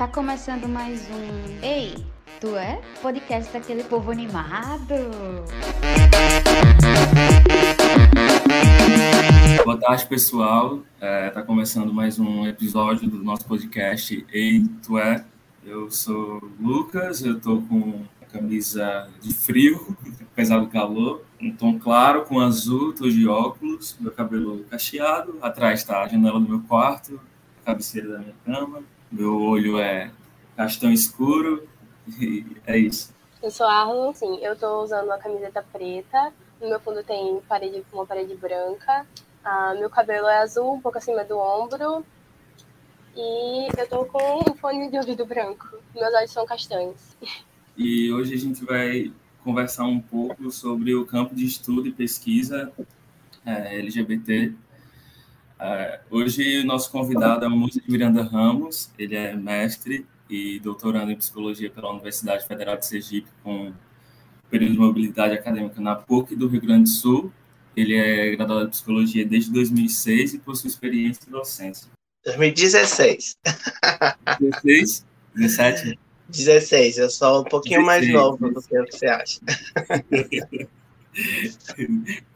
Tá 0.00 0.08
começando 0.08 0.66
mais 0.66 1.06
um 1.10 1.62
Ei, 1.62 1.94
tu 2.40 2.56
é? 2.56 2.80
Podcast 3.02 3.52
daquele 3.52 3.84
povo 3.84 4.10
animado. 4.10 4.94
Boa 9.62 9.78
tarde, 9.78 10.06
pessoal. 10.06 10.80
É, 10.98 11.28
tá 11.28 11.42
começando 11.42 11.92
mais 11.92 12.18
um 12.18 12.46
episódio 12.46 13.10
do 13.10 13.22
nosso 13.22 13.44
podcast 13.44 14.26
Ei, 14.32 14.64
tu 14.82 14.96
é? 14.96 15.22
Eu 15.62 15.90
sou 15.90 16.50
Lucas, 16.58 17.22
eu 17.22 17.38
tô 17.38 17.60
com 17.60 18.02
camisa 18.32 19.06
de 19.20 19.34
frio, 19.34 19.94
apesar 20.32 20.60
do 20.60 20.68
calor, 20.68 21.22
um 21.38 21.54
tom 21.54 21.78
claro 21.78 22.22
com 22.22 22.40
azul, 22.40 22.94
tô 22.94 23.06
de 23.06 23.28
óculos, 23.28 23.98
meu 24.00 24.12
cabelo 24.12 24.64
cacheado, 24.70 25.36
atrás 25.42 25.80
está 25.80 26.00
a 26.02 26.08
janela 26.08 26.40
do 26.40 26.48
meu 26.48 26.60
quarto, 26.60 27.20
a 27.60 27.66
cabeceira 27.66 28.08
da 28.08 28.18
minha 28.20 28.34
cama, 28.46 28.82
meu 29.10 29.40
olho 29.40 29.78
é 29.78 30.10
castanho 30.56 30.92
escuro 30.92 31.68
e 32.20 32.44
é 32.66 32.78
isso. 32.78 33.12
Eu 33.42 33.50
sou 33.50 33.66
Arlo, 33.66 34.12
sim, 34.14 34.38
eu 34.42 34.54
tô 34.54 34.82
usando 34.82 35.06
uma 35.06 35.18
camiseta 35.18 35.64
preta, 35.72 36.32
no 36.60 36.68
meu 36.68 36.80
fundo 36.80 37.02
tem 37.02 37.40
parede, 37.48 37.82
uma 37.92 38.04
parede 38.04 38.34
branca, 38.34 39.06
ah, 39.42 39.74
meu 39.78 39.88
cabelo 39.88 40.28
é 40.28 40.38
azul, 40.38 40.74
um 40.74 40.80
pouco 40.80 40.98
acima 40.98 41.24
do 41.24 41.38
ombro, 41.38 42.04
e 43.16 43.68
eu 43.76 43.88
tô 43.88 44.04
com 44.04 44.50
um 44.50 44.54
fone 44.54 44.90
de 44.90 44.98
ouvido 44.98 45.24
branco, 45.24 45.66
meus 45.94 46.14
olhos 46.14 46.30
são 46.30 46.44
castanhos. 46.44 47.16
E 47.76 48.12
hoje 48.12 48.34
a 48.34 48.38
gente 48.38 48.62
vai 48.64 49.10
conversar 49.42 49.84
um 49.84 50.00
pouco 50.00 50.50
sobre 50.50 50.94
o 50.94 51.06
campo 51.06 51.34
de 51.34 51.46
estudo 51.46 51.88
e 51.88 51.92
pesquisa 51.92 52.70
é, 53.44 53.78
LGBT. 53.78 54.52
É, 55.60 56.00
hoje 56.10 56.60
o 56.60 56.64
nosso 56.64 56.90
convidado 56.90 57.44
é 57.44 57.48
o 57.48 57.68
de 57.68 57.82
Miranda 57.86 58.22
Ramos, 58.22 58.90
ele 58.98 59.14
é 59.14 59.36
mestre 59.36 60.06
e 60.28 60.58
doutorando 60.58 61.12
em 61.12 61.16
psicologia 61.16 61.70
pela 61.70 61.90
Universidade 61.90 62.46
Federal 62.46 62.78
de 62.78 62.86
Sergipe 62.86 63.28
com 63.44 63.70
período 64.48 64.72
de 64.72 64.78
mobilidade 64.78 65.34
acadêmica 65.34 65.78
na 65.78 65.94
PUC 65.94 66.34
do 66.34 66.48
Rio 66.48 66.62
Grande 66.62 66.84
do 66.84 66.88
Sul. 66.88 67.30
Ele 67.76 67.94
é 67.94 68.34
graduado 68.34 68.68
em 68.68 68.70
psicologia 68.70 69.24
desde 69.24 69.52
2006 69.52 70.34
e 70.34 70.38
possui 70.38 70.70
experiência 70.70 71.22
em 71.28 71.30
docência. 71.30 71.88
2016. 72.24 73.36
16? 74.40 75.06
17? 75.34 75.98
16, 76.28 76.98
eu 76.98 77.10
sou 77.10 77.42
um 77.42 77.44
pouquinho 77.44 77.80
16, 77.80 77.86
mais 77.86 78.08
novo 78.08 78.50
do 78.50 78.62
que 78.62 78.80
você 78.90 79.06
acha. 79.06 79.40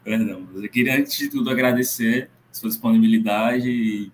Perdão, 0.03 0.47
eu 0.53 0.69
queria, 0.69 0.97
antes 0.97 1.17
de 1.17 1.29
tudo, 1.29 1.49
agradecer 1.49 2.29
sua 2.55 2.69
disponibilidade 2.69 3.69
e 3.69 4.11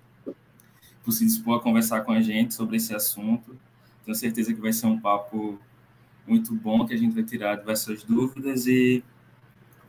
por 1.03 1.11
se 1.11 1.25
dispor 1.25 1.57
a 1.57 1.59
conversar 1.59 2.01
com 2.01 2.11
a 2.11 2.21
gente 2.21 2.53
sobre 2.53 2.77
esse 2.77 2.93
assunto. 2.93 3.57
Tenho 4.05 4.15
certeza 4.15 4.53
que 4.53 4.61
vai 4.61 4.71
ser 4.73 4.87
um 4.87 4.99
papo 4.99 5.59
muito 6.27 6.53
bom, 6.53 6.85
que 6.85 6.93
a 6.93 6.97
gente 6.97 7.13
vai 7.13 7.23
tirar 7.23 7.55
diversas 7.55 8.03
dúvidas 8.03 8.67
e 8.67 9.03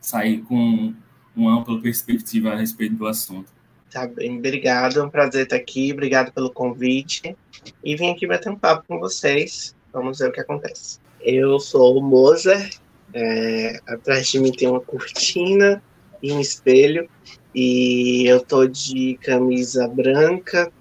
sair 0.01 0.41
com 0.41 0.93
uma 1.35 1.59
ampla 1.59 1.79
perspectiva 1.79 2.51
a 2.51 2.55
respeito 2.55 2.95
do 2.95 3.07
assunto. 3.07 3.51
Tá 3.91 4.07
bem, 4.07 4.37
obrigado, 4.37 4.99
é 4.99 5.03
um 5.03 5.09
prazer 5.09 5.43
estar 5.43 5.55
aqui, 5.55 5.93
obrigado 5.93 6.31
pelo 6.31 6.51
convite. 6.51 7.35
E 7.83 7.95
vim 7.95 8.11
aqui 8.11 8.25
bater 8.27 8.51
um 8.51 8.57
papo 8.57 8.85
com 8.87 8.99
vocês 8.99 9.75
Vamos 9.93 10.17
ver 10.17 10.29
o 10.29 10.31
que 10.31 10.41
acontece. 10.41 10.99
Eu 11.21 11.59
sou 11.59 11.99
o 11.99 12.01
Mozart. 12.01 12.77
É, 13.13 13.79
atrás 13.87 14.27
de 14.27 14.39
mim 14.39 14.51
tem 14.51 14.67
uma 14.67 14.81
cortina 14.81 15.83
e 16.23 16.31
um 16.31 16.39
espelho. 16.39 17.07
E 17.53 18.25
eu 18.25 18.39
tô 18.41 18.65
de 18.65 19.19
camisa 19.21 19.87
branca 19.87 20.71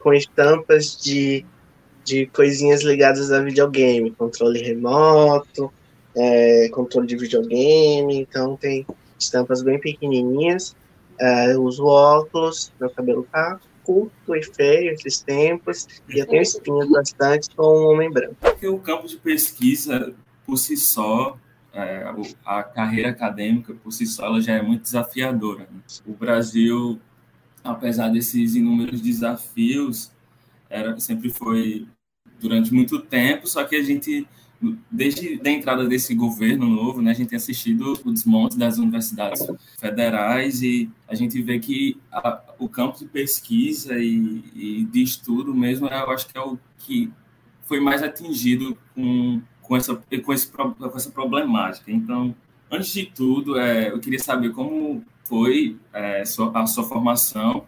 com 0.00 0.12
estampas 0.12 0.96
de, 0.96 1.44
de 2.02 2.26
coisinhas 2.26 2.82
ligadas 2.82 3.30
a 3.30 3.40
videogame, 3.40 4.10
controle 4.10 4.60
remoto, 4.60 5.72
é, 6.16 6.68
controle 6.70 7.06
de 7.06 7.16
videogame. 7.16 8.16
Então 8.18 8.56
tem 8.56 8.86
estampas 9.18 9.62
bem 9.62 9.78
pequenininhas. 9.78 10.74
É, 11.20 11.56
uso 11.56 11.84
óculos, 11.84 12.72
meu 12.80 12.90
cabelo 12.90 13.24
tá 13.30 13.60
curto 13.84 14.34
e 14.34 14.42
feio 14.42 14.92
esses 14.92 15.20
tempos, 15.20 15.86
e 16.08 16.18
eu 16.18 16.26
tenho 16.26 16.42
espinhas 16.42 16.88
bastante 16.88 17.54
com 17.54 17.62
um 17.62 17.92
homem 17.92 18.10
branco. 18.10 18.34
Porque 18.40 18.66
o 18.66 18.78
campo 18.78 19.06
de 19.06 19.16
pesquisa, 19.16 20.12
por 20.46 20.56
si 20.56 20.76
só, 20.76 21.36
é, 21.74 22.04
a 22.44 22.62
carreira 22.62 23.10
acadêmica, 23.10 23.74
por 23.74 23.92
si 23.92 24.06
só, 24.06 24.40
já 24.40 24.54
é 24.54 24.62
muito 24.62 24.82
desafiadora. 24.82 25.68
Né? 25.70 25.80
O 26.06 26.12
Brasil, 26.12 27.00
apesar 27.62 28.08
desses 28.08 28.54
inúmeros 28.54 29.00
desafios, 29.00 30.12
era, 30.70 30.98
sempre 31.00 31.30
foi 31.30 31.86
durante 32.40 32.72
muito 32.72 33.00
tempo, 33.00 33.46
só 33.46 33.64
que 33.64 33.76
a 33.76 33.82
gente 33.82 34.26
desde 34.90 35.40
a 35.44 35.50
entrada 35.50 35.86
desse 35.86 36.14
governo 36.14 36.66
novo, 36.66 37.02
né, 37.02 37.10
a 37.10 37.14
gente 37.14 37.28
tem 37.28 37.36
assistido 37.36 37.98
o 38.04 38.12
desmonte 38.12 38.56
das 38.56 38.78
universidades 38.78 39.46
federais 39.78 40.62
e 40.62 40.90
a 41.06 41.14
gente 41.14 41.42
vê 41.42 41.58
que 41.58 42.00
a, 42.10 42.40
o 42.58 42.68
campo 42.68 42.98
de 42.98 43.04
pesquisa 43.06 43.98
e, 43.98 44.42
e, 44.54 44.84
de 44.84 45.02
estudo 45.02 45.54
mesmo, 45.54 45.86
eu 45.86 46.10
acho 46.10 46.26
que 46.28 46.38
é 46.38 46.40
o 46.40 46.58
que 46.78 47.12
foi 47.62 47.80
mais 47.80 48.02
atingido 48.02 48.78
com, 48.94 49.42
com, 49.64 49.76
essa, 49.76 49.94
com, 49.96 50.32
esse, 50.32 50.50
com 50.50 50.92
essa 50.94 51.10
problemática. 51.10 51.90
Então, 51.90 52.34
antes 52.70 52.92
de 52.92 53.06
tudo, 53.06 53.58
é, 53.58 53.90
eu 53.90 53.98
queria 53.98 54.18
saber 54.18 54.50
como 54.50 55.04
foi 55.24 55.76
é, 55.92 56.22
a 56.22 56.66
sua 56.66 56.84
formação, 56.84 57.66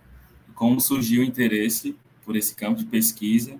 como 0.54 0.80
surgiu 0.80 1.22
o 1.22 1.24
interesse 1.24 1.96
por 2.24 2.36
esse 2.36 2.54
campo 2.54 2.78
de 2.78 2.86
pesquisa 2.86 3.58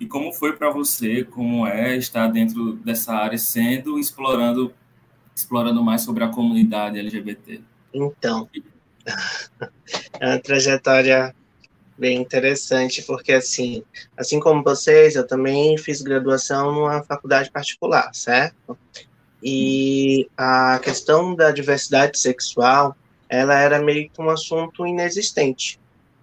e 0.00 0.06
como 0.06 0.32
foi 0.32 0.52
para 0.52 0.70
você, 0.70 1.24
como 1.24 1.66
é 1.66 1.96
estar 1.96 2.28
dentro 2.28 2.74
dessa 2.76 3.14
área, 3.14 3.38
sendo 3.38 3.98
explorando 3.98 4.72
explorando 5.34 5.84
mais 5.84 6.02
sobre 6.02 6.24
a 6.24 6.28
comunidade 6.28 6.98
LGBT? 6.98 7.60
Então, 7.92 8.48
é 10.18 10.26
uma 10.26 10.38
trajetória 10.40 11.34
bem 11.98 12.20
interessante, 12.20 13.02
porque 13.02 13.32
assim, 13.32 13.82
assim 14.16 14.38
como 14.38 14.62
vocês, 14.62 15.16
eu 15.16 15.26
também 15.26 15.76
fiz 15.76 16.00
graduação 16.00 16.72
numa 16.72 17.02
faculdade 17.02 17.50
particular, 17.50 18.14
certo? 18.14 18.78
E 19.42 20.28
a 20.36 20.80
questão 20.82 21.34
da 21.34 21.50
diversidade 21.50 22.18
sexual, 22.18 22.96
ela 23.28 23.58
era 23.58 23.80
meio 23.80 24.08
que 24.08 24.20
um 24.20 24.30
assunto 24.30 24.86
inexistente 24.86 25.78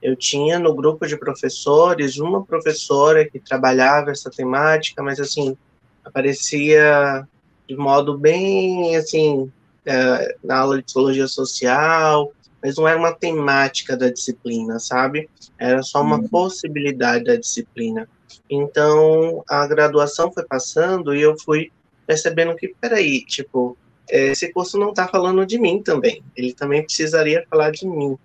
eu 0.06 0.16
tinha 0.16 0.60
no 0.60 0.76
grupo 0.76 1.08
de 1.08 1.18
professores 1.18 2.20
uma 2.20 2.46
professora 2.46 3.28
que 3.28 3.40
trabalhava 3.40 4.12
essa 4.12 4.30
temática, 4.30 5.02
mas 5.02 5.20
assim 5.20 5.58
aparecia 6.04 7.28
de 7.68 7.76
modo 7.76 8.16
bem 8.16 8.96
assim 8.96 9.52
é, 9.84 10.36
na 10.44 10.60
aula 10.60 10.78
de 10.78 10.84
psicologia 10.84 11.28
social, 11.28 12.32
mas 12.66 12.78
não 12.78 12.88
era 12.88 12.98
uma 12.98 13.14
temática 13.14 13.96
da 13.96 14.10
disciplina, 14.10 14.80
sabe? 14.80 15.30
Era 15.60 15.84
só 15.84 16.02
uma 16.02 16.18
uhum. 16.18 16.28
possibilidade 16.28 17.26
da 17.26 17.36
disciplina. 17.36 18.10
Então 18.50 19.44
a 19.48 19.68
graduação 19.68 20.32
foi 20.32 20.44
passando 20.44 21.16
e 21.16 21.22
eu 21.22 21.38
fui 21.38 21.72
percebendo 22.08 22.56
que 22.56 22.74
peraí, 22.82 23.24
tipo 23.24 23.78
esse 24.10 24.52
curso 24.52 24.80
não 24.80 24.90
está 24.90 25.08
falando 25.08 25.46
de 25.46 25.60
mim 25.60 25.82
também. 25.82 26.24
Ele 26.36 26.54
também 26.54 26.84
precisaria 26.84 27.46
falar 27.48 27.70
de 27.70 27.88
mim. 27.88 28.18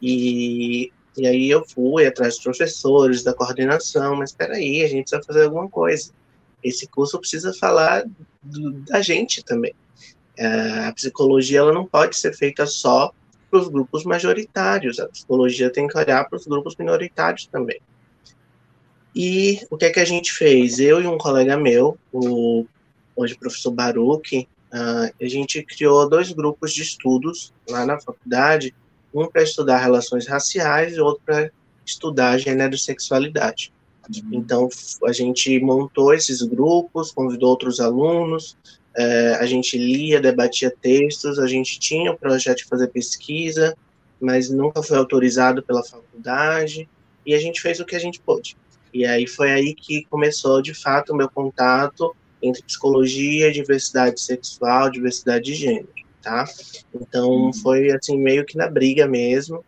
E 0.00 0.92
e 1.16 1.26
aí 1.26 1.50
eu 1.50 1.64
fui 1.66 2.06
atrás 2.06 2.34
dos 2.34 2.44
professores, 2.44 3.24
da 3.24 3.34
coordenação, 3.34 4.14
mas 4.14 4.30
espera 4.30 4.54
aí, 4.54 4.82
a 4.82 4.88
gente 4.88 5.10
precisa 5.10 5.22
fazer 5.26 5.44
alguma 5.44 5.68
coisa. 5.68 6.12
Esse 6.62 6.86
curso 6.86 7.18
precisa 7.18 7.52
falar 7.52 8.04
do, 8.40 8.70
da 8.82 9.02
gente 9.02 9.44
também. 9.44 9.74
É, 10.36 10.86
a 10.86 10.92
psicologia 10.92 11.58
ela 11.58 11.72
não 11.72 11.84
pode 11.84 12.16
ser 12.16 12.32
feita 12.36 12.64
só 12.66 13.12
para 13.50 13.60
os 13.60 13.68
grupos 13.68 14.04
majoritários, 14.04 14.98
a 14.98 15.08
psicologia 15.08 15.70
tem 15.70 15.88
que 15.88 15.98
olhar 15.98 16.28
para 16.28 16.36
os 16.36 16.46
grupos 16.46 16.76
minoritários 16.76 17.46
também. 17.46 17.80
E 19.14 19.60
o 19.70 19.76
que 19.76 19.86
é 19.86 19.90
que 19.90 20.00
a 20.00 20.04
gente 20.04 20.32
fez? 20.32 20.78
Eu 20.78 21.02
e 21.02 21.06
um 21.06 21.18
colega 21.18 21.56
meu, 21.56 21.98
o 22.12 22.64
hoje 23.16 23.36
professor 23.36 23.72
Baruch, 23.72 24.48
uh, 24.72 25.14
a 25.20 25.28
gente 25.28 25.62
criou 25.62 26.08
dois 26.08 26.32
grupos 26.32 26.72
de 26.72 26.82
estudos 26.82 27.52
lá 27.68 27.84
na 27.84 28.00
faculdade 28.00 28.74
um 29.12 29.26
para 29.26 29.42
estudar 29.42 29.78
relações 29.78 30.26
raciais 30.26 30.94
e 30.94 31.00
outro 31.00 31.22
para 31.26 31.50
estudar 31.84 32.38
gênero 32.38 32.74
e 32.74 32.78
sexualidade. 32.78 33.72
Uhum. 34.08 34.30
Então, 34.32 34.68
a 35.04 35.12
gente 35.12 35.58
montou 35.60 36.14
esses 36.14 36.42
grupos, 36.42 37.10
convidou 37.10 37.50
outros 37.50 37.80
alunos, 37.80 38.56
é, 38.96 39.34
a 39.34 39.46
gente 39.46 39.76
lia, 39.78 40.20
debatia 40.20 40.74
textos, 40.82 41.38
a 41.38 41.46
gente 41.46 41.78
tinha 41.78 42.12
o 42.12 42.18
projeto 42.18 42.58
de 42.58 42.64
fazer 42.64 42.88
pesquisa, 42.88 43.76
mas 44.20 44.50
nunca 44.50 44.82
foi 44.82 44.96
autorizado 44.96 45.62
pela 45.62 45.84
faculdade, 45.84 46.88
e 47.24 47.34
a 47.34 47.38
gente 47.38 47.60
fez 47.60 47.80
o 47.80 47.84
que 47.84 47.96
a 47.96 48.00
gente 48.00 48.20
pôde. 48.20 48.56
E 48.92 49.06
aí 49.06 49.26
foi 49.26 49.52
aí 49.52 49.74
que 49.74 50.04
começou, 50.06 50.60
de 50.60 50.74
fato, 50.74 51.12
o 51.12 51.16
meu 51.16 51.28
contato 51.28 52.14
entre 52.42 52.62
psicologia, 52.62 53.52
diversidade 53.52 54.20
sexual, 54.20 54.90
diversidade 54.90 55.44
de 55.44 55.54
gênero 55.54 56.00
tá? 56.22 56.44
Então 56.94 57.28
uhum. 57.30 57.52
foi 57.52 57.90
assim 57.92 58.18
meio 58.18 58.44
que 58.44 58.56
na 58.56 58.68
briga 58.68 59.06
mesmo. 59.06 59.64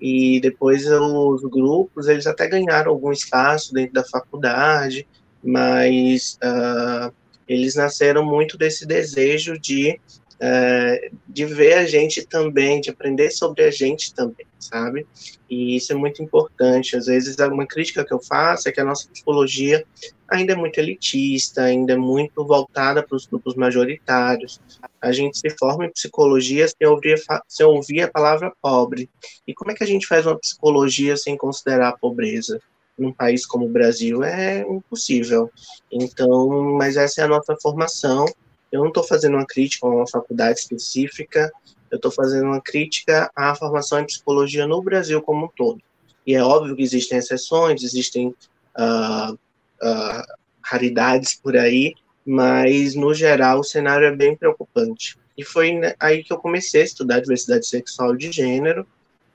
E 0.00 0.40
depois 0.40 0.86
os 0.86 1.42
grupos, 1.42 2.06
eles 2.06 2.26
até 2.26 2.46
ganharam 2.46 2.92
algum 2.92 3.10
espaço 3.10 3.74
dentro 3.74 3.94
da 3.94 4.04
faculdade, 4.04 5.06
mas 5.42 6.38
uh, 6.42 7.12
eles 7.48 7.74
nasceram 7.74 8.24
muito 8.24 8.56
desse 8.56 8.86
desejo 8.86 9.58
de 9.58 10.00
é, 10.38 11.10
de 11.26 11.44
ver 11.46 11.74
a 11.74 11.86
gente 11.86 12.26
também, 12.26 12.80
de 12.80 12.90
aprender 12.90 13.30
sobre 13.30 13.62
a 13.62 13.70
gente 13.70 14.14
também, 14.14 14.46
sabe? 14.58 15.06
E 15.48 15.76
isso 15.76 15.92
é 15.92 15.96
muito 15.96 16.22
importante. 16.22 16.96
Às 16.96 17.06
vezes, 17.06 17.36
uma 17.38 17.66
crítica 17.66 18.04
que 18.04 18.12
eu 18.12 18.20
faço 18.20 18.68
é 18.68 18.72
que 18.72 18.80
a 18.80 18.84
nossa 18.84 19.08
psicologia 19.08 19.84
ainda 20.28 20.52
é 20.52 20.56
muito 20.56 20.78
elitista, 20.78 21.62
ainda 21.62 21.94
é 21.94 21.96
muito 21.96 22.44
voltada 22.44 23.02
para 23.02 23.16
os 23.16 23.26
grupos 23.26 23.54
majoritários. 23.54 24.60
A 25.00 25.12
gente 25.12 25.38
se 25.38 25.50
forma 25.50 25.86
em 25.86 25.92
psicologia 25.92 26.66
sem 26.68 26.86
ouvir, 26.86 27.22
sem 27.48 27.64
ouvir 27.64 28.02
a 28.02 28.10
palavra 28.10 28.52
pobre. 28.60 29.08
E 29.46 29.54
como 29.54 29.70
é 29.70 29.74
que 29.74 29.84
a 29.84 29.86
gente 29.86 30.06
faz 30.06 30.26
uma 30.26 30.38
psicologia 30.38 31.16
sem 31.16 31.36
considerar 31.36 31.88
a 31.88 31.96
pobreza? 31.96 32.60
Num 32.98 33.12
país 33.12 33.44
como 33.46 33.66
o 33.66 33.70
Brasil 33.70 34.22
é 34.24 34.60
impossível. 34.60 35.50
Então, 35.90 36.72
mas 36.74 36.96
essa 36.96 37.22
é 37.22 37.24
a 37.24 37.28
nossa 37.28 37.56
formação 37.60 38.26
eu 38.70 38.80
não 38.80 38.88
estou 38.88 39.04
fazendo 39.04 39.34
uma 39.34 39.46
crítica 39.46 39.86
a 39.86 39.90
uma 39.90 40.06
faculdade 40.06 40.60
específica, 40.60 41.52
eu 41.90 41.96
estou 41.96 42.10
fazendo 42.10 42.46
uma 42.46 42.60
crítica 42.60 43.30
à 43.34 43.54
formação 43.54 44.00
em 44.00 44.06
psicologia 44.06 44.66
no 44.66 44.82
Brasil 44.82 45.22
como 45.22 45.46
um 45.46 45.48
todo. 45.48 45.80
E 46.26 46.34
é 46.34 46.42
óbvio 46.42 46.74
que 46.74 46.82
existem 46.82 47.18
exceções, 47.18 47.82
existem 47.82 48.28
uh, 48.28 49.32
uh, 49.32 50.22
raridades 50.60 51.34
por 51.34 51.56
aí, 51.56 51.94
mas 52.24 52.94
no 52.94 53.14
geral 53.14 53.60
o 53.60 53.64
cenário 53.64 54.06
é 54.06 54.14
bem 54.14 54.36
preocupante. 54.36 55.16
E 55.38 55.44
foi 55.44 55.80
aí 56.00 56.24
que 56.24 56.32
eu 56.32 56.38
comecei 56.38 56.82
a 56.82 56.84
estudar 56.84 57.20
diversidade 57.20 57.66
sexual 57.66 58.16
de 58.16 58.32
gênero, 58.32 58.84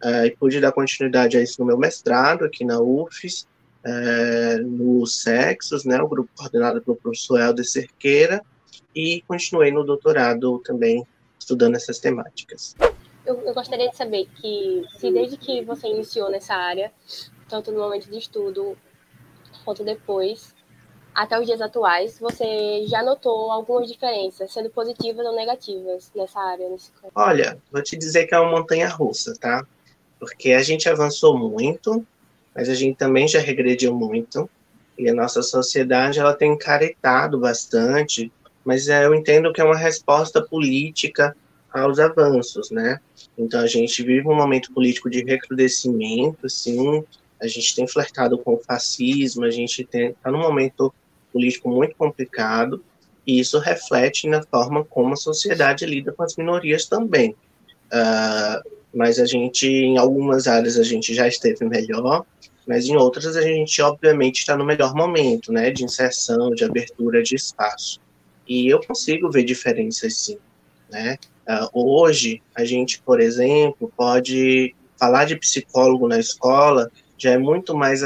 uh, 0.03 0.25
e 0.25 0.31
pude 0.31 0.59
dar 0.59 0.73
continuidade 0.73 1.37
a 1.37 1.41
isso 1.41 1.61
no 1.61 1.65
meu 1.65 1.77
mestrado 1.77 2.43
aqui 2.43 2.65
na 2.65 2.81
UFES, 2.81 3.47
uh, 3.85 4.67
no 4.67 5.05
Sexos, 5.05 5.85
né, 5.85 6.01
o 6.01 6.07
grupo 6.07 6.29
coordenado 6.35 6.81
pelo 6.81 6.97
professor 6.97 7.39
Helder 7.39 7.65
Cerqueira, 7.65 8.41
e 8.95 9.21
continuei 9.27 9.71
no 9.71 9.83
doutorado 9.83 10.59
também 10.59 11.05
estudando 11.39 11.75
essas 11.75 11.99
temáticas. 11.99 12.75
Eu, 13.25 13.39
eu, 13.41 13.53
gostaria 13.53 13.89
de 13.89 13.95
saber 13.95 14.27
que, 14.35 14.83
se 14.97 15.11
desde 15.11 15.37
que 15.37 15.63
você 15.63 15.87
iniciou 15.87 16.29
nessa 16.29 16.55
área, 16.55 16.91
tanto 17.47 17.71
no 17.71 17.79
momento 17.79 18.09
de 18.09 18.17
estudo 18.17 18.77
quanto 19.63 19.83
depois, 19.83 20.53
até 21.13 21.39
os 21.39 21.45
dias 21.45 21.61
atuais, 21.61 22.17
você 22.19 22.85
já 22.87 23.03
notou 23.03 23.51
algumas 23.51 23.87
diferenças, 23.87 24.51
sendo 24.51 24.69
positivas 24.69 25.25
ou 25.25 25.35
negativas 25.35 26.11
nessa 26.15 26.39
área? 26.39 26.69
Nesse 26.69 26.91
campo? 26.93 27.11
Olha, 27.15 27.57
vou 27.71 27.83
te 27.83 27.97
dizer 27.97 28.25
que 28.25 28.33
é 28.33 28.39
uma 28.39 28.51
montanha 28.51 28.87
russa, 28.87 29.33
tá? 29.39 29.65
Porque 30.19 30.53
a 30.53 30.63
gente 30.63 30.87
avançou 30.89 31.37
muito, 31.37 32.05
mas 32.55 32.69
a 32.69 32.73
gente 32.73 32.97
também 32.97 33.27
já 33.27 33.39
regrediu 33.39 33.93
muito, 33.93 34.49
e 34.97 35.09
a 35.09 35.13
nossa 35.13 35.41
sociedade 35.41 36.19
ela 36.19 36.33
tem 36.33 36.53
encaretado 36.53 37.39
bastante 37.39 38.31
mas 38.63 38.87
é, 38.87 39.05
eu 39.05 39.13
entendo 39.13 39.51
que 39.51 39.61
é 39.61 39.63
uma 39.63 39.77
resposta 39.77 40.41
política 40.41 41.35
aos 41.71 41.99
avanços, 41.99 42.69
né? 42.69 42.99
Então 43.37 43.61
a 43.61 43.67
gente 43.67 44.03
vive 44.03 44.27
um 44.27 44.35
momento 44.35 44.71
político 44.73 45.09
de 45.09 45.23
recrudescimento, 45.23 46.49
sim, 46.49 47.03
a 47.41 47.47
gente 47.47 47.75
tem 47.75 47.87
flertado 47.87 48.37
com 48.37 48.53
o 48.53 48.59
fascismo, 48.59 49.45
a 49.45 49.49
gente 49.49 49.87
está 49.91 50.31
num 50.31 50.39
momento 50.39 50.93
político 51.33 51.69
muito 51.69 51.95
complicado, 51.95 52.83
e 53.25 53.39
isso 53.39 53.57
reflete 53.59 54.27
na 54.27 54.43
forma 54.43 54.83
como 54.83 55.13
a 55.13 55.17
sociedade 55.17 55.85
lida 55.85 56.11
com 56.11 56.23
as 56.23 56.35
minorias 56.35 56.85
também. 56.85 57.35
Uh, 57.87 58.69
mas 58.93 59.19
a 59.19 59.25
gente, 59.25 59.67
em 59.67 59.97
algumas 59.97 60.47
áreas, 60.47 60.77
a 60.77 60.83
gente 60.83 61.13
já 61.13 61.27
esteve 61.27 61.65
melhor, 61.65 62.25
mas 62.67 62.85
em 62.85 62.95
outras 62.95 63.35
a 63.35 63.41
gente, 63.41 63.81
obviamente, 63.81 64.39
está 64.39 64.55
no 64.55 64.65
melhor 64.65 64.93
momento, 64.93 65.51
né, 65.51 65.71
de 65.71 65.83
inserção, 65.83 66.51
de 66.51 66.63
abertura 66.63 67.23
de 67.23 67.35
espaço. 67.35 67.99
E 68.47 68.67
eu 68.67 68.79
consigo 68.81 69.31
ver 69.31 69.43
diferenças 69.43 70.17
sim, 70.17 70.37
né? 70.89 71.17
Uh, 71.47 72.01
hoje, 72.01 72.41
a 72.55 72.63
gente, 72.65 73.01
por 73.01 73.19
exemplo, 73.19 73.91
pode 73.95 74.75
falar 74.99 75.25
de 75.25 75.35
psicólogo 75.35 76.07
na 76.07 76.19
escola 76.19 76.91
já 77.21 77.31
é 77.31 77.37
muito 77.37 77.77
mais 77.77 78.01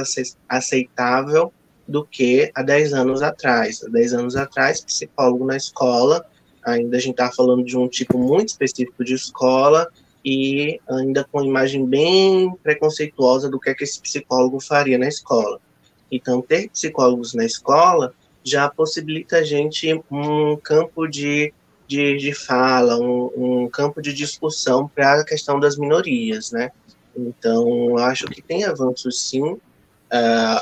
aceitável 0.50 1.54
do 1.88 2.06
que 2.06 2.52
há 2.54 2.62
10 2.62 2.94
anos 2.94 3.22
atrás. 3.22 3.82
Há 3.82 3.90
10 3.90 4.14
anos 4.14 4.36
atrás, 4.36 4.82
psicólogo 4.82 5.46
na 5.46 5.56
escola, 5.56 6.26
ainda 6.62 6.98
a 6.98 7.00
gente 7.00 7.12
está 7.12 7.32
falando 7.32 7.64
de 7.64 7.78
um 7.78 7.88
tipo 7.88 8.18
muito 8.18 8.50
específico 8.50 9.06
de 9.06 9.14
escola 9.14 9.88
e 10.26 10.82
ainda 10.90 11.24
com 11.24 11.44
imagem 11.44 11.86
bem 11.86 12.52
preconceituosa 12.64 13.48
do 13.48 13.60
que, 13.60 13.70
é 13.70 13.76
que 13.76 13.84
esse 13.84 14.02
psicólogo 14.02 14.60
faria 14.60 14.98
na 14.98 15.08
escola. 15.08 15.62
Então, 16.12 16.42
ter 16.42 16.68
psicólogos 16.70 17.36
na 17.36 17.46
escola 17.46 18.12
já 18.44 18.68
possibilita 18.68 19.38
a 19.38 19.44
gente 19.44 19.94
um 20.10 20.58
campo 20.58 21.08
de, 21.08 21.54
de, 21.88 22.18
de 22.18 22.34
fala, 22.34 22.98
um, 22.98 23.32
um 23.36 23.70
campo 23.70 24.02
de 24.02 24.14
discussão 24.14 24.88
para 24.88 25.22
a 25.22 25.26
questão 25.26 25.60
das 25.60 25.78
minorias, 25.78 26.52
né? 26.52 26.72
Então, 27.16 27.98
acho 28.00 28.26
que 28.26 28.42
tem 28.42 28.64
avanços 28.64 29.30
sim, 29.30 29.44
uh, 29.44 29.60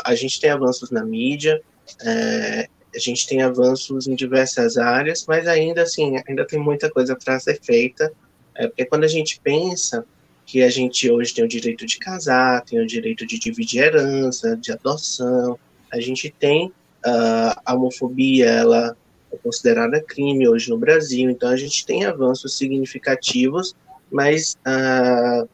a 0.03 0.13
gente 0.13 0.41
tem 0.41 0.49
avanços 0.49 0.91
na 0.91 1.05
mídia, 1.05 1.61
uh, 2.01 2.69
a 2.95 2.99
gente 2.99 3.27
tem 3.27 3.41
avanços 3.41 4.07
em 4.07 4.15
diversas 4.15 4.77
áreas, 4.77 5.25
mas 5.25 5.47
ainda 5.47 5.83
assim, 5.83 6.15
ainda 6.27 6.45
tem 6.45 6.59
muita 6.59 6.91
coisa 6.91 7.15
para 7.15 7.39
ser 7.39 7.59
feita, 7.61 8.13
é, 8.55 8.67
porque 8.67 8.85
quando 8.85 9.03
a 9.03 9.07
gente 9.07 9.39
pensa 9.41 10.05
que 10.45 10.61
a 10.61 10.69
gente 10.69 11.09
hoje 11.09 11.33
tem 11.33 11.43
o 11.43 11.47
direito 11.47 11.85
de 11.85 11.97
casar, 11.97 12.63
tem 12.63 12.79
o 12.79 12.87
direito 12.87 13.25
de 13.25 13.39
dividir 13.39 13.83
herança, 13.83 14.57
de 14.57 14.71
adoção, 14.71 15.57
a 15.91 15.99
gente 15.99 16.29
tem 16.29 16.67
uh, 16.67 17.61
a 17.65 17.73
homofobia 17.73 18.47
ela 18.47 18.95
é 19.31 19.37
considerada 19.37 20.01
crime 20.01 20.47
hoje 20.47 20.69
no 20.69 20.77
Brasil, 20.77 21.29
então 21.29 21.49
a 21.49 21.55
gente 21.55 21.85
tem 21.85 22.05
avanços 22.05 22.57
significativos, 22.57 23.75
mas 24.11 24.57
uh, 24.67 25.47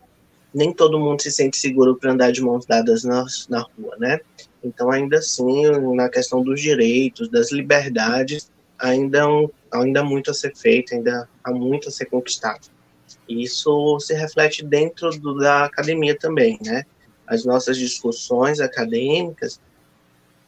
nem 0.53 0.73
todo 0.73 0.99
mundo 0.99 1.21
se 1.21 1.31
sente 1.31 1.57
seguro 1.57 1.95
para 1.95 2.11
andar 2.11 2.31
de 2.31 2.41
mãos 2.41 2.65
dadas 2.65 3.03
na, 3.03 3.25
na 3.47 3.59
rua, 3.59 3.95
né? 3.97 4.19
Então, 4.63 4.91
ainda 4.91 5.19
assim, 5.19 5.63
na 5.95 6.09
questão 6.09 6.43
dos 6.43 6.59
direitos, 6.59 7.29
das 7.29 7.51
liberdades, 7.51 8.51
ainda, 8.77 9.27
um, 9.27 9.49
ainda 9.71 10.03
muito 10.03 10.31
a 10.31 10.33
ser 10.33 10.53
feito, 10.55 10.93
ainda 10.93 11.29
há 11.43 11.51
muito 11.51 11.87
a 11.87 11.91
ser 11.91 12.05
conquistado. 12.05 12.67
E 13.29 13.43
isso 13.43 13.99
se 13.99 14.15
reflete 14.15 14.65
dentro 14.65 15.11
do, 15.11 15.37
da 15.37 15.65
academia 15.65 16.17
também, 16.17 16.57
né? 16.65 16.83
As 17.27 17.45
nossas 17.45 17.77
discussões 17.77 18.59
acadêmicas, 18.59 19.61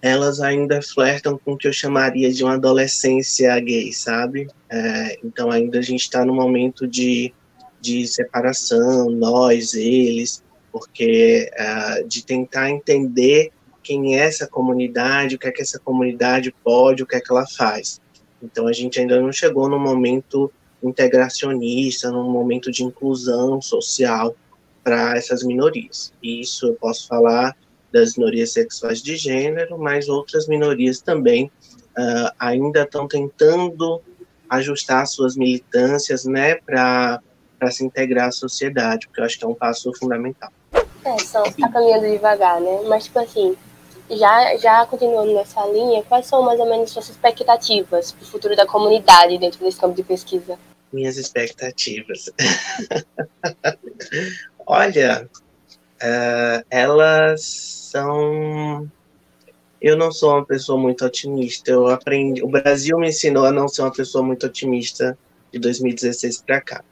elas 0.01 0.42
ainda 0.42 0.81
flertam 0.81 1.38
com 1.38 1.54
o 1.54 1.57
que 1.57 1.68
eu 1.68 1.74
chamaria 1.74 2.33
de 2.33 2.44
uma 2.44 2.56
adolescência 2.56 3.57
gay, 3.59 3.94
sabe? 3.94 4.50
É, 4.68 5.19
então 5.23 5.52
ainda 5.52 5.78
a 5.78 5.81
gente 5.83 6.02
está 6.02 6.26
no 6.26 6.33
momento 6.33 6.88
de, 6.88 7.31
de 7.80 8.07
separação, 8.07 9.11
nós, 9.11 9.76
eles, 9.76 10.44
porque 10.71 11.52
é, 11.54 12.02
de 12.02 12.26
tentar 12.26 12.71
entender 12.71 13.52
quem 13.83 14.18
é 14.18 14.23
essa 14.23 14.47
comunidade, 14.47 15.35
o 15.35 15.40
que 15.40 15.47
é 15.47 15.52
que 15.52 15.61
essa 15.61 15.80
comunidade 15.80 16.54
pode, 16.64 17.04
o 17.04 17.06
que 17.06 17.16
é 17.16 17.21
que 17.21 17.31
ela 17.31 17.45
faz. 17.45 18.02
Então 18.42 18.66
a 18.68 18.73
gente 18.73 19.00
ainda 19.00 19.21
não 19.21 19.31
chegou 19.31 19.69
no 19.69 19.80
momento 19.80 20.52
integracionista, 20.83 22.11
num 22.11 22.30
momento 22.30 22.71
de 22.71 22.83
inclusão 22.83 23.61
social 23.61 24.35
para 24.83 25.16
essas 25.18 25.44
minorias. 25.44 26.11
Isso 26.21 26.68
eu 26.68 26.73
posso 26.76 27.07
falar 27.07 27.56
das 27.92 28.16
minorias 28.16 28.54
sexuais 28.54 29.02
de 29.02 29.16
gênero, 29.16 29.78
mas 29.78 30.07
outras 30.07 30.47
minorias 30.47 31.02
também 31.02 31.52
uh, 31.97 32.31
ainda 32.40 32.83
estão 32.83 33.07
tentando 33.07 34.02
ajustar 34.50 35.06
suas 35.07 35.35
militâncias, 35.35 36.26
né, 36.26 36.56
para 36.56 37.21
se 37.69 37.85
integrar 37.85 38.28
à 38.28 38.31
sociedade, 38.31 39.07
porque 39.07 39.21
eu 39.21 39.26
acho 39.26 39.40
que 39.40 39.45
é 39.45 39.47
um 39.47 39.54
passo 39.54 39.92
fundamental. 39.97 40.52
É, 41.06 41.18
só 41.19 41.44
está 41.44 41.69
caminhando 41.69 42.09
devagar, 42.09 42.59
né? 42.59 42.81
Mas, 42.88 43.06
tipo 43.06 43.18
assim, 43.19 43.56
já, 44.09 44.57
já 44.57 44.85
continuando 44.85 45.33
nessa 45.33 45.66
linha, 45.68 46.04
quais 46.04 46.26
são 46.26 46.42
mais 46.42 46.59
ou 46.59 46.69
menos 46.69 46.92
suas 46.92 47.09
expectativas 47.09 48.11
para 48.11 48.23
o 48.23 48.28
futuro 48.28 48.56
da 48.56 48.66
comunidade 48.66 49.38
dentro 49.38 49.64
desse 49.64 49.80
campo 49.80 49.95
de 49.95 50.04
pesquisa? 50.04 50.59
Minhas 50.92 51.18
expectativas. 51.18 52.30
Olha, 54.66 55.30
uh, 56.02 56.66
elas 56.69 57.81
são. 57.92 58.90
Eu 59.81 59.98
não 59.98 60.12
sou 60.12 60.33
uma 60.33 60.45
pessoa 60.45 60.80
muito 60.80 61.06
otimista. 61.06 61.71
Eu 61.71 61.88
aprendi. 61.88 62.44
O 62.44 62.48
Brasil 62.48 62.98
me 63.00 63.10
ensinou 63.10 63.45
a 63.45 63.52
não 63.52 63.68
ser 63.68 63.81
uma 63.81 63.94
pessoa 63.94 64.24
muito 64.24 64.45
otimista 64.45 65.18
de 65.52 65.60
2016 65.60 66.44
para 66.44 66.62
cá. 66.62 66.83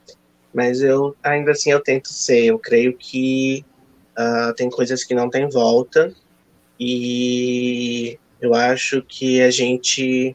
Mas 0.52 0.82
eu 0.82 1.16
ainda 1.22 1.52
assim 1.52 1.70
eu 1.70 1.80
tento 1.80 2.08
ser. 2.08 2.46
Eu 2.46 2.58
creio 2.58 2.96
que 2.96 3.64
uh, 4.18 4.52
tem 4.54 4.68
coisas 4.68 5.04
que 5.04 5.14
não 5.14 5.30
tem 5.30 5.48
volta 5.48 6.12
e 6.78 8.18
eu 8.40 8.54
acho 8.54 9.02
que 9.02 9.40
a 9.42 9.50
gente 9.50 10.34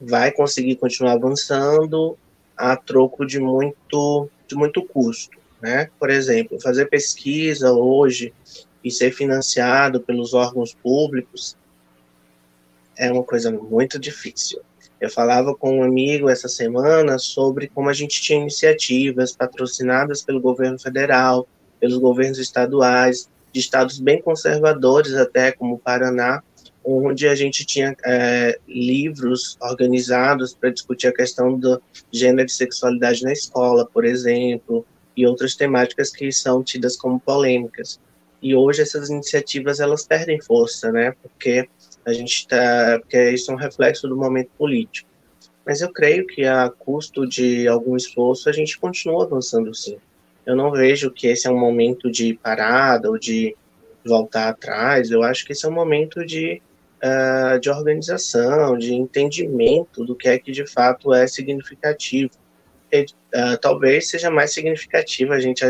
vai 0.00 0.30
conseguir 0.30 0.76
continuar 0.76 1.12
avançando 1.12 2.16
a 2.60 2.76
troco 2.76 3.24
de 3.24 3.40
muito 3.40 4.28
de 4.46 4.54
muito 4.54 4.84
custo. 4.84 5.38
né? 5.62 5.88
Por 5.98 6.10
exemplo, 6.10 6.60
fazer 6.60 6.86
pesquisa 6.86 7.72
hoje 7.72 8.32
e 8.84 8.90
ser 8.90 9.12
financiado 9.12 10.00
pelos 10.00 10.34
órgãos 10.34 10.74
públicos 10.74 11.56
é 12.96 13.10
uma 13.10 13.22
coisa 13.22 13.50
muito 13.50 13.98
difícil. 13.98 14.60
Eu 15.00 15.08
falava 15.08 15.54
com 15.54 15.78
um 15.78 15.82
amigo 15.82 16.28
essa 16.28 16.48
semana 16.48 17.18
sobre 17.18 17.68
como 17.68 17.88
a 17.88 17.92
gente 17.94 18.20
tinha 18.20 18.38
iniciativas 18.38 19.32
patrocinadas 19.32 20.22
pelo 20.22 20.40
governo 20.40 20.78
federal, 20.78 21.48
pelos 21.78 21.96
governos 21.96 22.38
estaduais, 22.38 23.30
de 23.52 23.60
estados 23.60 23.98
bem 23.98 24.20
conservadores 24.20 25.14
até, 25.14 25.52
como 25.52 25.76
o 25.76 25.78
Paraná, 25.78 26.42
onde 26.84 27.28
a 27.28 27.34
gente 27.34 27.64
tinha 27.64 27.94
é, 28.04 28.58
livros 28.66 29.56
organizados 29.60 30.54
para 30.54 30.70
discutir 30.70 31.08
a 31.08 31.12
questão 31.12 31.58
do 31.58 31.80
gênero 32.10 32.46
e 32.46 32.52
sexualidade 32.52 33.22
na 33.22 33.32
escola, 33.32 33.86
por 33.86 34.04
exemplo, 34.04 34.84
e 35.16 35.26
outras 35.26 35.54
temáticas 35.54 36.10
que 36.10 36.32
são 36.32 36.62
tidas 36.62 36.96
como 36.96 37.20
polêmicas. 37.20 38.00
E 38.42 38.54
hoje 38.54 38.80
essas 38.80 39.10
iniciativas 39.10 39.80
elas 39.80 40.06
perdem 40.06 40.40
força, 40.40 40.90
né? 40.90 41.14
Porque 41.22 41.68
a 42.04 42.12
gente 42.12 42.32
está, 42.32 42.98
porque 43.00 43.30
isso 43.30 43.50
é 43.50 43.54
um 43.54 43.58
reflexo 43.58 44.08
do 44.08 44.16
momento 44.16 44.50
político. 44.56 45.08
Mas 45.66 45.82
eu 45.82 45.92
creio 45.92 46.26
que 46.26 46.44
a 46.44 46.70
custo 46.70 47.26
de 47.26 47.68
algum 47.68 47.96
esforço 47.96 48.48
a 48.48 48.52
gente 48.52 48.78
continua 48.78 49.24
avançando 49.24 49.74
sim. 49.74 49.98
Eu 50.46 50.56
não 50.56 50.70
vejo 50.70 51.10
que 51.10 51.26
esse 51.26 51.46
é 51.46 51.50
um 51.50 51.58
momento 51.58 52.10
de 52.10 52.34
parada 52.34 53.10
ou 53.10 53.18
de 53.18 53.54
voltar 54.04 54.48
atrás. 54.48 55.10
Eu 55.10 55.22
acho 55.22 55.44
que 55.44 55.52
esse 55.52 55.66
é 55.66 55.68
um 55.68 55.72
momento 55.72 56.24
de 56.24 56.62
uh, 57.02 57.58
de 57.58 57.70
organização, 57.70 58.76
de 58.78 58.94
entendimento 58.94 60.04
do 60.04 60.14
que 60.14 60.28
é 60.28 60.38
que 60.38 60.52
de 60.52 60.66
fato 60.66 61.12
é 61.12 61.26
significativo. 61.26 62.32
E, 62.92 63.02
uh, 63.02 63.58
talvez 63.60 64.08
seja 64.08 64.30
mais 64.30 64.52
significativo 64.52 65.32
a 65.32 65.40
gente 65.40 65.64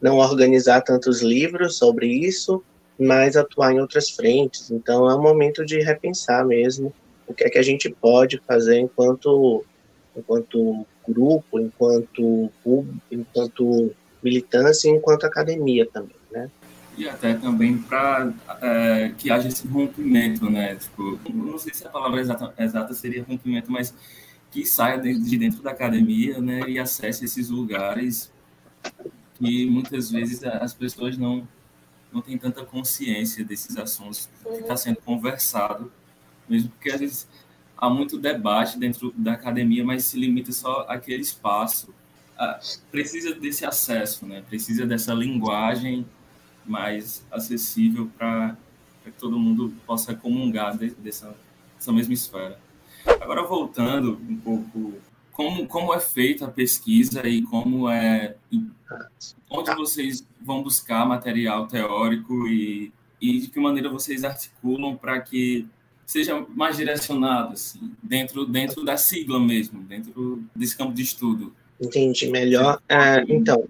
não 0.00 0.18
organizar 0.18 0.82
tantos 0.82 1.22
livros 1.22 1.76
sobre 1.76 2.06
isso, 2.06 2.62
mas 2.98 3.36
atuar 3.36 3.72
em 3.72 3.80
outras 3.80 4.10
frentes. 4.10 4.70
Então 4.70 5.08
é 5.08 5.14
um 5.14 5.22
momento 5.22 5.64
de 5.64 5.80
repensar 5.80 6.44
mesmo 6.44 6.92
o 7.26 7.32
que 7.32 7.44
é 7.44 7.50
que 7.50 7.58
a 7.58 7.62
gente 7.62 7.88
pode 7.90 8.40
fazer 8.46 8.78
enquanto 8.78 9.64
enquanto 10.16 10.86
grupo, 11.08 11.58
enquanto 11.58 12.50
enquanto 13.10 13.92
militância, 14.22 14.88
enquanto 14.88 15.24
academia 15.24 15.86
também, 15.86 16.16
né? 16.30 16.50
E 16.96 17.08
até 17.08 17.34
também 17.34 17.78
para 17.78 18.32
é, 18.60 19.12
que 19.18 19.30
haja 19.30 19.48
esse 19.48 19.66
rompimento, 19.66 20.48
né? 20.48 20.76
Tipo, 20.76 21.18
não 21.32 21.58
sei 21.58 21.74
se 21.74 21.86
a 21.86 21.90
palavra 21.90 22.20
exata, 22.20 22.54
exata 22.58 22.94
seria 22.94 23.24
rompimento, 23.24 23.70
mas 23.70 23.94
que 24.50 24.64
saia 24.64 24.98
de 24.98 25.36
dentro 25.36 25.62
da 25.62 25.72
academia, 25.72 26.40
né? 26.40 26.68
E 26.68 26.78
acesse 26.78 27.24
esses 27.24 27.50
lugares 27.50 28.32
que 29.34 29.66
muitas 29.66 30.10
vezes 30.10 30.44
as 30.44 30.72
pessoas 30.72 31.18
não 31.18 31.46
não 32.12 32.22
têm 32.22 32.38
tanta 32.38 32.64
consciência 32.64 33.44
desses 33.44 33.76
assuntos 33.76 34.30
que 34.44 34.60
está 34.60 34.76
sendo 34.76 34.98
conversado, 34.98 35.90
mesmo 36.48 36.70
porque 36.70 36.90
às 36.90 37.00
vezes 37.00 37.28
há 37.76 37.90
muito 37.90 38.16
debate 38.16 38.78
dentro 38.78 39.12
da 39.16 39.32
academia, 39.32 39.84
mas 39.84 40.04
se 40.04 40.18
limita 40.18 40.52
só 40.52 40.86
aquele 40.88 41.22
espaço. 41.22 41.92
Ah, 42.38 42.60
precisa 42.92 43.34
desse 43.34 43.66
acesso, 43.66 44.26
né? 44.26 44.44
Precisa 44.48 44.86
dessa 44.86 45.12
linguagem 45.12 46.06
mais 46.66 47.24
acessível 47.30 48.10
para 48.16 48.56
que 49.04 49.12
todo 49.12 49.38
mundo 49.38 49.72
possa 49.86 50.14
comungar 50.14 50.76
de, 50.76 50.90
dessa, 50.90 51.34
dessa 51.76 51.92
mesma 51.92 52.14
esfera. 52.14 52.58
Agora, 53.20 53.42
voltando 53.42 54.18
um 54.28 54.36
pouco, 54.36 54.94
como, 55.32 55.66
como 55.66 55.92
é 55.92 56.00
feita 56.00 56.46
a 56.46 56.50
pesquisa 56.50 57.26
e 57.28 57.42
como 57.42 57.88
é. 57.88 58.36
Onde 59.50 59.74
vocês 59.74 60.26
vão 60.40 60.62
buscar 60.62 61.06
material 61.06 61.66
teórico 61.66 62.46
e, 62.48 62.92
e 63.20 63.40
de 63.40 63.48
que 63.48 63.60
maneira 63.60 63.88
vocês 63.88 64.24
articulam 64.24 64.96
para 64.96 65.20
que 65.20 65.66
seja 66.06 66.44
mais 66.54 66.76
direcionado, 66.76 67.54
assim, 67.54 67.92
dentro, 68.02 68.44
dentro 68.46 68.84
da 68.84 68.96
sigla 68.96 69.40
mesmo, 69.40 69.82
dentro 69.82 70.42
desse 70.54 70.76
campo 70.76 70.92
de 70.92 71.02
estudo? 71.02 71.54
Entendi 71.80 72.30
melhor. 72.30 72.80
É, 72.88 73.24
então, 73.28 73.66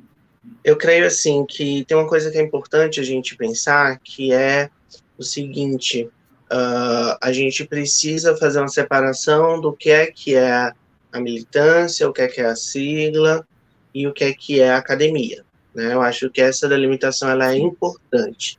eu 0.64 0.76
creio 0.76 1.06
assim 1.06 1.44
que 1.44 1.84
tem 1.84 1.96
uma 1.96 2.08
coisa 2.08 2.30
que 2.30 2.38
é 2.38 2.42
importante 2.42 2.98
a 2.98 3.02
gente 3.02 3.36
pensar, 3.36 3.98
que 4.00 4.32
é 4.32 4.70
o 5.18 5.22
seguinte: 5.22 6.04
uh, 6.50 7.16
a 7.20 7.32
gente 7.32 7.64
precisa 7.66 8.36
fazer 8.36 8.60
uma 8.60 8.68
separação 8.68 9.60
do 9.60 9.72
que 9.72 9.90
é 9.90 10.06
que 10.06 10.34
é 10.34 10.72
a 11.12 11.20
militância, 11.20 12.08
o 12.08 12.12
que 12.12 12.22
é 12.22 12.28
que 12.28 12.40
é 12.40 12.46
a 12.46 12.56
sigla 12.56 13.46
e 13.94 14.06
o 14.06 14.12
que 14.12 14.24
é 14.24 14.32
que 14.32 14.60
é 14.60 14.70
a 14.70 14.78
academia. 14.78 15.44
Né? 15.74 15.92
Eu 15.92 16.00
acho 16.00 16.30
que 16.30 16.40
essa 16.40 16.68
delimitação 16.68 17.28
ela 17.28 17.52
é 17.52 17.58
importante, 17.58 18.58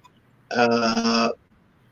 uh, 0.54 1.36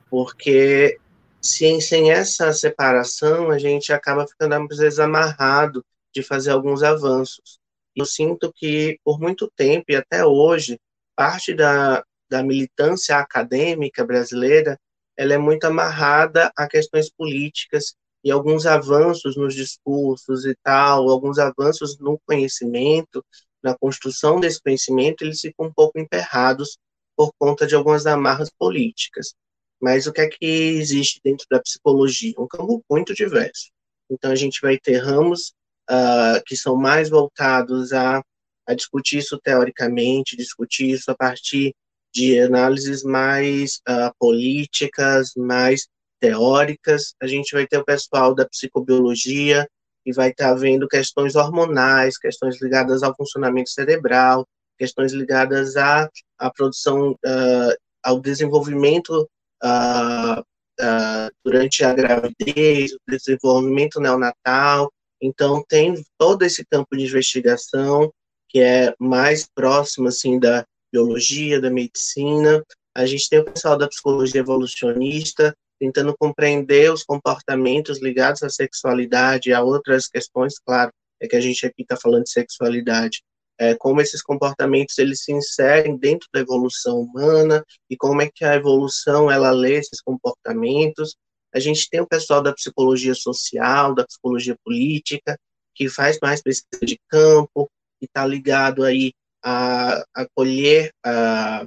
porque 0.09 0.99
sem, 1.41 1.81
sem 1.81 2.11
essa 2.11 2.53
separação 2.53 3.49
a 3.49 3.57
gente 3.57 3.91
acaba 3.91 4.27
ficando 4.27 4.53
às 4.53 4.77
vezes 4.77 4.99
amarrado 4.99 5.83
de 6.13 6.21
fazer 6.21 6.51
alguns 6.51 6.83
avanços 6.83 7.62
eu 7.95 8.05
sinto 8.05 8.51
que, 8.55 8.99
por 9.03 9.19
muito 9.19 9.51
tempo 9.55 9.85
e 9.89 9.95
até 9.95 10.25
hoje, 10.25 10.79
parte 11.15 11.53
da, 11.53 12.03
da 12.29 12.43
militância 12.43 13.17
acadêmica 13.17 14.05
brasileira 14.05 14.77
ela 15.15 15.33
é 15.33 15.37
muito 15.37 15.65
amarrada 15.65 16.51
a 16.55 16.67
questões 16.67 17.09
políticas 17.09 17.93
e 18.23 18.31
alguns 18.31 18.65
avanços 18.65 19.35
nos 19.35 19.53
discursos 19.53 20.45
e 20.45 20.55
tal, 20.63 21.09
alguns 21.09 21.37
avanços 21.37 21.99
no 21.99 22.19
conhecimento, 22.25 23.23
na 23.61 23.77
construção 23.77 24.39
desse 24.39 24.61
conhecimento, 24.61 25.23
eles 25.23 25.41
ficam 25.41 25.67
um 25.67 25.73
pouco 25.73 25.99
emperrados 25.99 26.77
por 27.15 27.31
conta 27.37 27.67
de 27.67 27.75
algumas 27.75 28.05
amarras 28.05 28.49
políticas. 28.49 29.33
Mas 29.81 30.07
o 30.07 30.13
que 30.13 30.21
é 30.21 30.27
que 30.27 30.45
existe 30.45 31.19
dentro 31.23 31.45
da 31.49 31.59
psicologia? 31.59 32.33
Um 32.37 32.47
campo 32.47 32.83
muito 32.89 33.13
diverso. 33.13 33.69
Então, 34.09 34.31
a 34.31 34.35
gente 34.35 34.59
vai 34.61 34.77
ter 34.77 34.97
ramos 34.97 35.53
uh, 35.89 36.41
que 36.45 36.55
são 36.55 36.75
mais 36.75 37.09
voltados 37.09 37.93
a, 37.93 38.21
a 38.67 38.73
discutir 38.73 39.19
isso 39.19 39.39
teoricamente, 39.43 40.37
discutir 40.37 40.89
isso 40.91 41.11
a 41.11 41.15
partir 41.15 41.73
de 42.13 42.39
análises 42.39 43.03
mais 43.03 43.81
uh, 43.89 44.13
políticas, 44.19 45.31
mais 45.35 45.87
teóricas. 46.19 47.13
A 47.21 47.27
gente 47.27 47.53
vai 47.53 47.65
ter 47.67 47.77
o 47.77 47.85
pessoal 47.85 48.35
da 48.35 48.47
psicobiologia 48.47 49.67
e 50.05 50.13
vai 50.13 50.29
estar 50.29 50.53
vendo 50.53 50.87
questões 50.87 51.35
hormonais, 51.35 52.17
questões 52.17 52.61
ligadas 52.61 53.03
ao 53.03 53.15
funcionamento 53.15 53.69
cerebral, 53.69 54.45
questões 54.77 55.13
ligadas 55.13 55.75
à, 55.75 56.09
à 56.37 56.51
produção, 56.51 57.11
uh, 57.11 57.75
ao 58.03 58.19
desenvolvimento 58.19 59.29
uh, 59.63 60.39
uh, 60.39 61.31
durante 61.43 61.83
a 61.83 61.93
gravidez, 61.93 62.93
o 62.93 62.99
desenvolvimento 63.07 63.99
neonatal, 63.99 64.91
então, 65.25 65.63
tem 65.67 66.03
todo 66.17 66.43
esse 66.43 66.65
campo 66.65 66.97
de 66.97 67.03
investigação 67.05 68.11
que 68.49 68.59
é 68.59 68.93
mais 68.99 69.47
próximo, 69.47 70.09
assim, 70.09 70.37
da 70.37 70.65
biologia, 70.91 71.61
da 71.61 71.71
medicina. 71.71 72.61
A 72.93 73.05
gente 73.05 73.29
tem 73.29 73.39
o 73.39 73.45
pessoal 73.45 73.77
da 73.77 73.87
psicologia 73.87 74.41
evolucionista 74.41 75.55
tentando 75.79 76.15
compreender 76.17 76.91
os 76.91 77.03
comportamentos 77.03 78.01
ligados 78.01 78.43
à 78.43 78.49
sexualidade 78.49 79.49
e 79.49 79.53
a 79.53 79.61
outras 79.61 80.07
questões, 80.07 80.59
claro, 80.59 80.91
é 81.21 81.27
que 81.27 81.35
a 81.35 81.41
gente 81.41 81.65
aqui 81.65 81.81
está 81.83 81.97
falando 81.97 82.23
de 82.23 82.31
sexualidade, 82.31 83.21
é, 83.59 83.75
como 83.75 84.01
esses 84.01 84.21
comportamentos 84.21 84.97
eles 84.97 85.23
se 85.23 85.31
inserem 85.31 85.97
dentro 85.97 86.27
da 86.33 86.41
evolução 86.41 86.99
humana 86.99 87.63
e 87.89 87.95
como 87.95 88.21
é 88.21 88.29
que 88.33 88.43
a 88.43 88.55
evolução 88.55 89.31
ela 89.31 89.51
lê 89.51 89.75
esses 89.75 90.01
comportamentos 90.01 91.15
a 91.53 91.59
gente 91.59 91.89
tem 91.89 92.01
o 92.01 92.07
pessoal 92.07 92.41
da 92.41 92.53
psicologia 92.53 93.13
social, 93.13 93.93
da 93.93 94.05
psicologia 94.05 94.55
política, 94.63 95.37
que 95.75 95.87
faz 95.89 96.17
mais 96.21 96.41
pesquisa 96.41 96.85
de 96.85 96.99
campo, 97.09 97.69
e 98.01 98.05
está 98.05 98.25
ligado 98.25 98.83
aí 98.83 99.13
a, 99.43 100.03
a 100.15 100.27
colher, 100.35 100.91
a, 101.03 101.65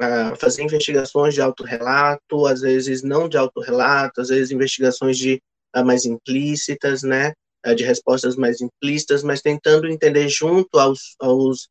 a 0.00 0.36
fazer 0.36 0.62
investigações 0.62 1.34
de 1.34 1.40
autorrelato, 1.40 2.46
às 2.46 2.60
vezes 2.60 3.02
não 3.02 3.28
de 3.28 3.36
autorrelato, 3.36 4.20
às 4.20 4.28
vezes 4.28 4.50
investigações 4.50 5.18
de 5.18 5.40
a, 5.72 5.84
mais 5.84 6.04
implícitas, 6.04 7.02
né, 7.02 7.32
de 7.76 7.84
respostas 7.84 8.36
mais 8.36 8.60
implícitas, 8.60 9.22
mas 9.22 9.42
tentando 9.42 9.88
entender 9.88 10.28
junto 10.28 10.78
aos, 10.78 11.14
aos 11.20 11.68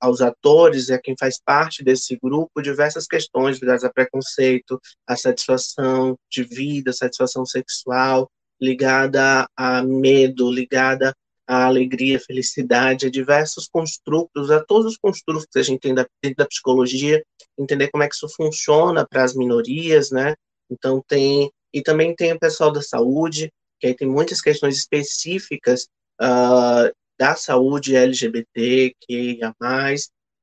aos 0.00 0.20
atores, 0.20 0.90
a 0.90 0.98
quem 0.98 1.14
faz 1.18 1.40
parte 1.44 1.82
desse 1.82 2.16
grupo, 2.22 2.62
diversas 2.62 3.06
questões 3.06 3.58
ligadas 3.58 3.84
a 3.84 3.90
preconceito, 3.90 4.80
a 5.06 5.16
satisfação 5.16 6.16
de 6.30 6.44
vida, 6.44 6.92
satisfação 6.92 7.44
sexual, 7.44 8.30
ligada 8.60 9.48
a 9.56 9.82
medo, 9.82 10.50
ligada 10.50 11.14
à 11.46 11.64
alegria, 11.66 12.20
felicidade, 12.20 13.06
a 13.06 13.10
diversos 13.10 13.66
construtos, 13.66 14.50
a 14.50 14.62
todos 14.62 14.92
os 14.92 14.98
construtos 14.98 15.46
que 15.50 15.58
a 15.58 15.62
gente 15.62 15.80
tem 15.80 15.94
dentro 15.94 16.36
da 16.36 16.46
psicologia, 16.46 17.22
entender 17.58 17.88
como 17.88 18.02
é 18.02 18.08
que 18.08 18.14
isso 18.14 18.28
funciona 18.28 19.06
para 19.08 19.24
as 19.24 19.34
minorias, 19.34 20.10
né? 20.10 20.34
Então 20.70 21.02
tem 21.06 21.50
e 21.72 21.82
também 21.82 22.14
tem 22.14 22.32
o 22.32 22.38
pessoal 22.38 22.72
da 22.72 22.82
saúde, 22.82 23.52
que 23.78 23.86
aí 23.86 23.94
tem 23.94 24.08
muitas 24.08 24.40
questões 24.40 24.76
específicas 24.76 25.86
uh, 26.20 26.90
da 27.18 27.34
saúde 27.34 27.96
LGBT, 27.96 28.94
que 29.00 29.40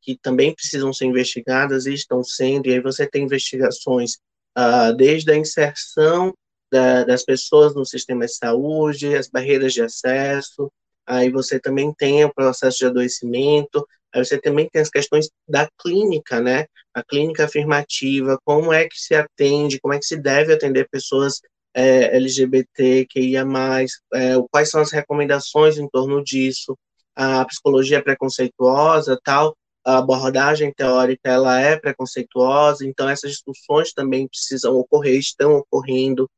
que 0.01 0.17
também 0.21 0.53
precisam 0.53 0.93
ser 0.93 1.05
investigadas 1.05 1.87
e 1.87 1.93
estão 1.93 2.23
sendo, 2.23 2.67
e 2.67 2.73
aí 2.73 2.79
você 2.79 3.07
tem 3.07 3.23
investigações 3.23 4.17
uh, 4.55 4.95
desde 4.95 5.31
a 5.31 5.35
inserção 5.35 6.31
da, 6.71 7.03
das 7.03 7.23
pessoas 7.23 7.73
no 7.73 7.83
sistema 7.83 8.25
de 8.25 8.35
saúde, 8.35 9.15
as 9.15 9.27
barreiras 9.27 9.73
de 9.73 9.81
acesso, 9.81 10.71
aí 11.07 11.31
você 11.31 11.59
também 11.59 11.91
tem 11.93 12.23
o 12.23 12.33
processo 12.33 12.77
de 12.77 12.85
adoecimento, 12.85 13.87
aí 14.13 14.23
você 14.23 14.39
também 14.39 14.69
tem 14.69 14.81
as 14.81 14.89
questões 14.89 15.29
da 15.47 15.67
clínica, 15.81 16.39
né? 16.39 16.65
A 16.93 17.03
clínica 17.03 17.45
afirmativa, 17.45 18.37
como 18.45 18.71
é 18.71 18.87
que 18.87 18.99
se 18.99 19.15
atende, 19.15 19.79
como 19.79 19.93
é 19.93 19.99
que 19.99 20.05
se 20.05 20.17
deve 20.17 20.53
atender 20.53 20.87
pessoas 20.89 21.41
é, 21.75 22.15
LGBT, 22.15 23.05
que 23.09 23.19
ia 23.19 23.45
mais, 23.45 23.91
é, 24.13 24.35
quais 24.49 24.69
são 24.69 24.81
as 24.81 24.91
recomendações 24.91 25.77
em 25.77 25.87
torno 25.89 26.23
disso, 26.23 26.77
a 27.15 27.43
psicologia 27.45 28.01
preconceituosa, 28.01 29.19
tal, 29.23 29.55
a 29.85 29.97
abordagem 29.97 30.73
teórica 30.73 31.29
ela 31.29 31.59
é 31.59 31.77
preconceituosa, 31.77 32.85
então 32.85 33.09
essas 33.09 33.31
discussões 33.31 33.93
também 33.93 34.27
precisam 34.27 34.75
ocorrer, 34.75 35.19
estão 35.19 35.57
ocorrendo, 35.57 36.29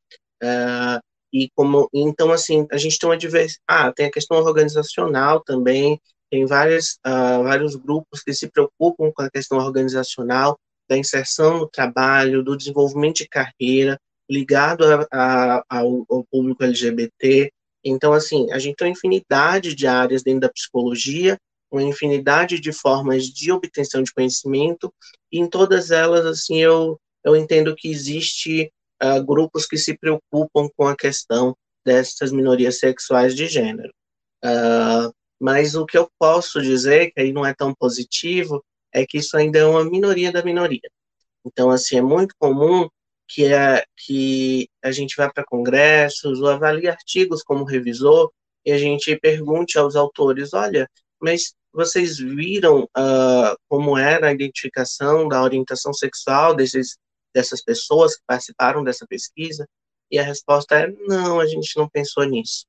é, 0.42 1.00
e 1.32 1.50
como, 1.56 1.88
então 1.94 2.32
assim, 2.32 2.66
a 2.72 2.78
gente 2.78 2.98
tem 2.98 3.10
uma 3.10 3.18
diversidade, 3.18 3.62
ah, 3.68 3.92
tem 3.94 4.08
a 4.08 4.12
questão 4.12 4.38
organizacional 4.38 5.42
também, 5.44 6.02
tem 6.30 6.46
várias, 6.46 6.98
uh, 7.06 7.44
vários 7.44 7.76
grupos 7.76 8.22
que 8.22 8.34
se 8.34 8.50
preocupam 8.50 9.12
com 9.14 9.22
a 9.22 9.30
questão 9.30 9.58
organizacional, 9.58 10.60
da 10.90 10.98
inserção 10.98 11.60
no 11.60 11.68
trabalho, 11.68 12.44
do 12.44 12.56
desenvolvimento 12.56 13.18
de 13.18 13.28
carreira, 13.28 14.00
ligado 14.30 14.84
a, 14.86 15.08
a, 15.12 15.64
ao, 15.70 16.06
ao, 16.10 16.24
público 16.26 16.64
LGBT. 16.64 17.52
Então, 17.84 18.14
assim, 18.14 18.52
a 18.52 18.60
gente 18.60 18.76
tem 18.76 18.88
uma 18.88 18.92
infinidade 18.94 19.74
de 19.74 19.88
áreas 19.88 20.24
dentro 20.24 20.42
da 20.42 20.50
psicologia, 20.50 21.38
uma 21.72 21.84
infinidade 21.84 22.60
de 22.60 22.72
formas 22.72 23.26
de 23.26 23.52
obtenção 23.52 24.04
de 24.04 24.14
conhecimento, 24.14 24.94
e 25.32 25.40
em 25.40 25.48
todas 25.48 25.92
elas, 25.92 26.26
assim, 26.26 26.58
eu, 26.58 27.00
eu 27.24 27.36
entendo 27.36 27.76
que 27.76 27.90
existe 27.90 28.72
uh, 29.02 29.24
grupos 29.24 29.66
que 29.66 29.78
se 29.78 29.98
preocupam 29.98 30.70
com 30.76 30.88
a 30.88 30.96
questão 30.96 31.56
dessas 31.86 32.32
minorias 32.32 32.80
sexuais 32.80 33.36
de 33.36 33.48
gênero. 33.48 33.94
Uh, 34.44 35.14
mas 35.40 35.76
o 35.76 35.86
que 35.86 35.98
eu 35.98 36.10
posso 36.20 36.62
dizer, 36.62 37.12
que 37.12 37.22
aí 37.22 37.32
não 37.32 37.46
é 37.46 37.54
tão 37.54 37.74
positivo, 37.74 38.64
é 38.94 39.06
que 39.06 39.20
isso 39.20 39.38
ainda 39.38 39.60
é 39.60 39.66
uma 39.66 39.86
minoria 39.86 40.32
da 40.32 40.44
minoria. 40.44 40.90
Então, 41.46 41.70
assim, 41.70 41.98
é 41.98 42.02
muito 42.02 42.36
comum 42.40 42.90
que, 43.28 43.46
é, 43.46 43.84
que 43.96 44.70
a 44.84 44.92
gente 44.92 45.16
vá 45.18 45.32
para 45.32 45.44
congressos 45.46 46.40
ou 46.40 46.50
avalie 46.50 46.88
artigos 46.88 47.44
como 47.44 47.66
revisor 47.66 48.32
e 48.66 48.72
a 48.72 48.78
gente 48.78 49.16
pergunte 49.18 49.78
aos 49.78 49.96
autores, 49.96 50.54
olha, 50.54 50.90
mas 51.22 51.54
vocês 51.74 52.18
viram 52.18 52.84
uh, 52.84 53.58
como 53.70 53.98
era 53.98 54.28
a 54.28 54.34
identificação 54.34 55.28
da 55.28 55.42
orientação 55.42 55.94
sexual 55.94 56.56
desses, 56.56 56.98
dessas 57.34 57.64
pessoas 57.64 58.16
que 58.16 58.24
participaram 58.26 58.84
dessa 58.84 59.06
pesquisa? 59.08 59.68
E 60.10 60.18
a 60.18 60.24
resposta 60.24 60.76
é, 60.76 60.88
não, 61.08 61.40
a 61.40 61.46
gente 61.46 61.78
não 61.78 61.88
pensou 61.88 62.24
nisso. 62.24 62.66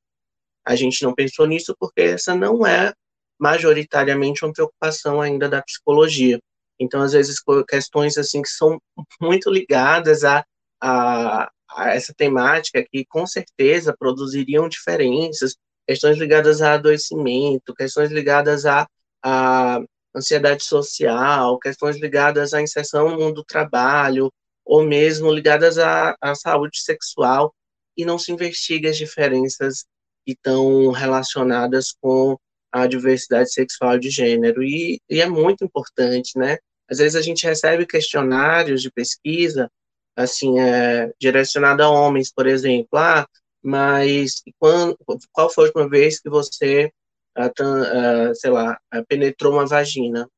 A 0.65 0.77
gente 0.77 1.03
não 1.03 1.15
pensou 1.15 1.47
nisso 1.47 1.75
porque 1.79 2.03
essa 2.03 2.35
não 2.35 2.67
é 2.67 2.93
majoritariamente 3.39 4.45
uma 4.45 4.53
preocupação 4.53 5.21
ainda 5.21 5.49
da 5.49 5.63
psicologia. 5.63 6.41
Então, 6.79 7.03
às 7.03 7.13
vezes, 7.13 7.43
questões 7.69 8.17
assim 8.17 8.43
que 8.43 8.49
são 8.49 8.81
muito 9.21 9.51
ligadas 9.51 10.25
a, 10.25 10.45
a, 10.81 11.51
a 11.71 11.95
essa 11.95 12.15
temática 12.15 12.85
que, 12.91 13.05
com 13.07 13.27
certeza, 13.27 13.97
produziriam 13.99 14.69
diferenças, 14.69 15.57
questões 15.87 16.19
ligadas 16.19 16.63
a 16.63 16.75
adoecimento, 16.75 17.75
questões 17.75 18.11
ligadas 18.11 18.67
a, 18.67 18.87
a 19.25 19.81
ansiedade 20.15 20.65
social, 20.65 21.59
questões 21.59 21.99
ligadas 21.99 22.55
à 22.55 22.63
inserção 22.63 23.11
no 23.11 23.19
mundo 23.19 23.37
do 23.37 23.45
trabalho, 23.45 24.33
ou 24.65 24.85
mesmo 24.85 25.33
ligadas 25.33 25.79
à, 25.79 26.15
à 26.21 26.35
saúde 26.35 26.79
sexual, 26.81 27.55
e 27.97 28.05
não 28.05 28.19
se 28.19 28.31
investiga 28.31 28.91
as 28.91 28.97
diferenças 28.97 29.85
que 30.25 30.33
estão 30.33 30.91
relacionadas 30.91 31.93
com 32.01 32.37
a 32.71 32.87
diversidade 32.87 33.51
sexual 33.51 33.99
de 33.99 34.11
gênero. 34.11 34.63
E, 34.63 35.01
e, 35.09 35.21
é 35.21 35.29
muito 35.29 35.65
importante, 35.65 36.39
né? 36.39 36.59
Às 36.91 36.99
vezes 36.99 37.17
a 37.17 37.23
gente 37.23 37.47
recebe 37.47 37.87
questionários 37.87 38.83
de 38.83 38.91
pesquisa, 38.91 39.71
assim, 40.17 40.59
é, 40.61 41.13
direcionado 41.21 41.83
a 41.83 41.91
homens, 41.91 42.33
por 42.33 42.47
exemplo. 42.47 42.99
Ah, 42.99 43.27
mas 43.63 44.43
quando, 44.59 44.97
qual 45.33 45.51
foi 45.51 45.65
a 45.65 45.67
última 45.69 45.89
vez 45.89 46.21
que 46.21 46.31
você, 46.31 46.93
ah, 47.37 47.51
ah, 47.61 48.35
sei 48.35 48.51
lá, 48.51 48.79
ah, 48.91 49.05
penetrou 49.09 49.53
uma 49.55 49.67
vagina? 49.67 50.29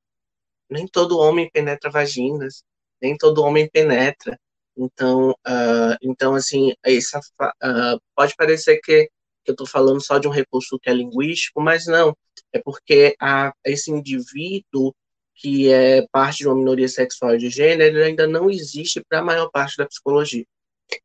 Nem 0.71 0.87
todo 0.87 1.19
homem 1.19 1.51
penetra 1.53 1.91
vaginas, 1.91 2.63
nem 3.03 3.17
todo 3.17 3.43
homem 3.43 3.69
penetra. 3.69 4.39
Então, 4.77 5.31
uh, 5.31 5.97
então 6.03 6.35
assim, 6.35 6.73
essa, 6.85 7.19
uh, 7.19 8.01
pode 8.15 8.35
parecer 8.37 8.81
que 8.81 9.11
que 9.45 9.51
eu 9.51 9.55
estou 9.55 9.67
falando 9.67 10.05
só 10.05 10.19
de 10.19 10.29
um 10.29 10.31
recurso 10.31 10.79
que 10.79 10.91
é 10.91 10.95
linguístico, 10.95 11.61
mas 11.61 11.87
não, 11.87 12.17
é 12.53 12.61
porque 12.61 13.17
a, 13.21 13.53
esse 13.65 13.91
indivíduo 13.91 14.95
que 15.41 15.73
é 15.73 16.07
parte 16.13 16.39
de 16.39 16.49
uma 16.49 16.57
minoria 16.57 16.89
sexual 16.89 17.37
de 17.37 17.49
gênero 17.49 18.03
ainda 18.05 18.27
não 18.27 18.51
existe 18.51 19.03
para 19.09 19.21
a 19.21 19.25
maior 19.25 19.51
parte 19.51 19.77
da 19.79 19.87
psicologia. 19.87 20.45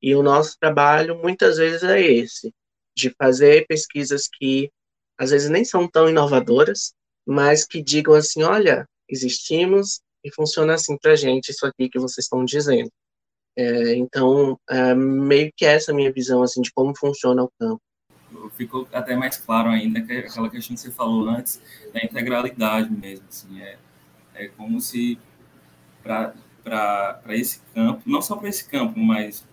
E 0.02 0.14
o 0.14 0.22
nosso 0.22 0.58
trabalho 0.60 1.18
muitas 1.18 1.58
vezes 1.58 1.84
é 1.84 2.02
esse, 2.02 2.54
de 2.96 3.10
fazer 3.12 3.66
pesquisas 3.66 4.28
que 4.28 4.70
às 5.18 5.32
vezes 5.32 5.50
nem 5.50 5.64
são 5.64 5.88
tão 5.88 6.10
inovadoras, 6.10 6.94
mas 7.26 7.66
que 7.66 7.82
digam 7.82 8.14
assim, 8.14 8.44
olha, 8.44 8.86
existimos 9.08 10.02
e 10.24 10.34
funciona 10.34 10.74
assim 10.74 10.98
para 10.98 11.16
gente 11.16 11.50
isso 11.50 11.66
aqui 11.66 11.88
que 11.90 12.00
vocês 12.00 12.26
estão 12.26 12.44
dizendo. 12.44 12.92
É, 13.58 13.96
então, 13.96 14.60
é, 14.70 14.94
meio 14.94 15.50
que 15.56 15.66
essa 15.66 15.92
é 15.92 15.94
a 15.94 15.96
minha 15.96 16.12
visão 16.12 16.44
assim 16.44 16.62
de 16.62 16.72
como 16.74 16.94
funciona 16.98 17.42
o 17.42 17.50
campo 17.58 17.82
ficou 18.50 18.88
até 18.92 19.16
mais 19.16 19.38
claro 19.38 19.70
ainda 19.70 20.02
que 20.02 20.12
aquela 20.12 20.50
questão 20.50 20.76
que 20.76 20.82
você 20.82 20.92
falou 20.92 21.28
antes 21.30 21.62
da 21.94 22.04
integralidade 22.04 22.92
mesmo. 22.92 23.26
Assim, 23.28 23.62
é, 23.62 23.78
é 24.36 24.48
como 24.48 24.80
se 24.80 25.18
para 26.04 26.36
esse 27.30 27.62
campo, 27.74 28.02
não 28.06 28.22
só 28.22 28.36
para 28.36 28.50
esse 28.50 28.68
campo, 28.68 29.00
mas 29.00 29.46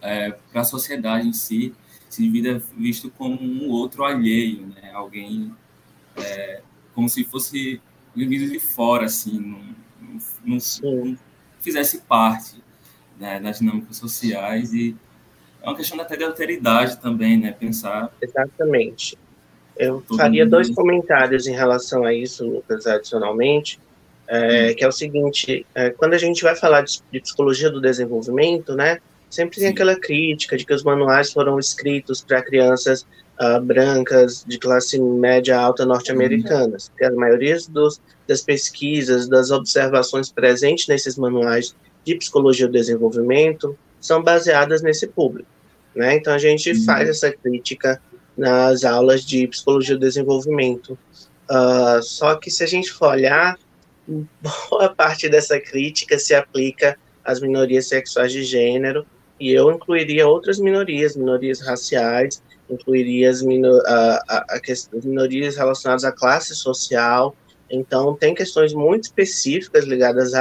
é, 0.00 0.32
para 0.50 0.62
a 0.62 0.64
sociedade 0.64 1.26
em 1.26 1.32
si, 1.32 1.74
se 2.08 2.28
vida 2.28 2.62
visto 2.76 3.10
como 3.10 3.40
um 3.40 3.70
outro 3.70 4.04
alheio, 4.04 4.66
né? 4.66 4.90
Alguém 4.92 5.52
é, 6.16 6.60
como 6.94 7.08
se 7.08 7.24
fosse 7.24 7.80
vivido 8.14 8.50
de 8.52 8.58
fora, 8.58 9.06
assim, 9.06 9.40
não, 9.40 10.18
não, 10.44 10.58
não 10.82 11.18
fizesse 11.60 12.02
parte 12.02 12.62
né, 13.18 13.40
das 13.40 13.58
dinâmicas 13.60 13.96
sociais 13.96 14.74
e 14.74 14.94
é 15.62 15.68
uma 15.68 15.76
questão 15.76 15.98
até 16.00 16.16
de 16.16 16.24
alteridade 16.24 16.98
também, 17.00 17.38
né? 17.38 17.52
Pensar. 17.52 18.12
Exatamente. 18.20 19.16
Eu 19.76 20.04
faria 20.16 20.44
dois 20.44 20.68
comentários 20.68 21.46
em 21.46 21.52
relação 21.52 22.04
a 22.04 22.12
isso, 22.12 22.44
Lucas, 22.44 22.86
adicionalmente, 22.86 23.78
é, 24.28 24.70
hum. 24.70 24.74
que 24.74 24.84
é 24.84 24.88
o 24.88 24.92
seguinte: 24.92 25.66
é, 25.74 25.90
quando 25.90 26.14
a 26.14 26.18
gente 26.18 26.42
vai 26.42 26.54
falar 26.54 26.82
de, 26.82 27.00
de, 27.10 27.20
psicologia 27.20 27.70
do 27.70 27.80
desenvolvimento, 27.80 28.74
né? 28.74 28.98
Sempre 29.30 29.58
tem 29.58 29.68
Sim. 29.68 29.72
aquela 29.72 29.96
crítica 29.96 30.58
de 30.58 30.66
que 30.66 30.74
os 30.74 30.82
manuais 30.82 31.32
foram 31.32 31.58
escritos 31.58 32.20
para 32.20 32.42
crianças 32.42 33.06
uh, 33.40 33.60
brancas 33.62 34.44
de 34.46 34.58
classe 34.58 35.00
média 35.00 35.58
alta 35.58 35.86
norte-americanas. 35.86 36.92
Uhum. 37.00 37.08
A 37.08 37.10
maioria 37.12 37.56
dos, 37.70 37.98
das 38.28 38.42
pesquisas, 38.42 39.28
das 39.28 39.50
observações 39.50 40.30
presentes 40.30 40.86
nesses 40.86 41.16
manuais 41.16 41.74
de 42.04 42.14
psicologia 42.16 42.66
do 42.66 42.72
desenvolvimento 42.72 43.76
são 44.00 44.22
baseadas 44.22 44.82
nesse 44.82 45.06
público. 45.06 45.48
Né? 45.94 46.16
Então 46.16 46.34
a 46.34 46.38
gente 46.38 46.70
uhum. 46.70 46.84
faz 46.84 47.08
essa 47.08 47.32
crítica 47.32 48.00
nas 48.36 48.84
aulas 48.84 49.24
de 49.24 49.46
psicologia 49.46 49.96
do 49.96 50.00
desenvolvimento. 50.00 50.98
Uh, 51.50 52.02
só 52.02 52.34
que 52.34 52.50
se 52.50 52.64
a 52.64 52.66
gente 52.66 52.90
for 52.90 53.10
olhar, 53.10 53.58
boa 54.08 54.94
parte 54.94 55.28
dessa 55.28 55.60
crítica 55.60 56.18
se 56.18 56.34
aplica 56.34 56.98
às 57.24 57.40
minorias 57.40 57.88
sexuais 57.88 58.32
de 58.32 58.42
gênero, 58.42 59.06
e 59.38 59.50
eu 59.50 59.70
incluiria 59.72 60.28
outras 60.28 60.58
minorias, 60.58 61.16
minorias 61.16 61.60
raciais, 61.60 62.42
incluiria 62.70 63.30
as, 63.30 63.42
minor, 63.42 63.82
a, 63.86 64.22
a, 64.28 64.60
minorias 65.04 65.56
relacionadas 65.56 66.04
à 66.04 66.12
classe 66.12 66.54
social. 66.54 67.34
Então, 67.70 68.14
tem 68.14 68.34
questões 68.34 68.72
muito 68.72 69.04
específicas 69.04 69.84
ligadas 69.84 70.32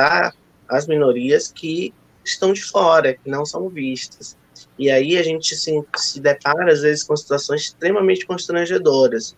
às 0.68 0.88
minorias 0.88 1.52
que 1.52 1.94
estão 2.24 2.54
de 2.54 2.64
fora, 2.64 3.14
que 3.14 3.30
não 3.30 3.46
são 3.46 3.70
vistas. 3.70 4.38
E 4.78 4.90
aí 4.90 5.18
a 5.18 5.24
gente 5.24 5.56
se, 5.56 5.84
se 5.96 6.20
depara, 6.20 6.72
às 6.72 6.82
vezes, 6.82 7.04
com 7.04 7.16
situações 7.16 7.62
extremamente 7.62 8.26
constrangedoras. 8.26 9.36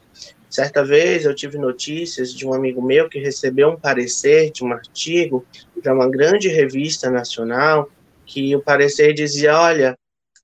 Certa 0.53 0.85
vez 0.85 1.25
eu 1.25 1.33
tive 1.33 1.57
notícias 1.57 2.31
de 2.31 2.45
um 2.45 2.53
amigo 2.53 2.79
meu 2.79 3.09
que 3.09 3.17
recebeu 3.17 3.69
um 3.69 3.75
parecer 3.75 4.51
de 4.51 4.63
um 4.63 4.71
artigo 4.71 5.43
para 5.81 5.91
uma 5.91 6.07
grande 6.07 6.47
revista 6.47 7.09
nacional, 7.09 7.89
que 8.23 8.55
o 8.55 8.61
parecer 8.61 9.15
dizia: 9.15 9.59
olha, 9.59 9.97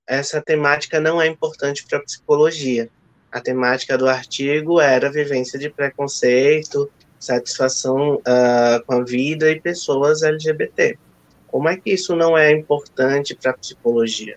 essa 0.04 0.42
temática 0.42 0.98
não 0.98 1.22
é 1.22 1.28
importante 1.28 1.86
para 1.86 1.98
a 1.98 2.02
psicologia. 2.02 2.90
A 3.30 3.40
temática 3.40 3.96
do 3.96 4.08
artigo 4.08 4.80
era 4.80 5.12
vivência 5.12 5.56
de 5.56 5.70
preconceito 5.70 6.90
satisfação 7.16 8.16
uh, 8.16 8.84
com 8.84 8.94
a 8.94 9.04
vida 9.04 9.48
e 9.48 9.60
pessoas 9.60 10.24
LGBT. 10.24 10.98
Como 11.46 11.68
é 11.68 11.76
que 11.76 11.88
isso 11.92 12.16
não 12.16 12.36
é 12.36 12.50
importante 12.50 13.36
para 13.36 13.52
a 13.52 13.56
psicologia? 13.56 14.36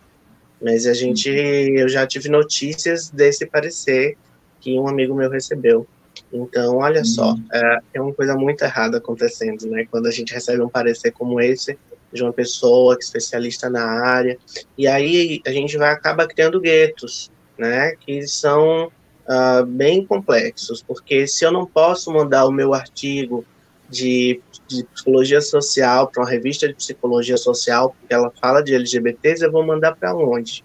Mas 0.61 0.85
a 0.85 0.93
gente, 0.93 1.31
eu 1.31 1.89
já 1.89 2.05
tive 2.05 2.29
notícias 2.29 3.09
desse 3.09 3.47
parecer 3.47 4.15
que 4.63 4.79
um 4.79 4.87
amigo 4.87 5.13
meu 5.13 5.29
recebeu. 5.29 5.85
Então, 6.31 6.77
olha 6.77 6.99
uhum. 6.99 7.05
só, 7.05 7.35
é, 7.51 7.79
é, 7.95 8.01
uma 8.01 8.13
coisa 8.13 8.33
muito 8.35 8.63
errada 8.63 8.97
acontecendo, 8.97 9.67
né? 9.67 9.85
Quando 9.91 10.07
a 10.07 10.11
gente 10.11 10.33
recebe 10.33 10.61
um 10.61 10.69
parecer 10.69 11.11
como 11.11 11.39
esse 11.41 11.77
de 12.11 12.23
uma 12.23 12.31
pessoa 12.31 12.95
que 12.95 13.03
é 13.03 13.05
especialista 13.05 13.69
na 13.69 13.83
área, 13.83 14.37
e 14.77 14.87
aí 14.87 15.41
a 15.45 15.51
gente 15.51 15.77
vai 15.77 15.91
acaba 15.91 16.27
criando 16.27 16.61
guetos, 16.61 17.29
né? 17.57 17.95
Que 17.99 18.25
são 18.27 18.85
uh, 19.27 19.65
bem 19.65 20.05
complexos, 20.05 20.81
porque 20.81 21.27
se 21.27 21.43
eu 21.43 21.51
não 21.51 21.65
posso 21.65 22.11
mandar 22.13 22.45
o 22.45 22.51
meu 22.51 22.73
artigo 22.73 23.43
de, 23.89 24.41
de 24.67 24.83
psicologia 24.85 25.41
social 25.41 26.07
para 26.07 26.23
uma 26.23 26.29
revista 26.29 26.67
de 26.67 26.75
psicologia 26.75 27.37
social, 27.37 27.95
porque 27.99 28.13
ela 28.13 28.31
fala 28.39 28.63
de 28.63 28.73
LGBTs, 28.73 29.43
eu 29.43 29.51
vou 29.51 29.65
mandar 29.65 29.95
para 29.95 30.15
onde? 30.15 30.63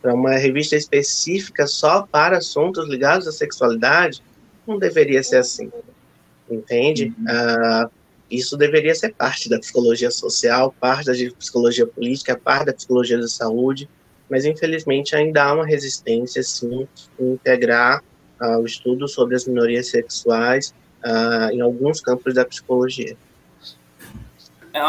Para 0.00 0.14
uma 0.14 0.36
revista 0.36 0.76
específica 0.76 1.66
só 1.66 2.06
para 2.10 2.38
assuntos 2.38 2.88
ligados 2.88 3.26
à 3.28 3.32
sexualidade? 3.32 4.22
Não 4.66 4.78
deveria 4.78 5.22
ser 5.22 5.36
assim, 5.36 5.70
entende? 6.50 7.14
Uhum. 7.18 7.86
Uh, 7.86 7.90
isso 8.30 8.56
deveria 8.56 8.94
ser 8.94 9.12
parte 9.12 9.48
da 9.48 9.58
psicologia 9.58 10.10
social, 10.10 10.74
parte 10.78 11.06
da 11.06 11.12
psicologia 11.36 11.86
política, 11.86 12.38
parte 12.38 12.66
da 12.66 12.72
psicologia 12.72 13.18
da 13.18 13.26
saúde, 13.26 13.88
mas 14.30 14.44
infelizmente 14.44 15.16
ainda 15.16 15.42
há 15.42 15.52
uma 15.52 15.66
resistência, 15.66 16.42
sim, 16.42 16.86
em 17.18 17.32
integrar 17.32 18.02
uh, 18.40 18.58
o 18.58 18.64
estudo 18.64 19.08
sobre 19.08 19.34
as 19.34 19.44
minorias 19.46 19.88
sexuais 19.88 20.72
uh, 21.04 21.50
em 21.52 21.60
alguns 21.60 22.00
campos 22.00 22.34
da 22.34 22.44
psicologia. 22.44 23.16
É, 24.72 24.80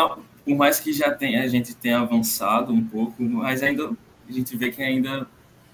por 0.45 0.55
mais 0.55 0.79
que 0.79 0.93
já 0.93 1.11
tenha, 1.11 1.43
a 1.43 1.47
gente 1.47 1.75
tenha 1.75 1.99
avançado 1.99 2.71
um 2.71 2.85
pouco, 2.85 3.21
mas 3.23 3.63
ainda 3.63 3.91
a 4.31 4.33
gente 4.33 4.55
vê 4.57 4.71
que 4.71 4.81
ainda 4.81 5.27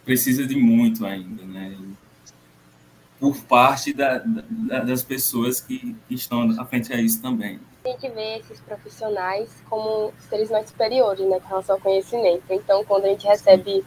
precisa 0.03 0.45
de 0.45 0.55
muito 0.55 1.05
ainda, 1.05 1.43
né? 1.43 1.77
Por 3.19 3.35
parte 3.43 3.93
da, 3.93 4.19
da, 4.19 4.79
das 4.83 5.03
pessoas 5.03 5.59
que, 5.59 5.95
que 6.07 6.15
estão 6.15 6.51
à 6.59 6.65
frente 6.65 6.93
a 6.93 7.01
isso 7.01 7.21
também 7.21 7.59
tem 7.87 7.95
que 7.95 8.09
ver 8.09 8.39
esses 8.39 8.59
profissionais 8.59 9.63
como 9.69 10.11
seres 10.29 10.51
mais 10.51 10.67
superiores, 10.67 11.25
né, 11.25 11.39
com 11.39 11.47
relação 11.47 11.75
ao 11.75 11.81
conhecimento. 11.81 12.43
Então, 12.49 12.83
quando 12.83 13.05
a 13.05 13.07
gente 13.07 13.25
recebe 13.25 13.81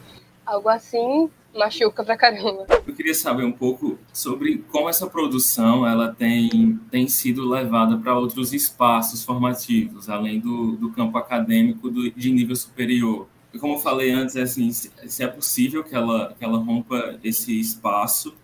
algo 0.47 0.71
assim, 0.71 1.29
machuca 1.55 2.03
pra 2.03 2.17
caramba. 2.17 2.67
Eu 2.87 2.95
queria 2.95 3.15
saber 3.15 3.45
um 3.45 3.53
pouco 3.53 3.99
sobre 4.13 4.65
como 4.71 4.89
essa 4.89 5.07
produção 5.07 5.87
ela 5.87 6.15
tem, 6.15 6.81
tem 6.91 7.09
sido 7.09 7.47
levada 7.47 7.99
para 7.99 8.17
outros 8.19 8.55
espaços 8.55 9.23
formativos, 9.23 10.09
além 10.09 10.41
do, 10.41 10.73
do 10.77 10.91
campo 10.93 11.19
acadêmico 11.19 11.91
do, 11.91 12.11
de 12.11 12.33
nível 12.33 12.57
superior. 12.57 13.29
Como 13.59 13.75
eu 13.75 13.79
falei 13.79 14.13
antes, 14.13 14.37
é 14.37 14.43
assim, 14.43 14.71
se 14.71 15.23
é 15.23 15.27
possível 15.27 15.83
que 15.83 15.95
ela, 15.95 16.35
que 16.39 16.45
ela 16.45 16.59
rompa 16.59 17.19
esse 17.25 17.59
espaço 17.59 18.35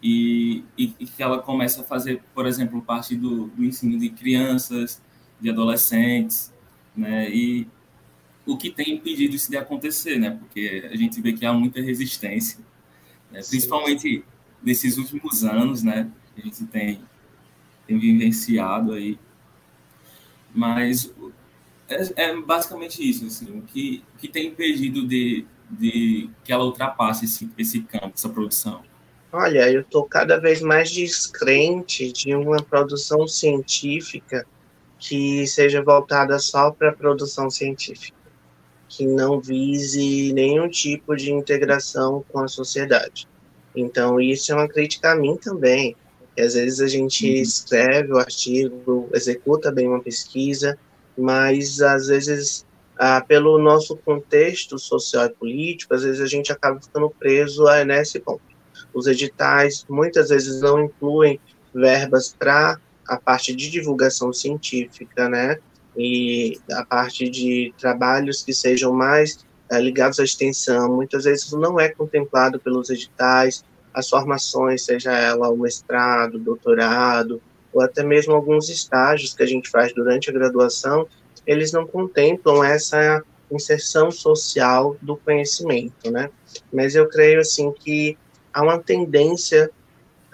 e, 0.00 0.62
e, 0.78 0.94
e, 1.00 1.06
que 1.06 1.22
ela 1.22 1.40
começa 1.40 1.80
a 1.80 1.84
fazer, 1.84 2.22
por 2.34 2.46
exemplo, 2.46 2.80
parte 2.80 3.16
do, 3.16 3.46
do 3.48 3.64
ensino 3.64 3.98
de 3.98 4.10
crianças, 4.10 5.02
de 5.40 5.50
adolescentes, 5.50 6.52
né? 6.96 7.28
E 7.30 7.66
o 8.46 8.56
que 8.56 8.70
tem 8.70 8.94
impedido 8.94 9.34
isso 9.34 9.50
de 9.50 9.56
acontecer, 9.56 10.18
né? 10.18 10.30
Porque 10.30 10.88
a 10.92 10.96
gente 10.96 11.20
vê 11.20 11.32
que 11.32 11.44
há 11.44 11.52
muita 11.52 11.80
resistência, 11.80 12.58
né? 13.30 13.40
principalmente 13.48 14.24
nesses 14.62 14.98
últimos 14.98 15.42
anos, 15.44 15.82
né? 15.82 16.10
A 16.36 16.40
gente 16.40 16.64
tem, 16.66 17.00
tem 17.86 17.98
vivenciado 17.98 18.92
aí. 18.92 19.18
Mas 20.54 21.12
é, 21.88 22.24
é 22.28 22.36
basicamente 22.36 23.08
isso, 23.08 23.26
assim, 23.26 23.58
o 23.58 23.62
que, 23.62 24.02
que 24.18 24.28
tem 24.28 24.48
impedido 24.48 25.06
de, 25.06 25.46
de 25.70 26.30
que 26.42 26.52
ela 26.52 26.64
ultrapasse 26.64 27.24
esse, 27.24 27.50
esse 27.58 27.80
campo, 27.82 28.12
essa 28.14 28.28
produção. 28.28 28.82
Olha, 29.32 29.70
eu 29.70 29.80
estou 29.80 30.04
cada 30.04 30.38
vez 30.38 30.60
mais 30.60 30.90
descrente 30.90 32.12
de 32.12 32.34
uma 32.34 32.62
produção 32.62 33.26
científica 33.26 34.46
que 34.98 35.46
seja 35.46 35.82
voltada 35.82 36.38
só 36.38 36.70
para 36.70 36.90
a 36.90 36.94
produção 36.94 37.50
científica, 37.50 38.16
que 38.88 39.04
não 39.06 39.40
vise 39.40 40.32
nenhum 40.32 40.68
tipo 40.68 41.16
de 41.16 41.32
integração 41.32 42.24
com 42.28 42.38
a 42.38 42.48
sociedade. 42.48 43.26
Então, 43.74 44.20
isso 44.20 44.52
é 44.52 44.54
uma 44.54 44.68
crítica 44.68 45.12
a 45.12 45.16
mim 45.16 45.36
também. 45.36 45.96
Que 46.34 46.42
às 46.42 46.54
vezes 46.54 46.80
a 46.80 46.86
gente 46.86 47.28
uhum. 47.28 47.42
escreve 47.42 48.12
o 48.12 48.18
artigo, 48.18 49.08
executa 49.12 49.70
bem 49.70 49.88
uma 49.88 50.00
pesquisa, 50.00 50.78
mas 51.16 51.80
às 51.80 52.08
vezes, 52.08 52.66
ah, 52.98 53.20
pelo 53.20 53.58
nosso 53.58 53.96
contexto 53.96 54.78
social 54.78 55.26
e 55.26 55.30
político, 55.30 55.94
às 55.94 56.02
vezes 56.02 56.20
a 56.20 56.26
gente 56.26 56.52
acaba 56.52 56.80
ficando 56.80 57.10
preso 57.10 57.66
a, 57.66 57.84
nesse 57.84 58.18
ponto 58.20 58.54
os 58.94 59.06
editais 59.06 59.84
muitas 59.88 60.28
vezes 60.28 60.60
não 60.60 60.84
incluem 60.84 61.40
verbas 61.74 62.34
para 62.38 62.78
a 63.06 63.16
parte 63.18 63.54
de 63.54 63.68
divulgação 63.68 64.32
científica, 64.32 65.28
né? 65.28 65.58
E 65.96 66.58
a 66.72 66.84
parte 66.84 67.28
de 67.28 67.74
trabalhos 67.78 68.42
que 68.42 68.54
sejam 68.54 68.92
mais 68.92 69.44
é, 69.70 69.80
ligados 69.80 70.18
à 70.18 70.24
extensão, 70.24 70.94
muitas 70.94 71.24
vezes 71.24 71.52
não 71.52 71.78
é 71.78 71.88
contemplado 71.88 72.58
pelos 72.58 72.88
editais, 72.88 73.64
as 73.92 74.08
formações, 74.08 74.84
seja 74.84 75.12
ela 75.12 75.50
o 75.50 75.56
mestrado, 75.56 76.38
doutorado, 76.38 77.40
ou 77.74 77.82
até 77.82 78.04
mesmo 78.04 78.32
alguns 78.32 78.68
estágios 78.68 79.34
que 79.34 79.42
a 79.42 79.46
gente 79.46 79.68
faz 79.68 79.92
durante 79.92 80.30
a 80.30 80.32
graduação, 80.32 81.06
eles 81.44 81.72
não 81.72 81.84
contemplam 81.84 82.62
essa 82.62 83.22
inserção 83.50 84.10
social 84.10 84.96
do 85.02 85.16
conhecimento, 85.16 86.10
né? 86.10 86.30
Mas 86.72 86.94
eu 86.94 87.08
creio, 87.08 87.40
assim, 87.40 87.72
que 87.72 88.16
há 88.52 88.62
uma 88.62 88.78
tendência 88.78 89.70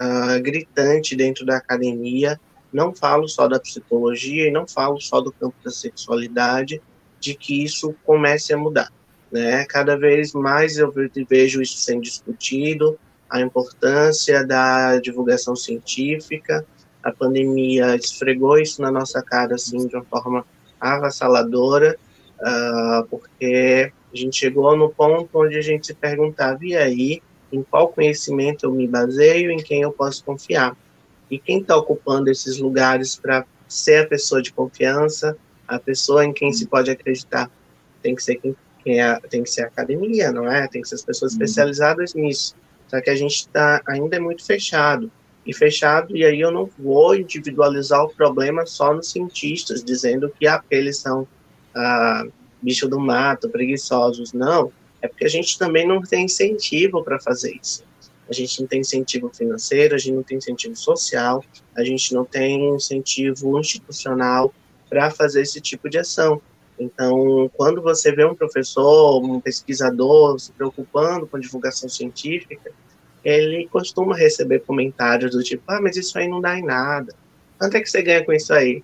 uh, 0.00 0.40
gritante 0.42 1.16
dentro 1.16 1.44
da 1.46 1.56
academia, 1.56 2.38
não 2.72 2.94
falo 2.94 3.26
só 3.26 3.48
da 3.48 3.58
psicologia 3.58 4.46
e 4.46 4.52
não 4.52 4.68
falo 4.68 5.00
só 5.00 5.20
do 5.20 5.32
campo 5.32 5.56
da 5.64 5.70
sexualidade, 5.70 6.80
de 7.18 7.34
que 7.34 7.64
isso 7.64 7.94
comece 8.04 8.52
a 8.52 8.58
mudar. 8.58 8.92
Né? 9.32 9.64
Cada 9.64 9.96
vez 9.96 10.32
mais 10.32 10.76
eu 10.76 10.92
vejo 11.28 11.62
isso 11.62 11.78
sendo 11.78 12.02
discutido, 12.02 12.98
a 13.28 13.40
importância 13.40 14.44
da 14.44 14.98
divulgação 14.98 15.54
científica, 15.54 16.66
a 17.02 17.10
pandemia 17.10 17.96
esfregou 17.96 18.58
isso 18.58 18.82
na 18.82 18.90
nossa 18.90 19.22
cara 19.22 19.54
assim 19.54 19.86
de 19.86 19.96
uma 19.96 20.04
forma 20.04 20.44
avassaladora, 20.80 21.96
uh, 22.40 23.06
porque 23.08 23.92
a 24.12 24.16
gente 24.16 24.36
chegou 24.36 24.76
no 24.76 24.90
ponto 24.90 25.28
onde 25.34 25.56
a 25.56 25.62
gente 25.62 25.86
se 25.86 25.94
perguntava, 25.94 26.58
e 26.62 26.76
aí, 26.76 27.22
em 27.52 27.62
qual 27.62 27.88
conhecimento 27.88 28.66
eu 28.66 28.72
me 28.72 28.86
baseio, 28.86 29.50
em 29.50 29.58
quem 29.58 29.82
eu 29.82 29.92
posso 29.92 30.24
confiar. 30.24 30.76
E 31.30 31.38
quem 31.38 31.60
está 31.60 31.76
ocupando 31.76 32.30
esses 32.30 32.58
lugares 32.58 33.14
para 33.16 33.44
ser 33.68 34.04
a 34.04 34.08
pessoa 34.08 34.42
de 34.42 34.52
confiança, 34.52 35.36
a 35.66 35.78
pessoa 35.78 36.24
em 36.24 36.32
quem 36.32 36.52
se 36.52 36.66
pode 36.66 36.90
acreditar, 36.90 37.48
tem 38.02 38.14
que 38.14 38.22
ser 38.22 38.36
quem, 38.36 38.56
quem 38.82 39.00
é, 39.00 39.20
tem 39.20 39.42
que 39.42 39.50
ser 39.50 39.62
a 39.62 39.66
academia, 39.66 40.32
não 40.32 40.50
é? 40.50 40.66
Tem 40.66 40.82
que 40.82 40.88
ser 40.88 40.96
as 40.96 41.04
pessoas 41.04 41.32
uhum. 41.32 41.38
especializadas 41.38 42.14
nisso. 42.14 42.56
Só 42.88 43.00
que 43.00 43.10
a 43.10 43.14
gente 43.14 43.36
está 43.36 43.80
ainda 43.86 44.16
é 44.16 44.18
muito 44.18 44.44
fechado 44.44 45.10
e 45.46 45.54
fechado 45.54 46.16
e 46.16 46.24
aí 46.24 46.40
eu 46.40 46.50
não 46.50 46.68
vou 46.78 47.14
individualizar 47.14 48.04
o 48.04 48.10
problema 48.10 48.66
só 48.66 48.92
nos 48.92 49.10
cientistas 49.10 49.82
dizendo 49.82 50.32
que 50.38 50.46
aqueles 50.46 50.98
são 50.98 51.26
ah, 51.74 52.24
bicho 52.62 52.88
do 52.88 52.98
mato, 52.98 53.48
preguiçosos. 53.48 54.32
Não, 54.32 54.72
é 55.00 55.08
porque 55.08 55.24
a 55.24 55.30
gente 55.30 55.58
também 55.58 55.86
não 55.86 56.02
tem 56.02 56.24
incentivo 56.26 57.02
para 57.02 57.18
fazer 57.18 57.58
isso. 57.60 57.84
A 58.28 58.32
gente 58.32 58.60
não 58.60 58.68
tem 58.68 58.80
incentivo 58.80 59.28
financeiro, 59.34 59.94
a 59.94 59.98
gente 59.98 60.14
não 60.14 60.22
tem 60.22 60.38
incentivo 60.38 60.76
social, 60.76 61.44
a 61.76 61.82
gente 61.82 62.14
não 62.14 62.24
tem 62.24 62.76
incentivo 62.76 63.58
institucional 63.58 64.54
para 64.88 65.10
fazer 65.10 65.42
esse 65.42 65.60
tipo 65.60 65.88
de 65.90 65.98
ação. 65.98 66.40
Então, 66.78 67.50
quando 67.54 67.82
você 67.82 68.12
vê 68.12 68.24
um 68.24 68.34
professor, 68.34 69.20
um 69.22 69.40
pesquisador 69.40 70.38
se 70.38 70.52
preocupando 70.52 71.26
com 71.26 71.38
divulgação 71.38 71.88
científica, 71.88 72.72
ele 73.24 73.68
costuma 73.70 74.16
receber 74.16 74.60
comentários 74.60 75.32
do 75.32 75.42
tipo: 75.42 75.62
ah, 75.66 75.80
mas 75.80 75.96
isso 75.96 76.18
aí 76.18 76.28
não 76.28 76.40
dá 76.40 76.58
em 76.58 76.64
nada. 76.64 77.14
Quanto 77.58 77.76
é 77.76 77.80
que 77.80 77.90
você 77.90 78.02
ganha 78.02 78.24
com 78.24 78.32
isso 78.32 78.52
aí? 78.52 78.82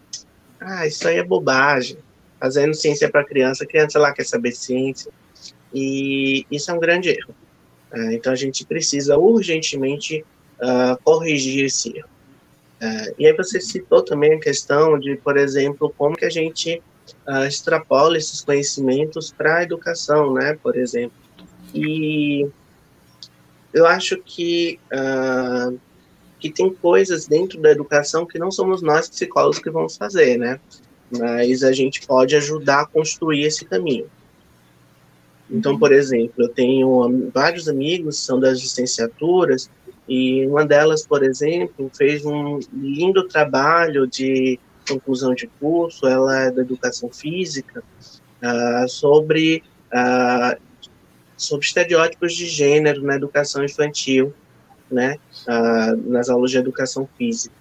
Ah, 0.61 0.87
isso 0.87 1.07
aí 1.09 1.18
é 1.18 1.25
bobagem. 1.25 1.99
Fazendo 2.38 2.75
ciência 2.75 3.11
para 3.11 3.25
criança, 3.25 3.64
a 3.64 3.66
criança 3.66 3.99
lá 3.99 4.12
quer 4.12 4.25
saber 4.25 4.53
ciência. 4.53 5.11
E 5.72 6.46
isso 6.51 6.70
é 6.70 6.75
um 6.75 6.81
grande 6.81 7.11
erro. 7.11 7.35
Uh, 7.92 8.12
então 8.12 8.33
a 8.33 8.37
gente 8.37 8.64
precisa 8.64 9.16
urgentemente 9.16 10.25
uh, 10.61 11.01
corrigir 11.03 11.64
esse 11.64 11.96
erro. 11.96 12.09
Uh, 12.81 13.14
e 13.18 13.27
aí 13.27 13.33
você 13.33 13.61
citou 13.61 14.03
também 14.03 14.35
a 14.35 14.40
questão 14.40 14.99
de, 14.99 15.16
por 15.16 15.37
exemplo, 15.37 15.92
como 15.96 16.16
que 16.16 16.25
a 16.25 16.31
gente 16.31 16.83
extrapola 17.46 18.18
esses 18.18 18.40
conhecimentos 18.40 19.33
para 19.33 19.59
a 19.59 19.62
educação, 19.62 20.35
né, 20.35 20.59
por 20.61 20.77
exemplo. 20.77 21.16
E 21.72 22.49
eu 23.77 23.87
acho 23.87 24.17
que 24.25 24.79
que 26.39 26.51
tem 26.51 26.73
coisas 26.73 27.27
dentro 27.27 27.61
da 27.61 27.71
educação 27.71 28.27
que 28.27 28.39
não 28.39 28.51
somos 28.51 28.83
nós 28.83 29.09
psicólogos 29.09 29.59
que 29.59 29.71
vamos 29.71 29.97
fazer, 29.97 30.39
né? 30.39 30.61
Mas 31.11 31.62
a 31.62 31.73
gente 31.73 32.07
pode 32.07 32.37
ajudar 32.37 32.83
a 32.83 32.87
construir 32.87 33.45
esse 33.45 33.65
caminho. 33.65 34.07
Então, 35.51 35.79
por 35.79 35.93
exemplo, 35.93 36.45
eu 36.45 36.49
tenho 36.49 37.31
vários 37.33 37.69
amigos 37.69 38.19
que 38.19 38.25
são 38.25 38.39
das 38.39 38.61
licenciaturas 38.61 39.71
e 40.09 40.47
uma 40.47 40.65
delas, 40.65 41.07
por 41.07 41.23
exemplo, 41.23 41.91
fez 41.97 42.25
um 42.25 42.59
lindo 42.73 43.27
trabalho 43.29 44.07
de 44.07 44.59
conclusão 44.89 45.35
de 45.35 45.49
curso, 45.59 46.07
ela 46.07 46.43
é 46.43 46.51
da 46.51 46.62
educação 46.62 47.11
física, 47.11 47.83
uh, 48.43 48.89
sobre, 48.89 49.62
uh, 49.93 50.61
sobre 51.37 51.66
estereótipos 51.66 52.35
de 52.35 52.46
gênero 52.46 53.03
na 53.03 53.16
educação 53.16 53.64
infantil, 53.64 54.35
né, 54.90 55.16
uh, 55.46 56.11
nas 56.11 56.29
aulas 56.29 56.51
de 56.51 56.59
educação 56.59 57.09
física. 57.18 57.55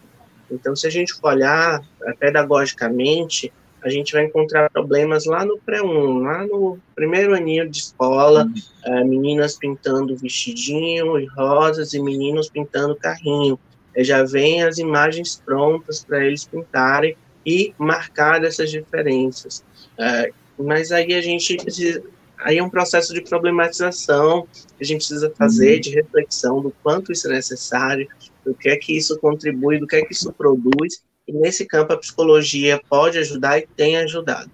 Então, 0.49 0.75
se 0.75 0.85
a 0.85 0.89
gente 0.89 1.13
for 1.13 1.33
olhar 1.33 1.81
pedagogicamente, 2.19 3.51
a 3.83 3.89
gente 3.89 4.13
vai 4.13 4.25
encontrar 4.25 4.69
problemas 4.69 5.25
lá 5.25 5.45
no 5.45 5.59
pré-1, 5.59 6.21
lá 6.21 6.45
no 6.45 6.79
primeiro 6.95 7.35
aninho 7.35 7.69
de 7.69 7.77
escola, 7.77 8.47
uhum. 8.87 9.07
meninas 9.07 9.57
pintando 9.57 10.15
vestidinho 10.15 11.19
e 11.19 11.25
rosas 11.27 11.93
e 11.93 12.01
meninos 12.01 12.49
pintando 12.49 12.95
carrinho. 12.95 13.59
já 13.97 14.23
vem 14.23 14.63
as 14.63 14.79
imagens 14.79 15.41
prontas 15.43 16.03
para 16.03 16.25
eles 16.25 16.45
pintarem 16.45 17.15
e 17.45 17.75
marcar 17.77 18.43
essas 18.43 18.71
diferenças. 18.71 19.63
Uh, 19.99 20.33
mas 20.63 20.91
aí 20.91 21.13
a 21.13 21.21
gente 21.21 21.55
precisa, 21.57 22.01
aí 22.37 22.57
é 22.57 22.63
um 22.63 22.69
processo 22.69 23.13
de 23.13 23.21
problematização 23.21 24.47
que 24.77 24.83
a 24.83 24.85
gente 24.85 24.97
precisa 24.97 25.31
fazer, 25.37 25.75
uhum. 25.75 25.81
de 25.81 25.89
reflexão 25.91 26.61
do 26.61 26.73
quanto 26.83 27.11
isso 27.11 27.27
é 27.27 27.33
necessário, 27.33 28.07
do 28.45 28.53
que 28.53 28.69
é 28.69 28.75
que 28.75 28.95
isso 28.95 29.17
contribui, 29.19 29.79
do 29.79 29.87
que 29.87 29.95
é 29.95 30.05
que 30.05 30.13
isso 30.13 30.31
produz, 30.33 31.03
e 31.27 31.33
nesse 31.33 31.65
campo 31.65 31.93
a 31.93 31.97
psicologia 31.97 32.79
pode 32.89 33.17
ajudar 33.17 33.57
e 33.57 33.67
tem 33.75 33.97
ajudado. 33.97 34.51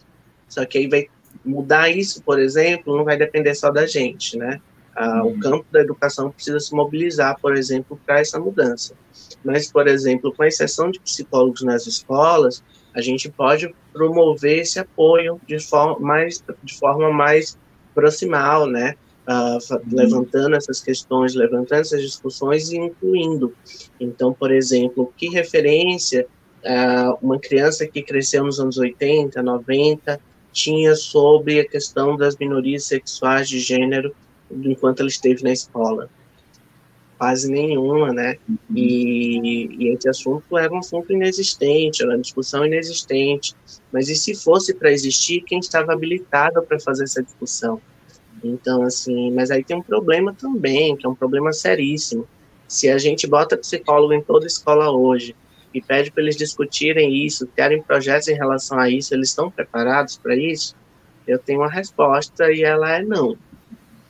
Só 0.48 0.66
que 0.66 0.78
aí 0.78 0.88
vai 0.88 1.08
mudar 1.44 1.90
isso, 1.90 2.22
por 2.24 2.40
exemplo, 2.40 2.96
não 2.96 3.04
vai 3.04 3.18
depender 3.18 3.54
só 3.56 3.72
da 3.72 3.86
gente, 3.86 4.38
né? 4.38 4.62
Ah, 4.96 5.24
uhum. 5.24 5.32
O 5.32 5.40
campo 5.40 5.66
da 5.72 5.82
educação 5.82 6.32
precisa 6.32 6.60
se 6.60 6.74
mobilizar, 6.74 7.40
por 7.40 7.56
exemplo, 7.56 8.00
para 8.06 8.20
essa 8.20 8.40
mudança. 8.40 8.94
Mas, 9.44 9.72
por 9.72 9.88
exemplo, 9.88 10.34
com 10.34 10.44
exceção 10.44 10.92
de 10.92 11.00
psicólogos 11.00 11.64
nas 11.64 11.88
escolas, 11.88 12.64
a 12.94 13.02
gente 13.02 13.30
pode 13.30 13.74
promover 13.94 14.60
esse 14.60 14.80
apoio 14.80 15.40
de 15.48 15.60
forma 15.60 16.00
mais, 16.00 16.44
de 16.64 16.78
forma 16.78 17.12
mais 17.12 17.58
proximal, 17.94 18.66
né? 18.66 18.96
Uh, 19.28 19.80
levantando 19.96 20.56
essas 20.56 20.82
questões, 20.82 21.36
levantando 21.36 21.82
essas 21.82 22.02
discussões 22.02 22.72
e 22.72 22.78
incluindo. 22.78 23.54
Então, 24.00 24.34
por 24.34 24.52
exemplo, 24.52 25.14
que 25.16 25.30
referência 25.30 26.28
uh, 26.66 27.18
uma 27.22 27.40
criança 27.40 27.88
que 27.88 28.02
cresceu 28.02 28.44
nos 28.44 28.60
anos 28.60 28.78
80, 28.78 29.42
90 29.42 30.20
tinha 30.52 30.96
sobre 30.96 31.60
a 31.60 31.68
questão 31.68 32.18
das 32.18 32.36
minorias 32.36 32.86
sexuais 32.86 33.48
de 33.48 33.60
gênero 33.60 34.14
enquanto 34.52 35.00
ela 35.00 35.10
esteve 35.10 35.44
na 35.44 35.52
escola? 35.52 36.10
Quase 37.22 37.52
nenhuma, 37.52 38.12
né? 38.12 38.36
Uhum. 38.50 38.58
E, 38.76 39.68
e, 39.78 39.94
esse 39.94 40.10
assunto 40.10 40.58
era 40.58 40.74
um 40.74 40.80
assunto 40.80 41.14
inexistente, 41.14 42.02
era 42.02 42.14
uma 42.14 42.20
discussão 42.20 42.66
inexistente. 42.66 43.54
Mas 43.94 44.10
e 44.10 44.16
se 44.16 44.34
fosse 44.34 44.74
para 44.74 44.92
existir, 44.92 45.42
quem 45.42 45.60
estava 45.60 45.94
habilitado 45.94 46.64
para 46.64 46.80
fazer 46.80 47.04
essa 47.04 47.22
discussão? 47.22 47.80
Então, 48.44 48.82
assim, 48.82 49.30
mas 49.30 49.52
aí 49.52 49.64
tem 49.64 49.78
um 49.78 49.84
problema 49.84 50.34
também, 50.34 50.98
que 50.98 51.06
é 51.06 51.10
um 51.10 51.14
problema 51.14 51.54
seríssimo. 51.54 52.28
Se 52.68 52.90
a 52.90 52.98
gente 52.98 53.28
bota 53.28 53.56
psicólogo 53.56 54.14
em 54.14 54.22
toda 54.24 54.48
escola 54.48 54.90
hoje 54.90 55.36
e 55.72 55.80
pede 55.80 56.10
para 56.10 56.24
eles 56.24 56.36
discutirem 56.36 57.24
isso, 57.24 57.46
terem 57.46 57.84
projetos 57.84 58.30
em 58.30 58.34
relação 58.34 58.80
a 58.80 58.90
isso, 58.90 59.14
eles 59.14 59.30
estão 59.30 59.52
preparados 59.52 60.18
para 60.18 60.36
isso? 60.36 60.76
Eu 61.28 61.38
tenho 61.38 61.60
uma 61.60 61.70
resposta 61.70 62.52
e 62.52 62.64
ela 62.64 62.98
é 62.98 63.04
não. 63.04 63.38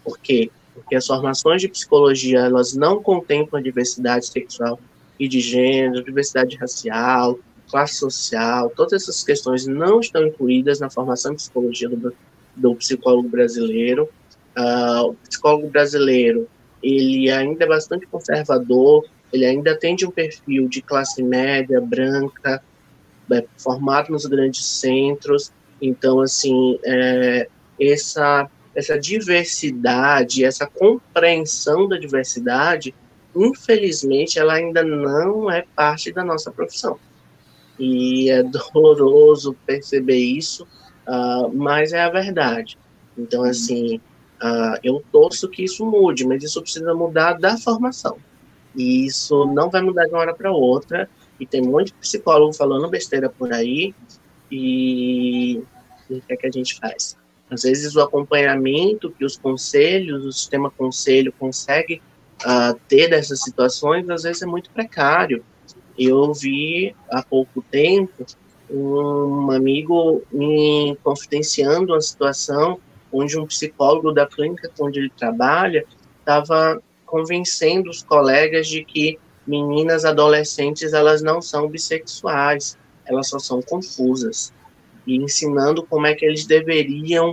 Por 0.01 0.17
quê? 0.17 0.49
Porque 0.91 0.97
as 0.97 1.07
formações 1.07 1.61
de 1.61 1.69
psicologia 1.69 2.39
elas 2.39 2.73
não 2.73 3.01
contemplam 3.01 3.63
diversidade 3.63 4.27
sexual 4.27 4.77
e 5.17 5.25
de 5.25 5.39
gênero, 5.39 6.03
diversidade 6.03 6.57
racial, 6.57 7.39
classe 7.69 7.95
social, 7.95 8.69
todas 8.75 9.03
essas 9.03 9.23
questões 9.23 9.65
não 9.65 10.01
estão 10.01 10.27
incluídas 10.27 10.81
na 10.81 10.89
formação 10.89 11.31
de 11.31 11.37
psicologia 11.37 11.87
do, 11.87 12.13
do 12.57 12.75
psicólogo 12.75 13.29
brasileiro. 13.29 14.09
Uh, 14.57 15.11
o 15.11 15.13
psicólogo 15.13 15.69
brasileiro 15.69 16.45
ele 16.83 17.31
ainda 17.31 17.63
é 17.63 17.67
bastante 17.67 18.05
conservador, 18.07 19.05
ele 19.31 19.45
ainda 19.45 19.71
atende 19.71 20.05
um 20.05 20.11
perfil 20.11 20.67
de 20.67 20.81
classe 20.81 21.23
média, 21.23 21.79
branca, 21.79 22.61
é, 23.31 23.45
formado 23.57 24.11
nos 24.11 24.25
grandes 24.25 24.65
centros. 24.65 25.53
Então, 25.81 26.19
assim, 26.19 26.77
é, 26.83 27.47
essa 27.79 28.49
essa 28.75 28.97
diversidade, 28.97 30.45
essa 30.45 30.65
compreensão 30.65 31.87
da 31.87 31.97
diversidade, 31.97 32.95
infelizmente, 33.35 34.39
ela 34.39 34.53
ainda 34.53 34.83
não 34.83 35.51
é 35.51 35.65
parte 35.75 36.11
da 36.11 36.23
nossa 36.23 36.51
profissão. 36.51 36.97
E 37.79 38.29
é 38.29 38.43
doloroso 38.43 39.55
perceber 39.65 40.17
isso, 40.17 40.63
uh, 41.07 41.53
mas 41.53 41.93
é 41.93 42.01
a 42.01 42.09
verdade. 42.09 42.77
Então, 43.17 43.43
assim, 43.43 43.97
uh, 44.41 44.79
eu 44.83 45.03
torço 45.11 45.49
que 45.49 45.63
isso 45.63 45.85
mude, 45.85 46.25
mas 46.25 46.43
isso 46.43 46.61
precisa 46.61 46.93
mudar 46.93 47.33
da 47.33 47.57
formação. 47.57 48.17
E 48.75 49.05
isso 49.05 49.45
não 49.47 49.69
vai 49.69 49.81
mudar 49.81 50.05
de 50.05 50.11
uma 50.11 50.19
hora 50.19 50.33
para 50.33 50.51
outra. 50.51 51.09
E 51.39 51.45
tem 51.45 51.61
um 51.61 51.71
monte 51.71 51.87
de 51.87 51.93
psicólogo 51.95 52.53
falando 52.53 52.89
besteira 52.89 53.29
por 53.29 53.51
aí. 53.51 53.93
E, 54.49 55.61
e 56.09 56.13
o 56.13 56.21
que 56.21 56.33
é 56.33 56.37
que 56.37 56.47
a 56.47 56.51
gente 56.51 56.77
faz? 56.77 57.17
Às 57.51 57.63
vezes, 57.63 57.97
o 57.97 58.01
acompanhamento 58.01 59.11
que 59.11 59.25
os 59.25 59.37
conselhos, 59.37 60.23
o 60.23 60.31
sistema 60.31 60.71
conselho 60.71 61.33
consegue 61.37 62.01
uh, 62.45 62.79
ter 62.87 63.09
dessas 63.09 63.41
situações, 63.41 64.09
às 64.09 64.23
vezes 64.23 64.41
é 64.41 64.45
muito 64.45 64.69
precário. 64.69 65.43
Eu 65.99 66.33
vi 66.33 66.95
há 67.09 67.21
pouco 67.21 67.61
tempo 67.69 68.25
um 68.69 69.51
amigo 69.51 70.23
me 70.31 70.97
confidenciando 71.03 71.91
uma 71.91 71.99
situação 71.99 72.79
onde 73.11 73.37
um 73.37 73.45
psicólogo 73.45 74.13
da 74.13 74.25
clínica 74.25 74.71
onde 74.79 74.99
ele 74.99 75.11
trabalha 75.17 75.85
estava 76.19 76.81
convencendo 77.05 77.89
os 77.89 78.01
colegas 78.01 78.67
de 78.67 78.85
que 78.85 79.19
meninas 79.45 80.05
adolescentes 80.05 80.93
elas 80.93 81.21
não 81.21 81.41
são 81.41 81.67
bissexuais, 81.67 82.77
elas 83.05 83.27
só 83.27 83.37
são 83.37 83.61
confusas 83.61 84.53
e 85.05 85.17
ensinando 85.17 85.85
como 85.85 86.07
é 86.07 86.13
que 86.13 86.25
eles 86.25 86.45
deveriam 86.45 87.31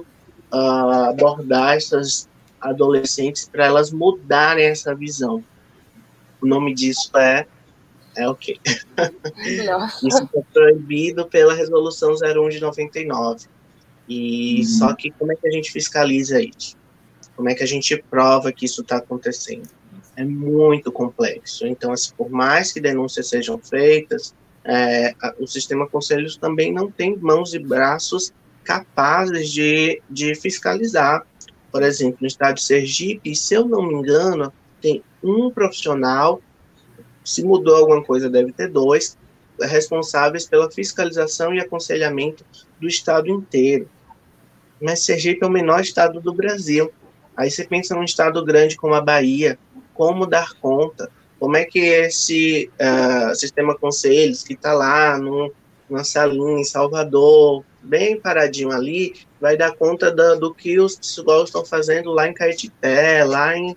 uh, 0.52 1.08
abordar 1.10 1.76
essas 1.76 2.28
adolescentes 2.60 3.48
para 3.48 3.66
elas 3.66 3.92
mudarem 3.92 4.64
essa 4.64 4.94
visão. 4.94 5.44
O 6.40 6.46
nome 6.46 6.74
disso 6.74 7.16
é 7.16 7.46
é 8.16 8.28
o 8.28 8.34
quê? 8.34 8.58
Isso 10.02 10.28
foi 10.32 10.42
proibido 10.52 11.26
pela 11.26 11.54
resolução 11.54 12.14
01 12.14 12.48
de 12.48 12.60
99. 12.60 13.46
E 14.08 14.58
uhum. 14.58 14.64
só 14.64 14.94
que 14.94 15.10
como 15.12 15.32
é 15.32 15.36
que 15.36 15.46
a 15.46 15.50
gente 15.50 15.70
fiscaliza 15.70 16.40
isso? 16.40 16.76
Como 17.36 17.48
é 17.48 17.54
que 17.54 17.62
a 17.62 17.66
gente 17.66 18.02
prova 18.10 18.50
que 18.50 18.64
isso 18.64 18.80
está 18.80 18.96
acontecendo? 18.96 19.68
É 20.16 20.24
muito 20.24 20.90
complexo. 20.90 21.66
Então, 21.66 21.92
assim, 21.92 22.12
por 22.16 22.28
mais 22.30 22.72
que 22.72 22.80
denúncias 22.80 23.28
sejam 23.28 23.58
feitas, 23.58 24.34
é, 24.70 25.14
o 25.38 25.46
sistema 25.46 25.88
conselhos 25.88 26.36
também 26.36 26.70
não 26.70 26.90
tem 26.90 27.16
mãos 27.16 27.54
e 27.54 27.58
braços 27.58 28.34
capazes 28.62 29.50
de, 29.50 30.02
de 30.10 30.34
fiscalizar. 30.34 31.26
Por 31.72 31.82
exemplo, 31.82 32.18
no 32.20 32.26
estado 32.26 32.56
de 32.56 32.62
Sergipe, 32.62 33.34
se 33.34 33.54
eu 33.54 33.66
não 33.66 33.82
me 33.82 33.94
engano, 33.94 34.52
tem 34.78 35.02
um 35.24 35.50
profissional, 35.50 36.42
se 37.24 37.42
mudou 37.42 37.76
alguma 37.76 38.04
coisa, 38.04 38.28
deve 38.28 38.52
ter 38.52 38.68
dois, 38.68 39.16
responsáveis 39.58 40.46
pela 40.46 40.70
fiscalização 40.70 41.54
e 41.54 41.60
aconselhamento 41.60 42.44
do 42.78 42.86
estado 42.86 43.28
inteiro. 43.28 43.88
Mas 44.78 45.02
Sergipe 45.02 45.42
é 45.42 45.46
o 45.46 45.50
menor 45.50 45.80
estado 45.80 46.20
do 46.20 46.34
Brasil. 46.34 46.92
Aí 47.34 47.50
você 47.50 47.64
pensa 47.64 47.94
num 47.94 48.04
estado 48.04 48.44
grande 48.44 48.76
como 48.76 48.92
a 48.92 49.00
Bahia, 49.00 49.58
como 49.94 50.26
dar 50.26 50.52
conta? 50.60 51.10
Como 51.38 51.56
é 51.56 51.64
que 51.64 51.78
esse 51.78 52.70
uh, 52.80 53.34
sistema 53.34 53.76
conselhos, 53.76 54.42
que 54.42 54.54
está 54.54 54.72
lá 54.72 55.16
no, 55.18 55.52
numa 55.88 56.02
salinha 56.02 56.60
em 56.60 56.64
Salvador, 56.64 57.64
bem 57.82 58.20
paradinho 58.20 58.72
ali, 58.72 59.14
vai 59.40 59.56
dar 59.56 59.74
conta 59.76 60.10
do, 60.10 60.36
do 60.36 60.54
que 60.54 60.78
os 60.80 60.96
psicólogos 60.96 61.48
estão 61.48 61.64
fazendo 61.64 62.10
lá 62.10 62.28
em 62.28 62.34
Caetité, 62.34 63.24
lá 63.24 63.56
em, 63.56 63.76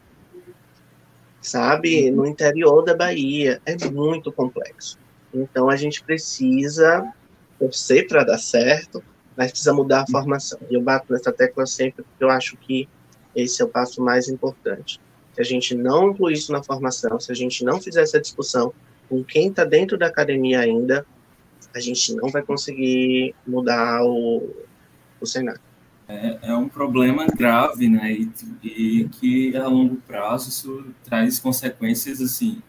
sabe, 1.39 2.09
no 2.09 2.25
interior 2.25 2.83
da 2.83 2.95
Bahia. 2.95 3.61
É 3.65 3.75
muito 3.89 4.31
complexo. 4.31 4.97
Então 5.33 5.69
a 5.69 5.75
gente 5.75 6.03
precisa 6.03 7.13
torcer 7.59 8.07
para 8.07 8.23
dar 8.23 8.37
certo, 8.39 9.03
mas 9.37 9.51
precisa 9.51 9.73
mudar 9.73 10.01
a 10.01 10.11
formação. 10.11 10.59
E 10.69 10.73
eu 10.73 10.81
bato 10.81 11.13
nessa 11.13 11.31
tecla 11.31 11.65
sempre 11.65 12.03
porque 12.03 12.23
eu 12.23 12.29
acho 12.29 12.57
que 12.57 12.89
esse 13.35 13.61
é 13.61 13.65
o 13.65 13.69
passo 13.69 14.01
mais 14.01 14.27
importante. 14.27 14.99
Se 15.33 15.41
a 15.41 15.43
gente 15.43 15.75
não 15.75 16.09
incluir 16.11 16.33
isso 16.33 16.51
na 16.51 16.61
formação, 16.61 17.19
se 17.19 17.31
a 17.31 17.35
gente 17.35 17.63
não 17.63 17.81
fizer 17.81 18.01
essa 18.01 18.19
discussão, 18.19 18.73
com 19.07 19.23
quem 19.23 19.49
está 19.49 19.63
dentro 19.63 19.97
da 19.97 20.07
academia 20.07 20.59
ainda, 20.59 21.05
a 21.73 21.79
gente 21.79 22.13
não 22.15 22.29
vai 22.29 22.41
conseguir 22.41 23.33
mudar 23.45 24.03
o, 24.03 24.49
o 25.19 25.25
cenário. 25.25 25.61
É, 26.07 26.39
é 26.43 26.55
um 26.55 26.67
problema 26.67 27.25
grave, 27.27 27.87
né? 27.87 28.11
E, 28.11 28.29
e, 28.63 29.09
que 29.09 29.55
a 29.55 29.67
longo 29.67 29.95
prazo 29.95 30.49
isso 30.49 30.85
traz 31.03 31.39
consequências 31.39 32.21
assim 32.21 32.61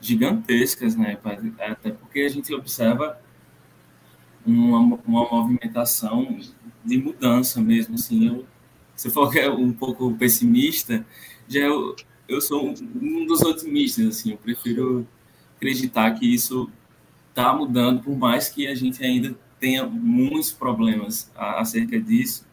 gigantescas, 0.00 0.96
né? 0.96 1.18
Até 1.58 1.90
porque 1.90 2.20
a 2.20 2.28
gente 2.28 2.52
observa 2.54 3.18
uma, 4.44 4.98
uma 5.06 5.30
movimentação 5.30 6.38
de 6.84 6.98
mudança 6.98 7.60
mesmo, 7.60 7.94
assim. 7.94 8.26
Eu, 8.28 9.10
falou 9.10 9.30
que 9.30 9.38
é 9.38 9.50
um 9.50 9.72
pouco 9.72 10.14
pessimista, 10.16 11.04
já 11.50 11.60
eu, 11.60 11.96
eu 12.28 12.40
sou 12.40 12.72
um 13.02 13.26
dos 13.26 13.42
otimistas, 13.42 14.06
assim. 14.06 14.30
Eu 14.30 14.38
prefiro 14.38 15.06
acreditar 15.56 16.12
que 16.12 16.32
isso 16.32 16.70
está 17.28 17.52
mudando, 17.52 18.02
por 18.02 18.16
mais 18.16 18.48
que 18.48 18.66
a 18.66 18.74
gente 18.74 19.04
ainda 19.04 19.36
tenha 19.58 19.84
muitos 19.84 20.52
problemas 20.52 21.30
acerca 21.34 22.00
disso. 22.00 22.46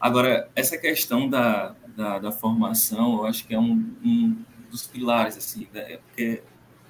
Agora, 0.00 0.48
essa 0.54 0.76
questão 0.78 1.28
da, 1.28 1.74
da, 1.96 2.18
da, 2.18 2.32
formação, 2.32 3.18
eu 3.18 3.26
acho 3.26 3.46
que 3.46 3.54
é 3.54 3.58
um, 3.58 3.94
um 4.04 4.36
dos 4.70 4.86
pilares, 4.86 5.36
assim, 5.36 5.68
né? 5.72 5.98
porque 5.98 6.42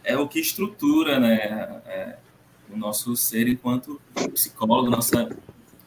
é 0.03 0.17
o 0.17 0.29
que 0.29 0.41
estrutura 0.41 1.19
né, 1.19 1.37
é, 1.87 2.19
o 2.71 2.77
nosso 2.77 3.15
ser 3.17 3.49
enquanto 3.49 4.01
psicólogo, 4.33 4.91
nossa, 4.91 5.29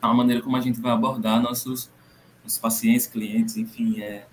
a 0.01 0.13
maneira 0.13 0.41
como 0.41 0.55
a 0.55 0.61
gente 0.61 0.79
vai 0.79 0.91
abordar 0.91 1.41
nossos, 1.41 1.89
nossos 2.43 2.57
pacientes, 2.57 3.07
clientes, 3.07 3.57
enfim, 3.57 4.01
é, 4.01 4.25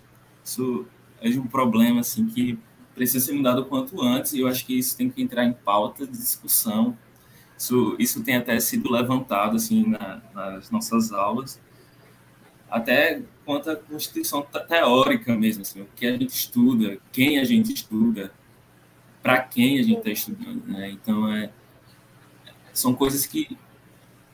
isso 0.44 0.86
é 1.20 1.28
um 1.38 1.46
problema 1.46 2.00
assim, 2.00 2.26
que 2.26 2.58
precisa 2.94 3.26
ser 3.26 3.32
mudado 3.32 3.62
o 3.62 3.64
quanto 3.66 4.00
antes, 4.02 4.32
e 4.32 4.40
eu 4.40 4.48
acho 4.48 4.64
que 4.64 4.78
isso 4.78 4.96
tem 4.96 5.10
que 5.10 5.22
entrar 5.22 5.44
em 5.44 5.52
pauta 5.52 6.06
de 6.06 6.12
discussão. 6.12 6.96
Isso, 7.58 7.96
isso 7.98 8.22
tem 8.22 8.36
até 8.36 8.58
sido 8.60 8.90
levantado 8.90 9.56
assim 9.56 9.86
na, 9.86 10.22
nas 10.34 10.70
nossas 10.70 11.12
aulas, 11.12 11.60
até 12.70 13.22
quanto 13.44 13.70
à 13.70 13.76
constituição 13.76 14.46
teórica 14.68 15.34
mesmo, 15.36 15.62
assim, 15.62 15.82
o 15.82 15.88
que 15.94 16.06
a 16.06 16.12
gente 16.12 16.34
estuda, 16.34 16.98
quem 17.12 17.38
a 17.38 17.44
gente 17.44 17.72
estuda, 17.72 18.32
para 19.22 19.40
quem 19.40 19.78
a 19.78 19.82
gente 19.82 19.98
está 19.98 20.10
estudando, 20.10 20.66
né? 20.66 20.90
Então 20.90 21.32
é 21.32 21.50
são 22.72 22.94
coisas 22.94 23.24
que 23.26 23.56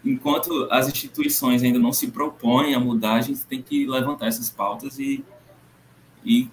enquanto 0.04 0.66
as 0.70 0.88
instituições 0.88 1.62
ainda 1.62 1.78
não 1.78 1.92
se 1.92 2.10
propõem 2.10 2.74
a 2.74 2.80
mudar, 2.80 3.14
a 3.14 3.20
gente 3.20 3.46
tem 3.46 3.62
que 3.62 3.86
levantar 3.86 4.26
essas 4.26 4.50
pautas 4.50 4.98
e, 4.98 5.24
e 6.24 6.50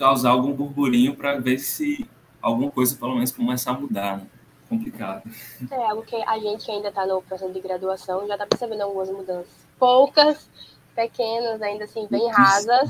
causar 0.00 0.30
algum 0.30 0.54
burburinho 0.54 1.14
para 1.14 1.38
ver 1.38 1.58
se 1.58 2.08
alguma 2.40 2.70
coisa 2.70 2.96
pelo 2.96 3.16
menos 3.16 3.30
começa 3.30 3.70
a 3.70 3.74
mudar. 3.74 4.16
Né? 4.16 4.26
Complicado. 4.66 5.22
É 5.70 5.90
algo 5.90 6.02
que 6.02 6.16
a 6.16 6.38
gente 6.38 6.70
ainda 6.70 6.88
está 6.88 7.06
no 7.06 7.20
processo 7.20 7.52
de 7.52 7.60
graduação 7.60 8.26
já 8.26 8.34
está 8.34 8.46
percebendo 8.46 8.80
algumas 8.80 9.10
mudanças. 9.10 9.52
Poucas, 9.78 10.48
pequenas, 10.94 11.60
ainda 11.60 11.84
assim, 11.84 12.06
bem 12.10 12.30
rasas, 12.30 12.88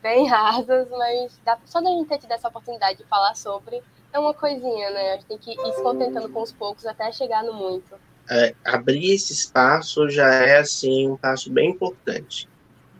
bem 0.00 0.26
rasas, 0.26 0.88
mas 0.90 1.38
dá, 1.44 1.58
só 1.66 1.78
da 1.82 1.90
gente 1.90 2.08
ter 2.08 2.18
tido 2.18 2.32
essa 2.32 2.48
oportunidade 2.48 2.98
de 2.98 3.04
falar 3.04 3.34
sobre 3.34 3.82
é 4.10 4.18
uma 4.18 4.32
coisinha, 4.32 4.90
né? 4.90 5.12
A 5.12 5.16
gente 5.16 5.26
tem 5.26 5.38
que 5.38 5.52
ir 5.52 5.74
se 5.74 5.82
contentando 5.82 6.30
com 6.30 6.42
os 6.42 6.52
poucos 6.52 6.86
até 6.86 7.12
chegar 7.12 7.44
no 7.44 7.52
muito. 7.52 7.96
É, 8.30 8.54
abrir 8.64 9.12
esse 9.12 9.34
espaço 9.34 10.08
já 10.08 10.26
é, 10.32 10.58
assim, 10.58 11.10
um 11.10 11.16
passo 11.18 11.50
bem 11.50 11.70
importante. 11.70 12.48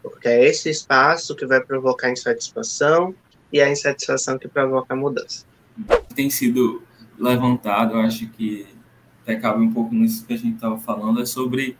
Porque 0.02 0.28
é 0.28 0.44
esse 0.44 0.68
espaço 0.68 1.34
que 1.34 1.46
vai 1.46 1.60
provocar 1.60 2.10
insatisfação 2.10 3.14
e 3.52 3.60
a 3.60 3.70
insatisfação 3.70 4.38
que 4.38 4.48
provoca 4.48 4.94
a 4.94 4.96
mudança. 4.96 5.44
Tem 6.14 6.30
sido 6.30 6.82
levantado, 7.18 7.94
eu 7.94 8.00
acho 8.00 8.28
que 8.28 8.66
até 9.22 9.36
cabe 9.36 9.62
um 9.62 9.72
pouco 9.72 9.94
nisso 9.94 10.26
que 10.26 10.32
a 10.32 10.36
gente 10.36 10.54
estava 10.54 10.78
falando, 10.78 11.20
é 11.20 11.26
sobre 11.26 11.76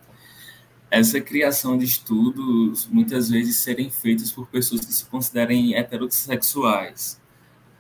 essa 0.91 1.21
criação 1.21 1.79
de 1.79 1.85
estudos 1.85 2.87
muitas 2.89 3.31
vezes 3.31 3.59
serem 3.59 3.91
feitos 3.91 4.33
por 4.33 4.47
pessoas 4.49 4.85
que 4.85 4.93
se 4.93 5.05
considerem 5.05 5.75
heterossexuais. 5.75 7.21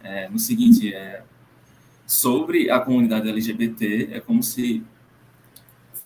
É, 0.03 0.29
no 0.29 0.38
seguinte, 0.38 0.94
é, 0.94 1.22
sobre 2.07 2.70
a 2.70 2.81
comunidade 2.81 3.29
LGBT, 3.29 4.11
é 4.12 4.20
como 4.20 4.42
se 4.42 4.83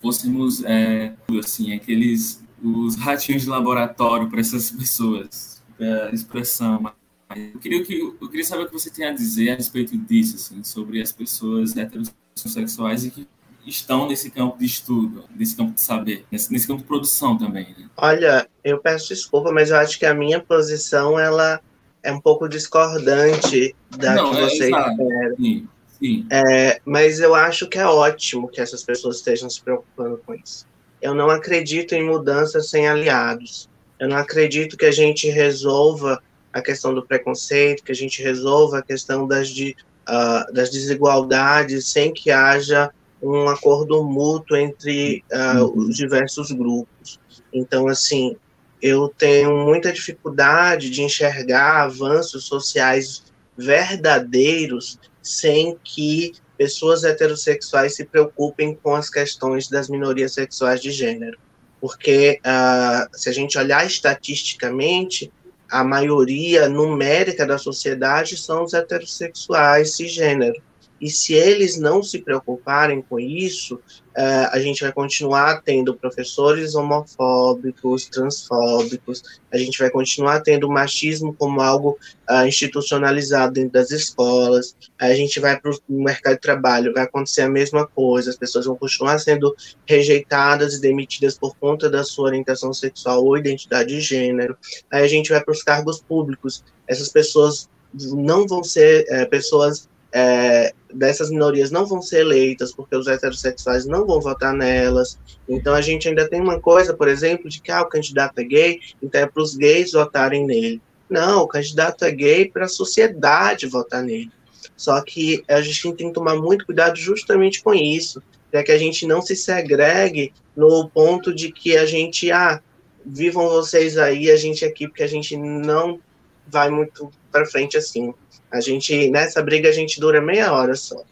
fôssemos, 0.01 0.65
é, 0.65 1.15
assim, 1.39 1.75
aqueles 1.75 2.43
os 2.63 2.97
ratinhos 2.97 3.43
de 3.43 3.49
laboratório 3.49 4.29
para 4.31 4.41
essas 4.41 4.71
pessoas, 4.71 5.63
a 5.79 6.15
expressão 6.15 6.91
eu 7.37 7.59
queria, 7.61 7.85
que, 7.85 7.99
eu 7.99 8.29
queria 8.29 8.45
saber 8.45 8.65
o 8.65 8.67
que 8.67 8.73
você 8.73 8.91
tem 8.91 9.07
a 9.07 9.13
dizer 9.13 9.51
a 9.51 9.57
respeito 9.57 9.97
disso, 9.97 10.37
assim, 10.37 10.63
sobre 10.63 11.01
as 11.01 11.13
pessoas 11.13 11.77
heterossexuais 11.77 13.05
e 13.05 13.11
que 13.11 13.29
estão 13.67 14.07
nesse 14.07 14.31
campo 14.31 14.59
de 14.59 14.67
estudo, 14.67 15.25
nesse 15.35 15.57
campo 15.57 15.73
de 15.73 15.81
saber, 15.81 16.25
nesse, 16.31 16.53
nesse 16.53 16.67
campo 16.67 16.81
de 16.81 16.87
produção 16.87 17.37
também. 17.37 17.75
Né? 17.79 17.89
Olha, 17.97 18.49
eu 18.63 18.79
peço 18.79 19.09
desculpa, 19.09 19.53
mas 19.53 19.71
eu 19.71 19.77
acho 19.77 19.99
que 19.99 20.07
a 20.07 20.15
minha 20.15 20.41
posição 20.41 21.19
ela 21.19 21.61
é 22.03 22.13
um 22.13 22.21
pouco 22.21 22.49
discordante 22.49 23.75
da 23.97 24.15
Não, 24.15 24.31
que 24.31 24.39
é, 24.39 24.41
você 24.43 24.65
espera. 24.65 25.35
Sim, 25.37 25.69
sim. 25.99 26.27
É, 26.31 26.81
mas 26.85 27.21
eu 27.21 27.35
acho 27.35 27.67
que 27.69 27.79
é 27.79 27.87
ótimo 27.87 28.49
que 28.49 28.61
essas 28.61 28.83
pessoas 28.83 29.17
estejam 29.17 29.49
se 29.49 29.63
preocupando 29.63 30.21
com 30.25 30.35
isso. 30.35 30.67
Eu 31.01 31.15
não 31.15 31.31
acredito 31.31 31.95
em 31.95 32.05
mudanças 32.05 32.69
sem 32.69 32.87
aliados. 32.87 33.69
Eu 33.99 34.09
não 34.09 34.17
acredito 34.17 34.77
que 34.77 34.85
a 34.85 34.91
gente 34.91 35.29
resolva 35.29 36.23
a 36.55 36.63
questão 36.63 36.95
do 36.95 37.05
preconceito, 37.05 37.83
que 37.83 37.91
a 37.91 37.95
gente 37.95 38.23
resolva 38.23 38.79
a 38.79 38.83
questão 38.83 39.27
das, 39.27 39.49
de, 39.49 39.77
uh, 40.09 40.53
das 40.53 40.71
desigualdades 40.71 41.89
sem 41.89 42.13
que 42.13 42.31
haja 42.31 42.91
um 43.21 43.49
acordo 43.49 44.05
mútuo 44.05 44.57
entre 44.57 45.25
uh, 45.33 45.65
os 45.77 45.97
diversos 45.97 46.53
grupos. 46.53 47.19
Então, 47.53 47.89
assim, 47.89 48.37
eu 48.81 49.09
tenho 49.09 49.57
muita 49.65 49.93
dificuldade 49.93 50.91
de 50.91 51.03
enxergar 51.03 51.83
avanços 51.83 52.45
sociais 52.45 53.25
verdadeiros 53.57 54.99
sem 55.21 55.77
que 55.83 56.35
pessoas 56.57 57.03
heterossexuais 57.03 57.97
se 57.97 58.05
preocupem 58.05 58.79
com 58.81 58.95
as 58.95 59.11
questões 59.11 59.69
das 59.69 59.89
minorias 59.89 60.35
sexuais 60.35 60.81
de 60.81 60.93
gênero. 60.93 61.37
Porque, 61.81 62.41
uh, 62.47 63.09
se 63.13 63.29
a 63.29 63.33
gente 63.33 63.59
olhar 63.59 63.85
estatisticamente, 63.85 65.33
a 65.75 65.83
maioria 65.83 66.69
numérica 66.69 67.45
da 67.45 67.59
sociedade 67.59 68.37
são 68.37 68.63
os 68.63 68.75
heterossexuais 68.75 69.97
cisgênero. 69.97 70.63
E 71.01 71.11
se 71.11 71.35
eles 71.35 71.79
não 71.79 72.03
se 72.03 72.21
preocuparem 72.21 73.03
com 73.03 73.19
isso, 73.19 73.75
uh, 73.75 74.49
a 74.53 74.59
gente 74.61 74.83
vai 74.83 74.93
continuar 74.93 75.61
tendo 75.63 75.95
professores 75.95 76.75
homofóbicos, 76.75 78.07
transfóbicos, 78.07 79.23
a 79.53 79.59
gente 79.59 79.79
vai 79.79 79.91
continuar 79.91 80.41
tendo 80.41 80.69
machismo 80.69 81.35
como 81.35 81.61
algo 81.61 81.99
uh, 82.31 82.47
institucionalizado 82.47 83.55
dentro 83.55 83.73
das 83.73 83.91
escolas, 83.91 84.77
a 84.99 85.13
gente 85.15 85.41
vai 85.41 85.59
para 85.59 85.73
o 85.73 86.03
mercado 86.03 86.35
de 86.35 86.41
trabalho, 86.41 86.95
vai 86.95 87.05
acontecer 87.05 87.43
a 87.43 87.51
mesma 87.51 87.87
coisa, 87.87 88.31
as 88.31 88.37
pessoas 88.37 88.67
vão 88.67 88.77
continuar 88.77 89.19
sendo 89.19 89.55
rejeitadas 89.87 90.75
e 90.75 90.81
demitidas 90.81 91.37
por 91.37 91.57
conta 91.57 91.91
da 91.91 92.05
sua 92.05 92.27
orientação 92.27 92.73
sexual 92.73 93.25
ou 93.25 93.37
identidade 93.37 93.91
de 93.91 94.01
gênero, 94.01 94.57
aí 94.91 95.03
a 95.03 95.09
gente 95.09 95.31
vai 95.31 95.43
para 95.43 95.53
os 95.53 95.63
cargos 95.63 96.01
públicos, 96.01 96.65
essas 96.87 97.09
pessoas 97.09 97.69
não 97.93 98.47
vão 98.47 98.63
ser 98.65 99.07
é, 99.09 99.25
pessoas 99.25 99.89
é, 100.17 100.73
dessas 100.95 101.29
minorias 101.29 101.73
não 101.73 101.85
vão 101.85 102.01
ser 102.01 102.21
eleitas 102.21 102.73
porque 102.73 102.95
os 102.95 103.09
heterossexuais 103.09 103.85
não 103.85 104.07
vão 104.07 104.21
votar 104.21 104.55
nelas. 104.55 105.19
Então 105.49 105.75
a 105.75 105.81
gente 105.81 106.09
ainda 106.09 106.29
tem 106.29 106.41
uma 106.41 106.61
coisa, 106.61 106.95
por 106.95 107.09
exemplo, 107.09 107.51
de 107.51 107.61
que 107.61 107.73
ah, 107.73 107.83
o 107.83 107.89
candidato 107.89 108.39
é 108.39 108.45
gay, 108.45 108.81
então 109.03 109.21
é 109.21 109.27
para 109.27 109.43
os 109.43 109.57
gays 109.57 109.91
votarem 109.91 110.47
nele. 110.47 110.81
Não, 111.11 111.43
o 111.43 111.49
candidato 111.49 112.05
é 112.05 112.13
gay 112.13 112.49
para 112.49 112.67
a 112.67 112.69
sociedade 112.69 113.67
votar 113.67 114.05
nele. 114.05 114.31
Só 114.77 115.01
que 115.03 115.43
a 115.49 115.61
gente 115.61 115.93
tem 115.95 116.09
que 116.09 116.15
tomar 116.15 116.37
muito 116.37 116.65
cuidado 116.65 116.97
justamente 116.97 117.61
com 117.61 117.75
isso, 117.75 118.23
para 118.53 118.63
que 118.63 118.71
a 118.71 118.79
gente 118.79 119.05
não 119.07 119.21
se 119.21 119.35
segregue 119.35 120.33
no 120.57 120.89
ponto 120.89 121.35
de 121.35 121.51
que 121.51 121.77
a 121.77 121.87
gente, 121.87 122.31
ah, 122.31 122.63
vivam 123.05 123.49
vocês 123.49 123.99
aí, 123.99 124.31
a 124.31 124.37
gente 124.37 124.65
aqui, 124.65 124.87
porque 124.87 125.03
a 125.03 125.09
gente 125.09 125.37
não 125.37 125.99
vai 126.47 126.71
muito 126.71 127.11
para 127.33 127.47
frente 127.47 127.77
assim. 127.77 128.15
A 128.55 128.61
gente, 128.61 129.11
nessa 129.11 129.43
briga, 129.43 129.69
a 129.69 129.73
gente 129.73 129.99
dura 129.99 130.21
meia 130.21 130.53
hora 130.53 130.77
só. 130.77 131.03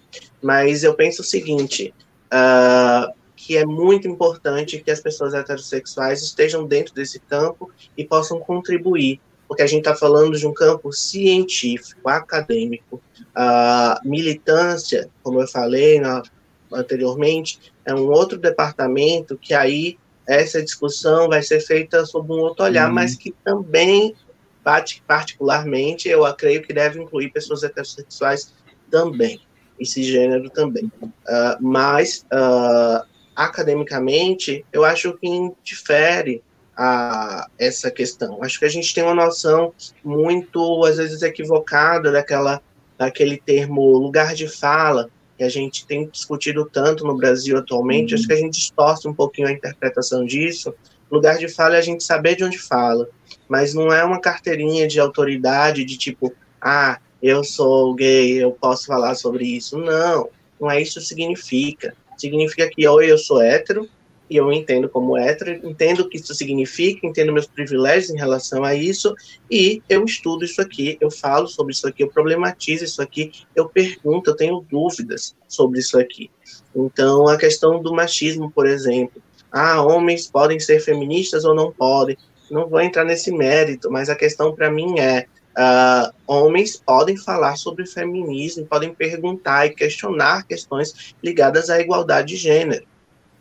Mas 0.40 0.84
eu 0.84 0.94
penso 0.94 1.22
o 1.22 1.24
seguinte, 1.24 1.92
uh, 2.32 3.12
que 3.34 3.56
é 3.56 3.66
muito 3.66 4.06
importante 4.06 4.78
que 4.78 4.92
as 4.92 5.00
pessoas 5.00 5.34
heterossexuais 5.34 6.22
estejam 6.22 6.64
dentro 6.64 6.94
desse 6.94 7.18
campo 7.18 7.68
e 7.98 8.04
possam 8.04 8.38
contribuir, 8.38 9.20
porque 9.48 9.60
a 9.60 9.66
gente 9.66 9.80
está 9.80 9.96
falando 9.96 10.38
de 10.38 10.46
um 10.46 10.54
campo 10.54 10.92
científico, 10.92 12.08
acadêmico. 12.08 13.02
A 13.34 14.00
uh, 14.00 14.08
militância, 14.08 15.10
como 15.20 15.40
eu 15.40 15.48
falei 15.48 15.98
na, 15.98 16.22
anteriormente, 16.72 17.58
é 17.84 17.92
um 17.92 18.08
outro 18.08 18.38
departamento 18.38 19.36
que 19.36 19.52
aí 19.52 19.98
essa 20.28 20.62
discussão 20.62 21.28
vai 21.28 21.42
ser 21.42 21.58
feita 21.58 22.06
sob 22.06 22.32
um 22.32 22.38
outro 22.38 22.64
olhar, 22.64 22.86
uhum. 22.86 22.94
mas 22.94 23.16
que 23.16 23.34
também 23.42 24.14
particularmente, 25.06 26.08
eu 26.08 26.22
creio 26.34 26.62
que 26.62 26.72
deve 26.72 27.00
incluir 27.00 27.30
pessoas 27.30 27.62
heterossexuais 27.62 28.52
também. 28.90 29.40
e 29.80 29.86
cisgênero 29.86 30.48
também. 30.50 30.84
Uh, 31.02 31.10
mas, 31.60 32.24
uh, 32.32 33.04
academicamente, 33.34 34.64
eu 34.72 34.84
acho 34.84 35.12
que 35.18 35.28
difere 35.64 36.42
a 36.76 37.48
essa 37.58 37.90
questão. 37.90 38.42
Acho 38.42 38.58
que 38.58 38.64
a 38.64 38.68
gente 38.68 38.94
tem 38.94 39.02
uma 39.02 39.14
noção 39.14 39.74
muito, 40.04 40.84
às 40.84 40.96
vezes, 40.96 41.22
equivocada 41.22 42.12
daquela, 42.12 42.62
daquele 42.96 43.38
termo 43.38 43.82
lugar 43.98 44.34
de 44.34 44.48
fala, 44.48 45.10
que 45.36 45.44
a 45.44 45.48
gente 45.48 45.86
tem 45.86 46.08
discutido 46.08 46.68
tanto 46.70 47.04
no 47.04 47.16
Brasil 47.16 47.58
atualmente. 47.58 48.14
Uhum. 48.14 48.18
Acho 48.18 48.26
que 48.26 48.34
a 48.34 48.36
gente 48.36 48.54
distorce 48.54 49.08
um 49.08 49.14
pouquinho 49.14 49.48
a 49.48 49.52
interpretação 49.52 50.24
disso. 50.24 50.74
Lugar 51.12 51.36
de 51.36 51.46
fala 51.46 51.76
é 51.76 51.78
a 51.78 51.82
gente 51.82 52.02
saber 52.02 52.36
de 52.36 52.42
onde 52.42 52.58
fala, 52.58 53.06
mas 53.46 53.74
não 53.74 53.92
é 53.92 54.02
uma 54.02 54.18
carteirinha 54.18 54.88
de 54.88 54.98
autoridade 54.98 55.84
de 55.84 55.98
tipo, 55.98 56.32
ah, 56.58 56.98
eu 57.22 57.44
sou 57.44 57.94
gay, 57.94 58.42
eu 58.42 58.52
posso 58.52 58.86
falar 58.86 59.14
sobre 59.14 59.44
isso. 59.44 59.76
Não, 59.76 60.30
não 60.58 60.70
é 60.70 60.80
isso 60.80 60.98
que 60.98 61.06
significa. 61.06 61.94
Significa 62.16 62.66
que 62.70 62.88
ou 62.88 63.02
eu 63.02 63.18
sou 63.18 63.42
hétero, 63.42 63.86
e 64.30 64.36
eu 64.36 64.50
entendo 64.50 64.88
como 64.88 65.18
hétero, 65.18 65.68
entendo 65.68 66.00
o 66.00 66.08
que 66.08 66.16
isso 66.16 66.34
significa, 66.34 67.06
entendo 67.06 67.30
meus 67.30 67.46
privilégios 67.46 68.10
em 68.10 68.16
relação 68.16 68.64
a 68.64 68.74
isso, 68.74 69.14
e 69.50 69.82
eu 69.90 70.06
estudo 70.06 70.46
isso 70.46 70.62
aqui, 70.62 70.96
eu 70.98 71.10
falo 71.10 71.46
sobre 71.46 71.74
isso 71.74 71.86
aqui, 71.86 72.02
eu 72.02 72.08
problematizo 72.08 72.84
isso 72.84 73.02
aqui, 73.02 73.30
eu 73.54 73.68
pergunto, 73.68 74.30
eu 74.30 74.36
tenho 74.36 74.64
dúvidas 74.70 75.36
sobre 75.46 75.80
isso 75.80 75.98
aqui. 75.98 76.30
Então, 76.74 77.28
a 77.28 77.36
questão 77.36 77.82
do 77.82 77.92
machismo, 77.92 78.50
por 78.50 78.66
exemplo, 78.66 79.20
ah, 79.52 79.82
homens 79.82 80.26
podem 80.26 80.58
ser 80.58 80.80
feministas 80.80 81.44
ou 81.44 81.54
não 81.54 81.70
podem, 81.70 82.16
não 82.50 82.68
vou 82.68 82.80
entrar 82.80 83.04
nesse 83.04 83.30
mérito, 83.30 83.90
mas 83.90 84.08
a 84.08 84.16
questão 84.16 84.54
para 84.54 84.70
mim 84.70 84.98
é, 84.98 85.26
Uh, 85.54 86.10
homens 86.26 86.78
podem 86.78 87.14
falar 87.14 87.58
sobre 87.58 87.84
feminismo, 87.84 88.64
podem 88.64 88.94
perguntar 88.94 89.66
e 89.66 89.74
questionar 89.74 90.46
questões 90.46 91.14
ligadas 91.22 91.68
à 91.68 91.78
igualdade 91.78 92.28
de 92.28 92.36
gênero 92.36 92.86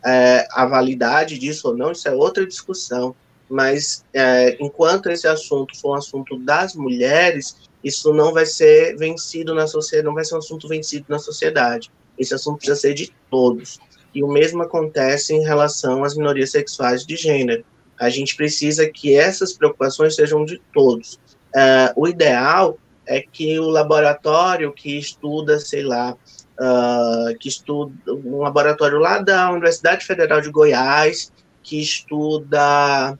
é, 0.04 0.46
a 0.50 0.66
validade 0.66 1.38
disso 1.38 1.68
ou 1.68 1.76
não, 1.76 1.92
isso 1.92 2.08
é 2.08 2.12
outra 2.12 2.46
discussão. 2.46 3.14
Mas 3.48 4.04
é, 4.12 4.56
enquanto 4.60 5.10
esse 5.10 5.28
assunto 5.28 5.78
for 5.78 5.92
um 5.92 5.94
assunto 5.94 6.38
das 6.38 6.74
mulheres, 6.74 7.56
isso 7.84 8.12
não 8.12 8.32
vai 8.32 8.46
ser 8.46 8.96
vencido 8.96 9.54
na 9.54 9.66
sociedade, 9.66 10.06
não 10.06 10.14
vai 10.14 10.24
ser 10.24 10.34
um 10.34 10.38
assunto 10.38 10.66
vencido 10.66 11.06
na 11.08 11.18
sociedade. 11.18 11.90
Esse 12.18 12.34
assunto 12.34 12.58
precisa 12.58 12.80
ser 12.80 12.94
de 12.94 13.12
todos. 13.30 13.78
E 14.14 14.22
o 14.22 14.28
mesmo 14.28 14.62
acontece 14.62 15.34
em 15.34 15.42
relação 15.42 16.04
às 16.04 16.16
minorias 16.16 16.50
sexuais 16.50 17.06
de 17.06 17.16
gênero. 17.16 17.64
A 17.98 18.10
gente 18.10 18.36
precisa 18.36 18.88
que 18.88 19.14
essas 19.14 19.52
preocupações 19.52 20.14
sejam 20.14 20.44
de 20.44 20.60
todos. 20.72 21.18
É, 21.54 21.92
o 21.96 22.08
ideal 22.08 22.78
é 23.06 23.20
que 23.20 23.58
o 23.58 23.68
laboratório 23.68 24.72
que 24.72 24.98
estuda, 24.98 25.58
sei 25.58 25.82
lá, 25.82 26.16
uh, 26.58 27.38
que 27.38 27.48
estuda 27.48 27.92
um 28.08 28.38
laboratório 28.38 28.98
lá 28.98 29.18
da 29.18 29.50
Universidade 29.50 30.04
Federal 30.04 30.40
de 30.40 30.50
Goiás, 30.50 31.32
que 31.62 31.80
estuda 31.80 33.18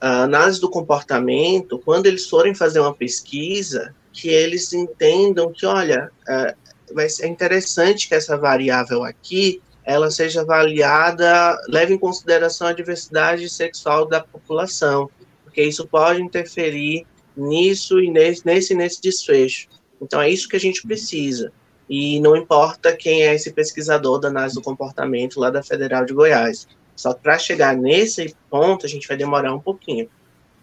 a 0.00 0.22
análise 0.22 0.60
do 0.60 0.70
comportamento, 0.70 1.78
quando 1.84 2.06
eles 2.06 2.28
forem 2.28 2.54
fazer 2.54 2.80
uma 2.80 2.94
pesquisa, 2.94 3.94
que 4.12 4.28
eles 4.28 4.72
entendam 4.72 5.52
que, 5.52 5.66
olha, 5.66 6.10
uh, 6.28 7.08
ser 7.08 7.26
interessante 7.26 8.08
que 8.08 8.14
essa 8.14 8.36
variável 8.36 9.04
aqui 9.04 9.60
ela 9.86 10.10
seja 10.10 10.40
avaliada, 10.40 11.56
leve 11.68 11.94
em 11.94 11.98
consideração 11.98 12.66
a 12.66 12.72
diversidade 12.72 13.48
sexual 13.48 14.04
da 14.04 14.20
população, 14.20 15.08
porque 15.44 15.62
isso 15.62 15.86
pode 15.86 16.20
interferir 16.20 17.06
nisso 17.36 18.00
e 18.00 18.10
nesse, 18.10 18.44
nesse, 18.44 18.74
nesse 18.74 19.00
desfecho. 19.00 19.68
Então, 20.02 20.20
é 20.20 20.28
isso 20.28 20.48
que 20.48 20.56
a 20.56 20.60
gente 20.60 20.82
precisa. 20.82 21.52
E 21.88 22.18
não 22.18 22.36
importa 22.36 22.96
quem 22.96 23.22
é 23.22 23.34
esse 23.34 23.52
pesquisador 23.52 24.18
da 24.18 24.26
análise 24.26 24.56
do 24.56 24.62
comportamento 24.62 25.38
lá 25.38 25.50
da 25.50 25.62
Federal 25.62 26.04
de 26.04 26.12
Goiás. 26.12 26.66
Só 26.96 27.14
para 27.14 27.38
chegar 27.38 27.76
nesse 27.76 28.34
ponto, 28.50 28.86
a 28.86 28.88
gente 28.88 29.06
vai 29.06 29.16
demorar 29.16 29.54
um 29.54 29.60
pouquinho. 29.60 30.08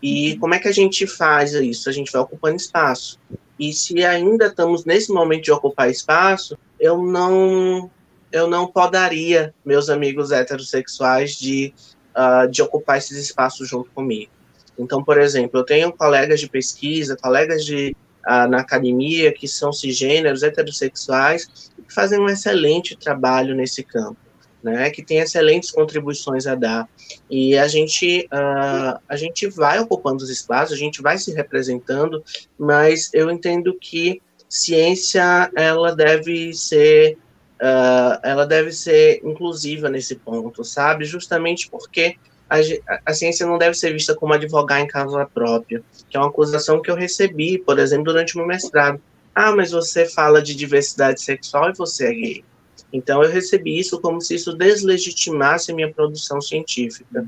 E 0.02 0.36
como 0.38 0.54
é 0.54 0.60
que 0.60 0.68
a 0.68 0.74
gente 0.74 1.08
faz 1.08 1.54
isso? 1.54 1.90
A 1.90 1.94
gente 1.94 2.12
vai 2.12 2.22
ocupando 2.22 2.58
espaço. 2.58 3.18
E 3.58 3.72
se 3.72 4.04
ainda 4.04 4.48
estamos 4.48 4.84
nesse 4.84 5.14
momento 5.14 5.44
de 5.44 5.52
ocupar 5.52 5.90
espaço, 5.90 6.58
eu 6.78 6.98
não 6.98 7.90
eu 8.34 8.48
não 8.48 8.68
podaria 8.68 9.54
meus 9.64 9.90
amigos 9.90 10.32
heterossexuais 10.32 11.36
de, 11.36 11.74
uh, 12.18 12.50
de 12.50 12.62
ocupar 12.62 12.98
esses 12.98 13.18
espaços 13.18 13.70
junto 13.70 13.90
comigo. 13.92 14.32
Então, 14.78 15.04
por 15.04 15.22
exemplo, 15.22 15.60
eu 15.60 15.64
tenho 15.64 15.94
colegas 15.94 16.40
de 16.40 16.50
pesquisa, 16.50 17.16
colegas 17.16 17.64
de 17.64 17.96
na 18.26 18.62
academia, 18.62 19.34
que 19.34 19.50
são 19.50 19.74
cisgêneros, 19.74 20.44
heterossexuais, 20.44 21.72
que 21.86 21.94
fazem 21.94 22.18
um 22.18 22.30
excelente 22.30 22.96
trabalho 22.96 23.54
nesse 23.54 23.84
campo, 23.84 24.18
né, 24.64 24.90
que 24.92 25.04
tem 25.04 25.18
excelentes 25.18 25.72
contribuições 25.72 26.48
a 26.48 26.56
dar. 26.56 26.88
E 27.30 27.58
a 27.58 27.68
gente, 27.68 28.26
uh, 28.32 28.98
a 29.10 29.18
gente 29.18 29.48
vai 29.50 29.78
ocupando 29.78 30.24
os 30.24 30.30
espaços, 30.30 30.74
a 30.74 30.80
gente 30.80 31.02
vai 31.02 31.18
se 31.18 31.34
representando, 31.34 32.24
mas 32.58 33.10
eu 33.14 33.30
entendo 33.30 33.78
que 33.78 34.22
ciência, 34.48 35.52
ela 35.56 35.96
deve 35.96 36.54
ser 36.54 37.18
Uh, 37.62 38.20
ela 38.24 38.46
deve 38.46 38.72
ser 38.72 39.22
inclusiva 39.24 39.90
nesse 39.90 40.16
ponto, 40.16 40.64
sabe? 40.64 41.06
Justamente 41.06 41.70
porque 41.70 42.18
a, 42.50 42.58
a, 43.06 43.14
ciência 43.14 43.46
não 43.46 43.58
deve 43.58 43.76
ser 43.76 43.94
vista 43.94 44.14
como 44.16 44.34
advogar 44.34 44.82
em 44.82 44.88
causa 44.88 45.26
própria, 45.26 45.82
que 46.10 46.18
é 46.18 46.20
uma 46.20 46.30
acusação 46.30 46.82
que 46.82 46.92
eu 46.92 46.96
recebi, 46.96 47.58
por 47.58 47.80
exemplo, 47.80 48.06
durante 48.06 48.36
o 48.36 48.40
meu 48.40 48.48
mestrado. 48.48 49.02
Ah, 49.34 49.56
mas 49.56 49.72
você 49.72 50.06
fala 50.06 50.42
de 50.42 50.54
diversidade 50.54 51.22
sexual 51.22 51.70
e 51.70 51.74
você 51.74 52.08
é 52.08 52.14
gay. 52.14 52.46
Então, 52.92 53.24
eu 53.24 53.32
recebi 53.32 53.80
isso 53.80 54.00
como 54.00 54.22
se 54.22 54.36
isso 54.36 54.54
deslegitimasse 54.54 55.74
minha 55.74 55.92
produção 55.92 56.40
científica. 56.40 57.26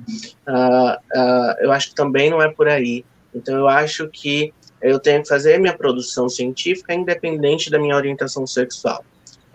Uh, 0.48 0.92
uh, 1.20 1.56
eu 1.60 1.72
acho 1.72 1.90
que 1.90 1.96
também 1.96 2.30
não 2.30 2.40
é 2.40 2.52
por 2.52 2.68
aí. 2.68 3.04
Então, 3.34 3.58
eu 3.58 3.68
acho 3.68 4.08
que 4.10 4.54
eu 4.80 5.00
tenho 5.00 5.24
que 5.24 5.28
fazer 5.28 5.60
minha 5.60 5.76
produção 5.76 6.30
científica 6.30 6.94
independente 6.94 7.72
da 7.72 7.80
minha 7.80 7.96
orientação 7.96 8.46
sexual. 8.46 9.04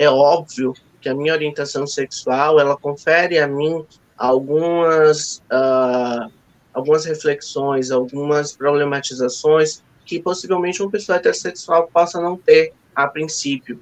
É 0.00 0.08
óbvio 0.08 0.72
que 0.98 1.10
a 1.10 1.14
minha 1.14 1.34
orientação 1.34 1.86
sexual, 1.86 2.58
ela 2.58 2.74
confere 2.74 3.38
a 3.38 3.46
mim 3.46 3.84
algumas, 4.16 5.42
uh, 5.52 6.32
algumas 6.72 7.04
reflexões, 7.04 7.90
algumas 7.90 8.50
problematizações 8.50 9.82
que 10.06 10.18
possivelmente 10.18 10.80
uma 10.80 10.90
pessoa 10.90 11.16
heterossexual 11.16 11.86
possa 11.92 12.18
não 12.18 12.34
ter 12.34 12.72
a 12.94 13.06
princípio, 13.06 13.78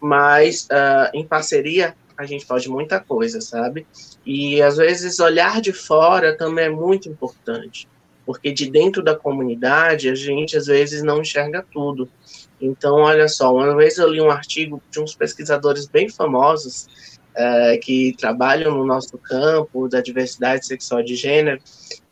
mas 0.00 0.64
uh, 0.64 1.14
em 1.14 1.24
parceria 1.24 1.94
a 2.18 2.26
gente 2.26 2.44
pode 2.44 2.68
muita 2.68 2.98
coisa, 2.98 3.40
sabe? 3.40 3.86
E 4.26 4.60
às 4.60 4.76
vezes 4.76 5.20
olhar 5.20 5.60
de 5.60 5.72
fora 5.72 6.36
também 6.36 6.64
é 6.64 6.68
muito 6.68 7.08
importante, 7.08 7.88
porque 8.26 8.50
de 8.52 8.68
dentro 8.68 9.04
da 9.04 9.14
comunidade 9.14 10.08
a 10.08 10.16
gente 10.16 10.56
às 10.56 10.66
vezes 10.66 11.00
não 11.04 11.20
enxerga 11.20 11.64
tudo. 11.72 12.10
Então, 12.60 12.96
olha 12.96 13.26
só, 13.28 13.54
uma 13.54 13.74
vez 13.74 13.96
eu 13.96 14.08
li 14.08 14.20
um 14.20 14.30
artigo 14.30 14.82
de 14.90 15.00
uns 15.00 15.14
pesquisadores 15.14 15.86
bem 15.86 16.08
famosos 16.08 16.86
é, 17.34 17.78
que 17.78 18.14
trabalham 18.18 18.76
no 18.76 18.84
nosso 18.84 19.16
campo 19.16 19.88
da 19.88 20.00
diversidade 20.00 20.66
sexual 20.66 21.02
de 21.02 21.14
gênero, 21.14 21.60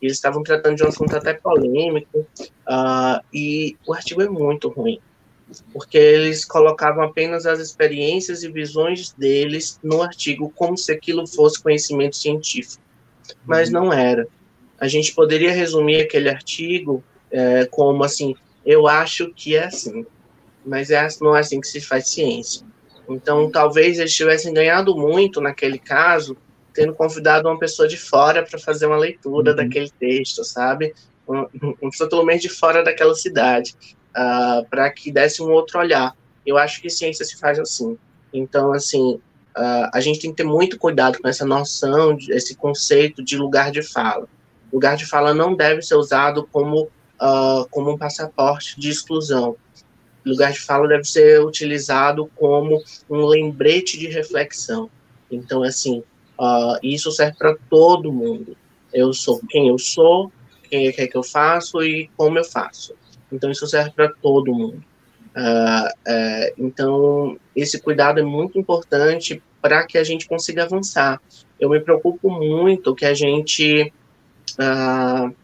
e 0.01 0.05
eles 0.05 0.17
estavam 0.17 0.41
tratando 0.43 0.77
de 0.77 0.83
um 0.83 0.87
assunto 0.87 1.15
até 1.15 1.33
polêmico, 1.33 2.19
uh, 2.19 3.23
e 3.33 3.77
o 3.85 3.93
artigo 3.93 4.21
é 4.21 4.29
muito 4.29 4.69
ruim, 4.69 4.99
porque 5.73 5.97
eles 5.97 6.45
colocavam 6.45 7.03
apenas 7.03 7.45
as 7.45 7.59
experiências 7.59 8.43
e 8.43 8.51
visões 8.51 9.11
deles 9.11 9.79
no 9.83 10.01
artigo 10.01 10.51
como 10.55 10.77
se 10.77 10.91
aquilo 10.91 11.27
fosse 11.27 11.61
conhecimento 11.61 12.15
científico, 12.15 12.81
mas 13.45 13.67
uhum. 13.67 13.73
não 13.85 13.93
era. 13.93 14.27
A 14.79 14.87
gente 14.87 15.13
poderia 15.13 15.51
resumir 15.51 16.01
aquele 16.01 16.29
artigo 16.29 17.03
é, 17.29 17.65
como 17.65 18.03
assim, 18.03 18.35
eu 18.65 18.87
acho 18.87 19.33
que 19.33 19.55
é 19.55 19.65
assim, 19.65 20.05
mas 20.65 20.89
é, 20.89 21.07
não 21.21 21.35
é 21.35 21.39
assim 21.39 21.59
que 21.59 21.67
se 21.67 21.81
faz 21.81 22.09
ciência. 22.09 22.65
Então, 23.09 23.49
talvez 23.49 23.97
eles 23.97 24.13
tivessem 24.13 24.53
ganhado 24.53 24.95
muito 24.95 25.41
naquele 25.41 25.79
caso, 25.79 26.37
tendo 26.73 26.93
convidado 26.93 27.47
uma 27.49 27.57
pessoa 27.57 27.87
de 27.87 27.97
fora 27.97 28.43
para 28.43 28.59
fazer 28.59 28.85
uma 28.85 28.97
leitura 28.97 29.51
uhum. 29.51 29.57
daquele 29.57 29.89
texto, 29.89 30.43
sabe? 30.43 30.93
Uma, 31.27 31.49
uma 31.81 31.89
pessoa 31.89 32.09
pelo 32.09 32.23
menos 32.23 32.41
de 32.41 32.49
fora 32.49 32.83
daquela 32.83 33.15
cidade, 33.15 33.73
uh, 34.11 34.63
para 34.69 34.89
que 34.91 35.11
desse 35.11 35.41
um 35.41 35.49
outro 35.49 35.79
olhar. 35.79 36.15
Eu 36.45 36.57
acho 36.57 36.81
que 36.81 36.89
ciência 36.89 37.25
se 37.25 37.37
faz 37.37 37.59
assim. 37.59 37.97
Então, 38.31 38.71
assim, 38.71 39.19
uh, 39.57 39.89
a 39.91 39.99
gente 39.99 40.19
tem 40.19 40.29
que 40.29 40.37
ter 40.37 40.43
muito 40.43 40.77
cuidado 40.77 41.19
com 41.19 41.27
essa 41.27 41.45
noção, 41.45 42.15
esse 42.29 42.55
conceito 42.55 43.23
de 43.23 43.37
lugar 43.37 43.71
de 43.71 43.81
fala. 43.81 44.27
Lugar 44.71 44.95
de 44.95 45.05
fala 45.07 45.33
não 45.33 45.55
deve 45.55 45.81
ser 45.81 45.95
usado 45.95 46.47
como, 46.51 46.83
uh, 46.83 47.67
como 47.71 47.91
um 47.91 47.97
passaporte 47.97 48.79
de 48.79 48.89
exclusão 48.89 49.57
lugar 50.25 50.51
de 50.51 50.59
fala 50.59 50.87
deve 50.87 51.05
ser 51.05 51.41
utilizado 51.41 52.29
como 52.35 52.81
um 53.09 53.25
lembrete 53.25 53.97
de 53.97 54.07
reflexão. 54.07 54.89
Então, 55.31 55.63
assim, 55.63 56.03
uh, 56.39 56.77
isso 56.81 57.11
serve 57.11 57.37
para 57.37 57.55
todo 57.69 58.11
mundo. 58.11 58.55
Eu 58.93 59.13
sou 59.13 59.41
quem 59.49 59.69
eu 59.69 59.77
sou, 59.77 60.31
quem 60.69 60.87
é 60.87 60.91
que 60.91 61.15
eu 61.15 61.23
faço 61.23 61.81
e 61.83 62.09
como 62.17 62.37
eu 62.37 62.43
faço. 62.43 62.95
Então, 63.31 63.51
isso 63.51 63.67
serve 63.67 63.91
para 63.91 64.09
todo 64.09 64.53
mundo. 64.53 64.83
Uh, 65.35 65.87
uh, 65.87 66.53
então, 66.57 67.37
esse 67.55 67.79
cuidado 67.79 68.19
é 68.19 68.23
muito 68.23 68.59
importante 68.59 69.41
para 69.61 69.85
que 69.85 69.97
a 69.97 70.03
gente 70.03 70.27
consiga 70.27 70.63
avançar. 70.63 71.21
Eu 71.59 71.69
me 71.69 71.79
preocupo 71.79 72.29
muito 72.29 72.95
que 72.95 73.05
a 73.05 73.13
gente 73.13 73.93
uh, 74.53 75.35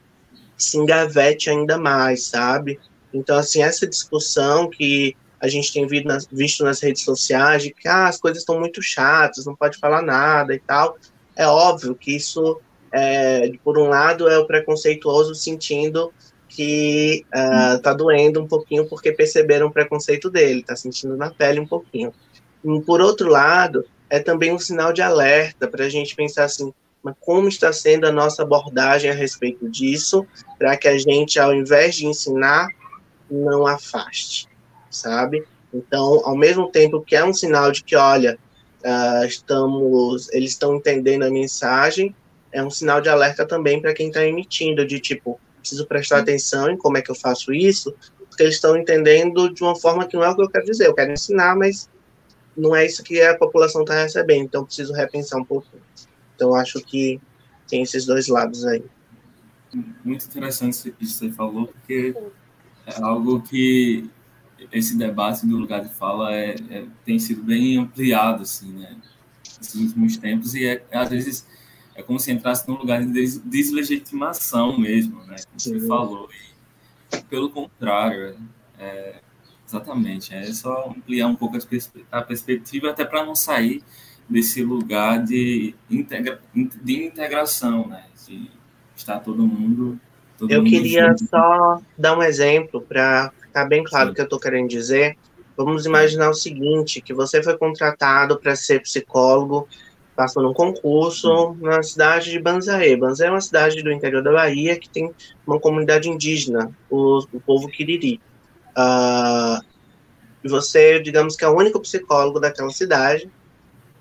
se 0.58 0.78
engavete 0.78 1.50
ainda 1.50 1.78
mais, 1.78 2.24
sabe? 2.24 2.80
Então, 3.16 3.38
assim, 3.38 3.64
essa 3.64 3.88
discussão 3.88 4.70
que 4.70 5.16
a 5.40 5.48
gente 5.48 5.72
tem 5.72 5.88
visto 5.88 6.06
nas, 6.06 6.28
visto 6.28 6.64
nas 6.64 6.82
redes 6.82 7.04
sociais 7.04 7.64
de 7.64 7.72
que 7.72 7.88
ah, 7.88 8.08
as 8.08 8.20
coisas 8.20 8.40
estão 8.40 8.60
muito 8.60 8.82
chatas, 8.82 9.46
não 9.46 9.56
pode 9.56 9.78
falar 9.78 10.02
nada 10.02 10.54
e 10.54 10.60
tal, 10.60 10.98
é 11.36 11.48
óbvio 11.48 11.96
que 11.96 12.16
isso, 12.16 12.60
é, 12.92 13.52
por 13.64 13.78
um 13.78 13.88
lado, 13.88 14.28
é 14.28 14.38
o 14.38 14.46
preconceituoso 14.46 15.34
sentindo 15.34 16.12
que 16.48 17.26
uh, 17.34 17.82
tá 17.82 17.94
doendo 17.94 18.42
um 18.42 18.48
pouquinho 18.48 18.88
porque 18.88 19.12
perceberam 19.12 19.68
o 19.68 19.72
preconceito 19.72 20.30
dele, 20.30 20.64
tá 20.64 20.76
sentindo 20.76 21.18
na 21.18 21.30
pele 21.30 21.60
um 21.60 21.68
pouquinho. 21.68 22.14
Por 22.86 23.02
outro 23.02 23.30
lado, 23.30 23.86
é 24.10 24.20
também 24.20 24.54
um 24.54 24.60
sinal 24.60 24.94
de 24.94 25.02
alerta 25.02 25.68
para 25.68 25.86
a 25.86 25.90
gente 25.90 26.16
pensar 26.16 26.46
assim, 26.46 26.74
mas 27.04 27.14
como 27.20 27.48
está 27.48 27.74
sendo 27.74 28.08
a 28.08 28.12
nossa 28.12 28.44
abordagem 28.44 29.12
a 29.12 29.14
respeito 29.14 29.70
disso, 29.70 30.26
para 30.58 30.78
que 30.78 30.88
a 30.88 30.98
gente, 30.98 31.40
ao 31.40 31.54
invés 31.54 31.96
de 31.96 32.08
ensinar, 32.08 32.68
não 33.30 33.66
afaste, 33.66 34.48
sabe? 34.90 35.46
Então, 35.74 36.22
ao 36.24 36.38
mesmo 36.38 36.70
tempo 36.72 37.02
que 37.02 37.16
é 37.16 37.24
um 37.24 37.34
sinal 37.34 37.72
de 37.72 37.84
que, 37.84 37.96
olha, 37.96 38.38
uh, 38.84 39.26
estamos, 39.26 40.32
eles 40.32 40.52
estão 40.52 40.76
entendendo 40.76 41.24
a 41.24 41.30
mensagem, 41.30 42.16
é 42.52 42.64
um 42.64 42.70
sinal 42.70 43.02
de 43.02 43.10
alerta 43.10 43.46
também 43.46 43.82
para 43.82 43.94
quem 43.94 44.08
está 44.08 44.26
emitindo, 44.26 44.86
de 44.86 45.00
tipo, 45.00 45.40
preciso 45.60 45.86
prestar 45.86 46.20
atenção 46.20 46.70
em 46.70 46.78
como 46.78 46.98
é 46.98 47.02
que 47.02 47.12
eu 47.12 47.16
faço 47.16 47.52
isso, 47.54 47.94
porque 48.30 48.44
eles 48.44 48.56
estão 48.56 48.78
entendendo 48.78 49.54
de 49.54 49.64
uma 49.64 49.76
forma 49.76 50.08
que 50.08 50.16
não 50.16 50.24
é 50.24 50.30
o 50.30 50.36
que 50.36 50.42
eu 50.42 50.50
quero 50.50 50.66
dizer, 50.66 50.88
eu 50.88 50.94
quero 50.94 51.12
ensinar, 51.12 51.56
mas 51.56 51.90
não 52.56 52.76
é 52.76 52.86
isso 52.86 53.04
que 53.04 53.22
a 53.22 53.38
população 53.38 53.82
está 53.82 54.02
recebendo, 54.02 54.46
então 54.46 54.66
preciso 54.66 54.94
repensar 54.94 55.40
um 55.40 55.46
pouquinho. 55.46 55.84
Então 56.36 56.56
acho 56.56 56.80
que 56.82 57.20
tem 57.68 57.82
esses 57.82 58.06
dois 58.06 58.28
lados 58.28 58.66
aí. 58.66 58.84
Muito 60.04 60.26
interessante 60.26 60.76
isso 60.76 60.92
que 60.92 61.06
você 61.06 61.32
falou, 61.32 61.68
porque 61.68 62.16
é 62.86 63.02
algo 63.02 63.42
que 63.42 64.10
esse 64.72 64.98
debate 64.98 65.46
do 65.46 65.58
lugar 65.58 65.82
de 65.82 65.94
fala 65.94 66.34
é, 66.34 66.56
é, 66.70 66.86
tem 67.04 67.20
sido 67.20 67.44
bem 67.44 67.78
ampliado 67.78 68.44
assim, 68.44 68.72
né, 68.72 68.96
nesses 69.58 69.76
últimos 69.76 70.18
tempos 70.18 70.56
e 70.56 70.66
é, 70.66 70.84
às 70.92 71.10
vezes 71.10 71.46
é 71.96 72.04
como 72.04 72.20
se 72.20 72.32
entrasse 72.32 72.68
num 72.68 72.76
lugar 72.76 73.04
de 73.04 73.40
deslegitimação 73.40 74.78
mesmo, 74.78 75.24
né? 75.24 75.38
Como 75.48 75.60
Sim. 75.60 75.80
você 75.80 75.88
falou. 75.88 76.30
E, 77.12 77.22
pelo 77.24 77.50
contrário, 77.50 78.36
é, 78.78 79.22
exatamente, 79.66 80.34
é 80.34 80.44
só 80.52 80.90
ampliar 80.90 81.28
um 81.28 81.36
pouco 81.36 81.58
a 82.12 82.22
perspectiva, 82.22 82.90
até 82.90 83.06
para 83.06 83.26
não 83.26 83.34
sair 83.34 83.82
desse 84.30 84.62
lugar 84.62 85.24
de, 85.24 85.74
integra, 85.90 86.42
de 86.54 87.06
integração, 87.06 87.88
né? 87.88 88.04
De 88.28 88.52
estar 88.94 89.20
todo 89.20 89.48
mundo. 89.48 90.00
Todo 90.38 90.52
Eu 90.52 90.64
queria 90.64 91.10
junto. 91.10 91.30
só 91.30 91.82
dar 91.98 92.18
um 92.18 92.24
exemplo 92.24 92.82
para 92.82 93.32
ficar 93.42 93.66
bem 93.66 93.84
claro 93.84 94.08
Sim. 94.08 94.12
o 94.12 94.16
que 94.16 94.22
eu 94.22 94.26
estou 94.26 94.40
querendo 94.40 94.68
dizer. 94.68 95.18
Vamos 95.56 95.86
imaginar 95.86 96.30
o 96.30 96.34
seguinte, 96.34 97.02
que 97.02 97.14
você 97.14 97.42
foi 97.42 97.58
contratado 97.58 98.38
para 98.38 98.56
ser 98.56 98.82
psicólogo 98.82 99.68
passou 100.16 100.42
num 100.42 100.54
concurso 100.54 101.56
na 101.60 101.84
cidade 101.84 102.32
de 102.32 102.40
Banzaê. 102.40 102.96
Banzaê 102.96 103.28
é 103.28 103.32
uma 103.32 103.42
cidade 103.42 103.84
do 103.84 103.92
interior 103.92 104.24
da 104.24 104.32
Bahia 104.32 104.80
que 104.80 104.90
tem 104.90 105.12
uma 105.46 105.60
comunidade 105.60 106.10
indígena, 106.10 106.72
o, 106.90 107.20
o 107.34 107.40
povo 107.42 107.68
Quiriri. 107.68 108.22
Uh, 108.78 109.64
e 110.44 110.48
você, 110.48 111.00
digamos 111.00 111.36
que 111.36 111.44
é 111.44 111.50
o 111.50 111.56
único 111.58 111.80
psicólogo 111.82 112.40
daquela 112.40 112.70
cidade, 112.70 113.30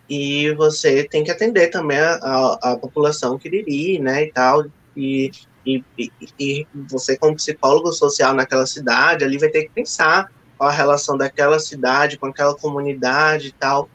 e 0.09 0.53
você 0.53 1.05
tem 1.05 1.25
que 1.25 1.31
atender 1.31 1.69
também 1.69 1.99
a, 1.99 2.15
a, 2.15 2.73
a 2.73 2.77
população 2.77 3.39
Quiriri, 3.39 3.99
né, 3.99 4.25
e 4.25 4.33
tal, 4.33 4.67
e, 4.97 5.31
e, 5.67 5.85
e, 6.39 6.67
você 6.91 7.17
como 7.17 7.37
psicólogo 7.37 7.93
social 7.93 8.35
naquela 8.35 8.67
cidade, 8.67 9.25
ali 9.25 9.39
vai 9.39 9.49
ter 9.49 9.65
que 9.65 9.71
pensar 9.71 10.31
qual 10.59 10.71
a 10.71 10.73
relação 10.73 11.17
daquela 11.17 11.59
cidade 11.59 12.19
com 12.19 12.27
aquela 12.27 12.55
comunidade 12.55 13.49
e 13.49 13.53
tal, 13.53 13.89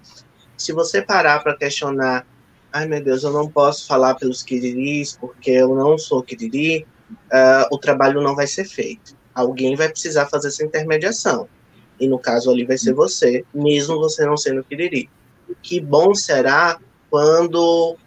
se 0.58 0.74
você 0.74 1.02
parar 1.02 1.42
para 1.42 1.56
questionar, 1.56 2.26
ai 2.72 2.88
meu 2.88 3.04
Deus, 3.04 3.24
eu 3.24 3.32
não 3.32 3.48
posso 3.48 3.88
falar 3.88 4.16
pelos 4.16 4.44
quiriris 4.44 5.18
porque 5.20 5.52
eu 5.52 5.74
não 5.74 5.98
sou 5.98 6.22
quiriri, 6.22 6.86
uh, 7.12 7.74
o 7.74 7.78
trabalho 7.78 8.22
não 8.22 8.36
vai 8.36 8.48
ser 8.48 8.66
feito. 8.66 9.18
Alguém 9.34 9.76
vai 9.76 9.90
precisar 9.90 10.28
fazer 10.28 10.50
essa 10.50 10.66
intermediação. 10.66 11.48
E 12.00 12.08
no 12.08 12.20
caso 12.20 12.52
ali 12.52 12.66
vai 12.66 12.78
ser 12.78 12.94
você, 12.94 13.46
mesmo 13.54 14.00
você 14.00 14.26
não 14.26 14.36
sendo 14.36 14.64
quiriri. 14.64 15.10
Que 15.62 15.80
bom 15.80 16.14
será 16.14 16.78
quando 17.10 17.98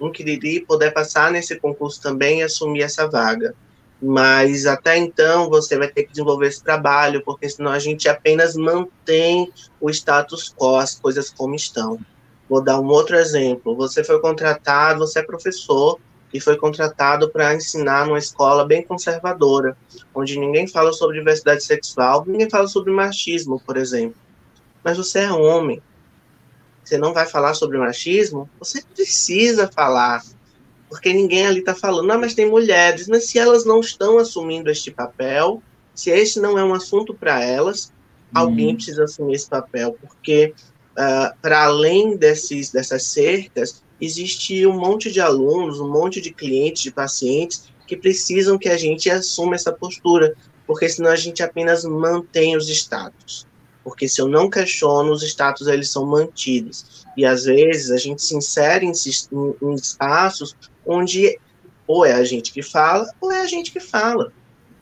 um 0.00 0.10
quiriri 0.10 0.60
puder 0.60 0.92
passar 0.92 1.30
nesse 1.30 1.58
concurso 1.58 2.00
também 2.00 2.40
e 2.40 2.42
assumir 2.42 2.82
essa 2.82 3.08
vaga. 3.08 3.54
Mas 4.00 4.66
até 4.66 4.96
então 4.98 5.48
você 5.48 5.78
vai 5.78 5.88
ter 5.88 6.04
que 6.04 6.10
desenvolver 6.10 6.48
esse 6.48 6.62
trabalho, 6.62 7.22
porque 7.24 7.48
senão 7.48 7.70
a 7.70 7.78
gente 7.78 8.08
apenas 8.08 8.54
mantém 8.54 9.50
o 9.80 9.88
status 9.90 10.54
quo, 10.54 10.76
as 10.76 10.98
coisas 10.98 11.30
como 11.30 11.54
estão. 11.54 11.98
Vou 12.48 12.62
dar 12.62 12.78
um 12.78 12.86
outro 12.86 13.16
exemplo. 13.16 13.74
Você 13.76 14.04
foi 14.04 14.20
contratado, 14.20 14.98
você 14.98 15.20
é 15.20 15.22
professor 15.22 15.98
e 16.32 16.40
foi 16.40 16.56
contratado 16.56 17.30
para 17.30 17.54
ensinar 17.54 18.06
numa 18.06 18.18
escola 18.18 18.64
bem 18.64 18.82
conservadora, 18.82 19.76
onde 20.14 20.38
ninguém 20.38 20.66
fala 20.66 20.92
sobre 20.92 21.18
diversidade 21.18 21.64
sexual, 21.64 22.24
ninguém 22.26 22.50
fala 22.50 22.68
sobre 22.68 22.92
machismo, 22.92 23.60
por 23.64 23.76
exemplo. 23.76 24.16
Mas 24.84 24.98
você 24.98 25.20
é 25.20 25.32
homem. 25.32 25.82
Você 26.86 26.96
não 26.96 27.12
vai 27.12 27.26
falar 27.26 27.54
sobre 27.54 27.76
machismo? 27.78 28.48
Você 28.60 28.80
precisa 28.94 29.66
falar 29.66 30.22
porque 30.88 31.12
ninguém 31.12 31.46
ali 31.46 31.58
está 31.58 31.74
falando, 31.74 32.10
ah, 32.12 32.18
mas 32.18 32.32
tem 32.32 32.48
mulheres, 32.48 33.08
mas 33.08 33.26
se 33.26 33.40
elas 33.40 33.64
não 33.64 33.80
estão 33.80 34.18
assumindo 34.18 34.70
este 34.70 34.90
papel, 34.90 35.60
se 35.92 36.10
esse 36.10 36.38
não 36.40 36.56
é 36.56 36.64
um 36.64 36.72
assunto 36.72 37.12
para 37.12 37.42
elas, 37.42 37.86
uhum. 37.86 38.40
alguém 38.40 38.76
precisa 38.76 39.02
assumir 39.02 39.34
esse 39.34 39.48
papel, 39.48 39.96
porque 40.00 40.54
uh, 40.92 41.36
para 41.42 41.64
além 41.64 42.16
desses, 42.16 42.70
dessas 42.70 43.02
cercas, 43.02 43.82
existe 44.00 44.64
um 44.64 44.78
monte 44.78 45.10
de 45.10 45.20
alunos, 45.20 45.80
um 45.80 45.90
monte 45.90 46.20
de 46.20 46.32
clientes, 46.32 46.82
de 46.82 46.92
pacientes 46.92 47.64
que 47.84 47.96
precisam 47.96 48.56
que 48.56 48.68
a 48.68 48.76
gente 48.76 49.10
assuma 49.10 49.56
essa 49.56 49.72
postura, 49.72 50.36
porque 50.66 50.88
senão 50.88 51.10
a 51.10 51.16
gente 51.16 51.42
apenas 51.42 51.84
mantém 51.84 52.56
os 52.56 52.68
status. 52.68 53.44
Porque 53.86 54.08
se 54.08 54.20
eu 54.20 54.26
não 54.26 54.50
questiono, 54.50 55.12
os 55.12 55.22
status 55.22 55.68
eles 55.68 55.92
são 55.92 56.04
mantidos. 56.04 57.06
E 57.16 57.24
às 57.24 57.44
vezes 57.44 57.92
a 57.92 57.96
gente 57.96 58.20
se 58.20 58.34
insere 58.34 58.84
em, 58.84 58.90
em, 58.90 59.74
espaços 59.74 60.56
onde 60.84 61.38
ou 61.86 62.04
é 62.04 62.14
a 62.14 62.24
gente 62.24 62.52
que 62.52 62.64
fala 62.64 63.08
ou 63.20 63.30
é 63.30 63.42
a 63.42 63.46
gente 63.46 63.70
que 63.70 63.78
fala. 63.78 64.32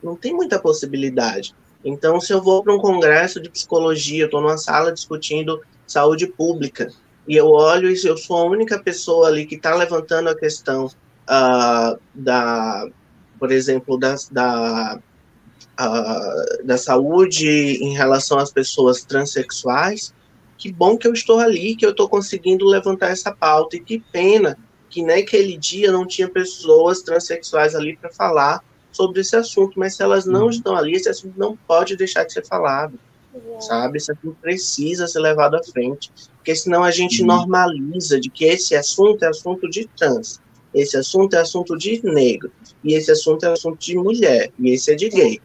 Não 0.02 0.16
tem 0.16 0.32
muita 0.32 0.58
possibilidade. 0.58 1.54
Então, 1.84 2.18
se 2.18 2.32
eu 2.32 2.40
vou 2.40 2.62
para 2.62 2.74
um 2.74 2.78
congresso 2.78 3.42
de 3.42 3.50
psicologia, 3.50 4.24
estou 4.24 4.40
numa 4.40 4.56
sala 4.56 4.90
discutindo 4.90 5.60
saúde 5.86 6.26
pública, 6.26 6.90
e 7.28 7.36
eu 7.36 7.50
olho 7.50 7.90
e 7.90 8.06
eu 8.06 8.16
sou 8.16 8.38
a 8.38 8.46
única 8.46 8.78
pessoa 8.78 9.28
ali 9.28 9.44
que 9.44 9.56
está 9.56 9.74
levantando 9.74 10.30
a 10.30 10.34
questão 10.34 10.86
uh, 10.86 12.00
da, 12.14 12.88
por 13.38 13.52
exemplo, 13.52 13.98
da, 13.98 14.14
da, 14.30 14.98
uh, 15.80 16.64
da 16.64 16.76
saúde 16.76 17.48
em 17.48 17.94
relação 17.94 18.38
às 18.38 18.52
pessoas 18.52 19.04
transexuais, 19.04 20.14
que 20.56 20.72
bom 20.72 20.96
que 20.96 21.06
eu 21.06 21.12
estou 21.12 21.38
ali, 21.40 21.76
que 21.76 21.84
eu 21.84 21.90
estou 21.90 22.08
conseguindo 22.08 22.64
levantar 22.64 23.10
essa 23.10 23.32
pauta, 23.32 23.76
e 23.76 23.80
que 23.80 23.98
pena 24.12 24.56
que 24.88 25.02
naquele 25.02 25.56
dia 25.56 25.90
não 25.90 26.06
tinha 26.06 26.28
pessoas 26.28 27.02
transexuais 27.02 27.74
ali 27.74 27.96
para 27.96 28.12
falar 28.12 28.62
sobre 28.92 29.20
esse 29.20 29.34
assunto, 29.34 29.78
mas 29.78 29.96
se 29.96 30.02
elas 30.02 30.24
não 30.24 30.44
uhum. 30.44 30.50
estão 30.50 30.76
ali, 30.76 30.92
esse 30.92 31.08
assunto 31.08 31.34
não 31.36 31.56
pode 31.56 31.96
deixar 31.96 32.24
de 32.24 32.32
ser 32.32 32.46
falado, 32.46 32.98
uhum. 33.34 33.60
sabe? 33.60 33.98
Esse 33.98 34.12
assunto 34.12 34.36
precisa 34.40 35.08
ser 35.08 35.18
levado 35.18 35.56
à 35.56 35.62
frente, 35.64 36.12
porque 36.36 36.54
senão 36.54 36.84
a 36.84 36.92
gente 36.92 37.22
uhum. 37.22 37.26
normaliza 37.26 38.20
de 38.20 38.30
que 38.30 38.44
esse 38.44 38.76
assunto 38.76 39.24
é 39.24 39.28
assunto 39.28 39.68
de 39.68 39.88
trans, 39.96 40.40
esse 40.72 40.96
assunto 40.96 41.34
é 41.34 41.40
assunto 41.40 41.76
de 41.76 42.00
negro, 42.04 42.52
e 42.84 42.94
esse 42.94 43.10
assunto 43.10 43.44
é 43.44 43.52
assunto 43.52 43.78
de 43.78 43.96
mulher, 43.96 44.52
e 44.58 44.70
esse 44.70 44.92
é 44.92 44.94
de 44.94 45.08
gay. 45.08 45.40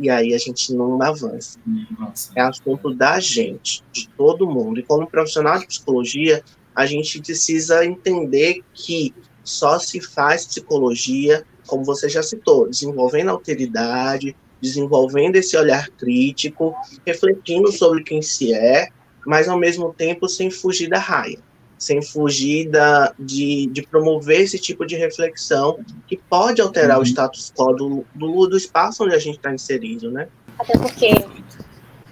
E 0.00 0.08
aí 0.08 0.32
a 0.32 0.38
gente 0.38 0.72
não 0.72 1.00
avança. 1.02 1.58
Nossa. 1.98 2.32
É 2.34 2.40
assunto 2.40 2.94
da 2.94 3.20
gente, 3.20 3.84
de 3.92 4.08
todo 4.08 4.48
mundo. 4.48 4.80
E 4.80 4.82
como 4.82 5.06
profissional 5.06 5.58
de 5.58 5.66
psicologia, 5.66 6.42
a 6.74 6.86
gente 6.86 7.20
precisa 7.20 7.84
entender 7.84 8.62
que 8.72 9.14
só 9.44 9.78
se 9.78 10.00
faz 10.00 10.46
psicologia, 10.46 11.44
como 11.66 11.84
você 11.84 12.08
já 12.08 12.22
citou, 12.22 12.66
desenvolvendo 12.68 13.30
alteridade, 13.30 14.34
desenvolvendo 14.60 15.36
esse 15.36 15.54
olhar 15.54 15.90
crítico, 15.90 16.74
refletindo 17.06 17.70
sobre 17.70 18.02
quem 18.02 18.22
se 18.22 18.54
é, 18.54 18.88
mas 19.26 19.48
ao 19.48 19.58
mesmo 19.58 19.92
tempo 19.92 20.28
sem 20.28 20.50
fugir 20.50 20.88
da 20.88 20.98
raia, 20.98 21.38
sem 21.80 22.02
fugir 22.02 22.68
da, 22.68 23.14
de, 23.18 23.66
de 23.72 23.82
promover 23.82 24.42
esse 24.42 24.58
tipo 24.58 24.86
de 24.86 24.96
reflexão 24.96 25.80
que 26.06 26.18
pode 26.18 26.60
alterar 26.60 26.98
uhum. 26.98 27.02
o 27.02 27.06
status 27.06 27.50
quo 27.56 27.72
do, 27.72 28.06
do, 28.14 28.46
do 28.46 28.56
espaço 28.56 29.02
onde 29.02 29.14
a 29.14 29.18
gente 29.18 29.36
está 29.36 29.50
inserido, 29.52 30.10
né? 30.10 30.28
Até 30.58 30.76
porque 30.76 31.06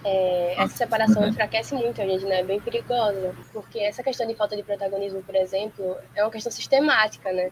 é, 0.03 0.55
essa 0.57 0.75
separação 0.75 1.21
uhum. 1.21 1.29
enfraquece 1.29 1.75
muito 1.75 2.01
a 2.01 2.07
gente, 2.07 2.25
né? 2.25 2.41
É 2.41 2.45
bem 2.45 2.59
perigosa. 2.59 3.35
Porque 3.53 3.79
essa 3.79 4.03
questão 4.03 4.27
de 4.27 4.35
falta 4.35 4.57
de 4.57 4.62
protagonismo, 4.62 5.23
por 5.23 5.35
exemplo, 5.35 5.97
é 6.14 6.25
uma 6.25 6.31
questão 6.31 6.51
sistemática, 6.51 7.31
né? 7.31 7.51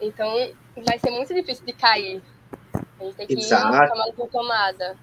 Então, 0.00 0.28
vai 0.84 0.98
ser 0.98 1.10
muito 1.12 1.32
difícil 1.32 1.64
de 1.64 1.72
cair. 1.74 2.20
A 2.74 3.04
gente 3.04 3.14
tem 3.14 3.26
que 3.28 3.34
Exato. 3.34 3.68
ir 3.68 3.88
tomada 3.88 4.12
por 4.14 4.28
tomada. 4.28 4.96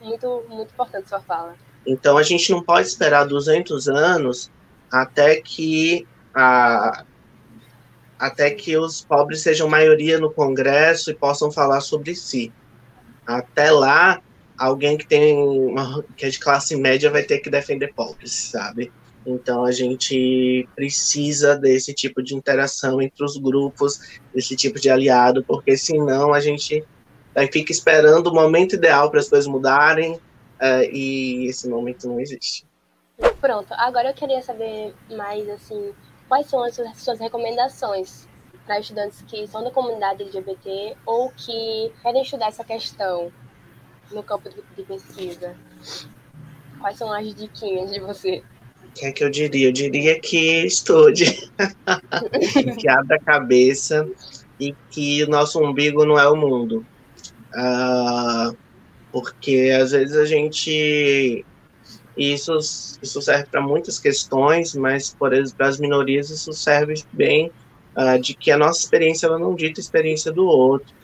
Muito, 0.00 0.44
muito 0.48 0.72
importante 0.72 1.10
sua 1.10 1.20
fala. 1.20 1.54
Então, 1.86 2.16
a 2.16 2.22
gente 2.22 2.50
não 2.50 2.62
pode 2.62 2.88
esperar 2.88 3.24
200 3.24 3.86
anos 3.86 4.50
até 4.90 5.36
que 5.36 6.06
a, 6.34 7.04
até 8.18 8.50
que 8.50 8.76
os 8.76 9.02
pobres 9.02 9.40
sejam 9.40 9.68
maioria 9.68 10.18
no 10.18 10.30
Congresso 10.30 11.10
e 11.10 11.14
possam 11.14 11.50
falar 11.50 11.80
sobre 11.80 12.14
si. 12.14 12.52
Até 13.26 13.70
lá, 13.70 14.20
alguém 14.56 14.96
que 14.96 15.06
tem 15.06 15.36
uma, 15.36 16.04
que 16.16 16.26
é 16.26 16.28
de 16.28 16.38
classe 16.38 16.76
média 16.76 17.10
vai 17.10 17.22
ter 17.22 17.38
que 17.38 17.50
defender 17.50 17.92
pobres, 17.94 18.32
sabe? 18.32 18.92
Então 19.26 19.64
a 19.64 19.72
gente 19.72 20.68
precisa 20.76 21.56
desse 21.56 21.92
tipo 21.92 22.22
de 22.22 22.34
interação 22.34 23.02
entre 23.02 23.24
os 23.24 23.36
grupos, 23.36 24.20
desse 24.32 24.54
tipo 24.54 24.78
de 24.78 24.88
aliado, 24.88 25.44
porque 25.44 25.76
senão 25.76 26.32
a 26.32 26.40
gente 26.40 26.84
aí 27.34 27.50
fica 27.52 27.72
esperando 27.72 28.28
o 28.28 28.34
momento 28.34 28.76
ideal 28.76 29.10
para 29.10 29.20
as 29.20 29.28
coisas 29.28 29.46
mudarem 29.46 30.14
uh, 30.14 30.90
e 30.90 31.46
esse 31.46 31.68
momento 31.68 32.08
não 32.08 32.20
existe. 32.20 32.65
Pronto, 33.40 33.72
agora 33.72 34.10
eu 34.10 34.14
queria 34.14 34.42
saber 34.42 34.94
mais 35.10 35.48
assim, 35.48 35.94
quais 36.28 36.46
são 36.46 36.62
as 36.62 36.78
suas 36.96 37.18
recomendações 37.18 38.28
para 38.66 38.80
estudantes 38.80 39.22
que 39.22 39.46
são 39.46 39.62
da 39.62 39.70
comunidade 39.70 40.22
LGBT 40.22 40.96
ou 41.06 41.30
que 41.30 41.92
querem 42.02 42.22
estudar 42.22 42.48
essa 42.48 42.64
questão 42.64 43.32
no 44.10 44.22
campo 44.22 44.50
de 44.50 44.82
pesquisa? 44.82 45.56
Quais 46.80 46.98
são 46.98 47.12
as 47.12 47.34
diquinhas 47.34 47.90
de 47.90 48.00
você? 48.00 48.42
O 48.84 48.92
que 48.92 49.06
é 49.06 49.12
que 49.12 49.24
eu 49.24 49.30
diria? 49.30 49.68
Eu 49.68 49.72
diria 49.72 50.20
que 50.20 50.64
estude, 50.64 51.50
que 52.78 52.88
abra 52.88 53.16
a 53.16 53.20
cabeça 53.20 54.08
e 54.58 54.74
que 54.90 55.22
o 55.24 55.28
nosso 55.28 55.62
umbigo 55.62 56.04
não 56.04 56.18
é 56.18 56.28
o 56.28 56.36
mundo. 56.36 56.84
Uh, 57.54 58.56
porque 59.12 59.74
às 59.80 59.92
vezes 59.92 60.16
a 60.16 60.24
gente. 60.24 61.44
Isso, 62.16 62.56
isso 63.02 63.20
serve 63.20 63.46
para 63.50 63.60
muitas 63.60 63.98
questões, 63.98 64.74
mas 64.74 65.14
para 65.14 65.68
as 65.68 65.78
minorias 65.78 66.30
isso 66.30 66.52
serve 66.52 66.94
bem 67.12 67.50
uh, 67.96 68.18
de 68.18 68.34
que 68.34 68.50
a 68.50 68.56
nossa 68.56 68.80
experiência 68.80 69.26
ela 69.26 69.38
não 69.38 69.54
dita 69.54 69.80
a 69.80 69.82
experiência 69.82 70.32
do 70.32 70.46
outro. 70.46 70.94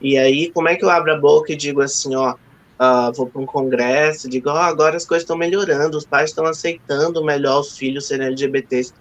E 0.00 0.16
aí, 0.16 0.50
como 0.52 0.68
é 0.68 0.76
que 0.76 0.84
eu 0.84 0.90
abro 0.90 1.12
a 1.12 1.18
boca 1.18 1.52
e 1.52 1.56
digo 1.56 1.82
assim, 1.82 2.14
ó, 2.14 2.34
uh, 2.34 3.12
vou 3.14 3.26
para 3.26 3.42
um 3.42 3.46
congresso, 3.46 4.28
digo, 4.28 4.48
oh, 4.48 4.52
agora 4.52 4.96
as 4.96 5.04
coisas 5.04 5.22
estão 5.22 5.36
melhorando, 5.36 5.96
os 5.96 6.06
pais 6.06 6.30
estão 6.30 6.46
aceitando 6.46 7.24
melhor 7.24 7.60
os 7.60 7.76
filhos 7.76 8.06
serem 8.06 8.28
LGBTs. 8.28 8.94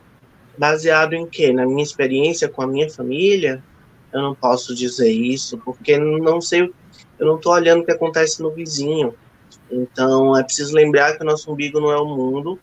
Baseado 0.57 1.14
em 1.14 1.26
quê? 1.26 1.51
Na 1.51 1.66
minha 1.66 1.84
experiência 1.84 2.47
com 2.47 2.61
a 2.61 2.68
minha 2.68 2.89
família? 2.89 3.64
Eu 4.11 4.22
não 4.22 4.36
posso 4.36 4.76
dizer 4.76 5.11
isso, 5.11 5.57
porque 5.59 5.97
não 5.97 6.39
sei, 6.39 6.72
eu 7.18 7.26
não 7.26 7.38
estou 7.38 7.53
olhando 7.53 7.82
o 7.82 7.86
que 7.86 7.91
acontece 7.91 8.41
no 8.41 8.51
vizinho. 8.51 9.16
Então, 9.72 10.38
é 10.38 10.43
preciso 10.43 10.74
lembrar 10.74 11.18
que 11.18 11.24
o 11.24 11.26
nosso 11.26 11.51
umbigo 11.51 11.80
não 11.80 11.91
é 11.91 11.97
o 11.97 12.05
mundo, 12.05 12.59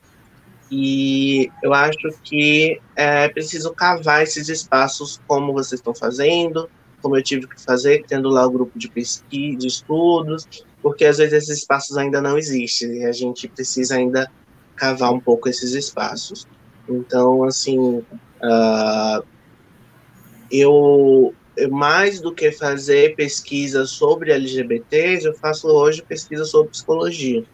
e 0.70 1.51
eu 1.62 1.74
acho 1.74 1.98
que 2.22 2.80
é 2.94 3.28
preciso 3.28 3.72
cavar 3.74 4.22
esses 4.22 4.48
espaços 4.48 5.20
como 5.26 5.53
vocês 5.53 5.80
estão 5.80 5.94
fazendo, 5.94 6.70
como 7.03 7.16
eu 7.16 7.22
tive 7.22 7.48
que 7.48 7.61
fazer, 7.61 8.05
tendo 8.07 8.28
lá 8.28 8.46
o 8.46 8.51
grupo 8.51 8.78
de 8.78 8.88
pesquisa, 8.88 9.59
de 9.59 9.66
estudos, 9.66 10.46
porque 10.80 11.05
às 11.05 11.18
vezes 11.18 11.32
esses 11.32 11.59
espaços 11.59 11.96
ainda 11.96 12.20
não 12.20 12.38
existem 12.38 12.98
e 12.98 13.05
a 13.05 13.12
gente 13.12 13.48
precisa 13.48 13.96
ainda 13.96 14.30
cavar 14.76 15.12
um 15.12 15.20
pouco 15.20 15.48
esses 15.48 15.72
espaços. 15.72 16.46
Então, 16.88 17.44
assim, 17.44 17.78
uh, 17.98 19.24
eu, 20.51 21.34
mais 21.68 22.20
do 22.20 22.34
que 22.34 22.52
fazer 22.52 23.14
pesquisa 23.16 23.84
sobre 23.86 24.32
LGBTs, 24.32 25.26
eu 25.26 25.34
faço 25.34 25.68
hoje 25.68 26.02
pesquisa 26.02 26.44
sobre 26.44 26.70
psicologia. 26.70 27.44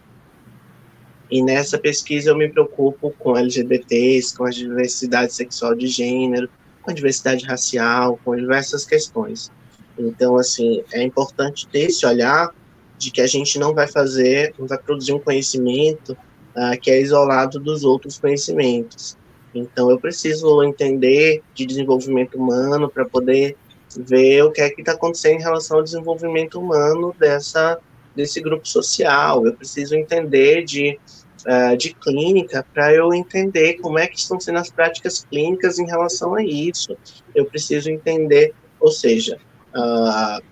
E 1.31 1.43
nessa 1.43 1.79
pesquisa 1.79 2.31
eu 2.31 2.37
me 2.37 2.49
preocupo 2.49 3.13
com 3.19 3.37
LGBTs, 3.37 4.37
com 4.37 4.45
a 4.45 4.51
diversidade 4.51 5.33
sexual 5.33 5.75
de 5.75 5.87
gênero, 5.89 6.49
com 6.83 6.91
a 6.91 6.95
diversidade 6.95 7.45
racial, 7.45 8.19
com 8.25 8.37
diversas 8.37 8.85
questões. 8.85 9.51
Então, 9.99 10.37
assim, 10.37 10.85
é 10.93 11.03
importante 11.03 11.67
ter 11.67 11.87
esse 11.87 12.07
olhar 12.07 12.55
de 12.97 13.11
que 13.11 13.21
a 13.21 13.27
gente 13.27 13.59
não 13.59 13.75
vai 13.75 13.89
fazer, 13.89 14.55
não 14.59 14.67
vai 14.67 14.79
produzir 14.79 15.13
um 15.13 15.19
conhecimento 15.19 16.13
uh, 16.13 16.79
que 16.81 16.91
é 16.91 17.01
isolado 17.01 17.59
dos 17.59 17.83
outros 17.83 18.19
conhecimentos. 18.19 19.17
Então, 19.55 19.91
eu 19.91 19.99
preciso 19.99 20.63
entender 20.63 21.43
de 21.55 21.67
desenvolvimento 21.67 22.37
humano 22.37 22.89
para 22.89 23.05
poder 23.05 23.57
ver 23.97 24.43
o 24.43 24.51
que 24.51 24.61
é 24.61 24.71
que 24.71 24.81
está 24.81 24.93
acontecendo 24.93 25.41
em 25.41 25.43
relação 25.43 25.79
ao 25.79 25.83
desenvolvimento 25.83 26.61
humano 26.61 27.15
dessa 27.19 27.79
desse 28.15 28.41
grupo 28.41 28.67
social. 28.67 29.47
Eu 29.47 29.55
preciso 29.55 29.95
entender 29.95 30.65
de 30.65 30.99
uh, 31.47 31.77
de 31.77 31.95
clínica 31.95 32.67
para 32.73 32.93
eu 32.93 33.13
entender 33.15 33.75
como 33.75 33.99
é 33.99 34.07
que 34.07 34.19
estão 34.19 34.41
sendo 34.41 34.59
as 34.59 34.71
práticas 34.71 35.25
clínicas 35.25 35.79
em 35.79 35.87
relação 35.87 36.35
a 36.35 36.43
isso. 36.43 36.97
Eu 37.35 37.47
preciso 37.47 37.91
entender, 37.91 38.55
ou 38.81 38.91
seja, 38.91 39.39
uh, 39.75 40.43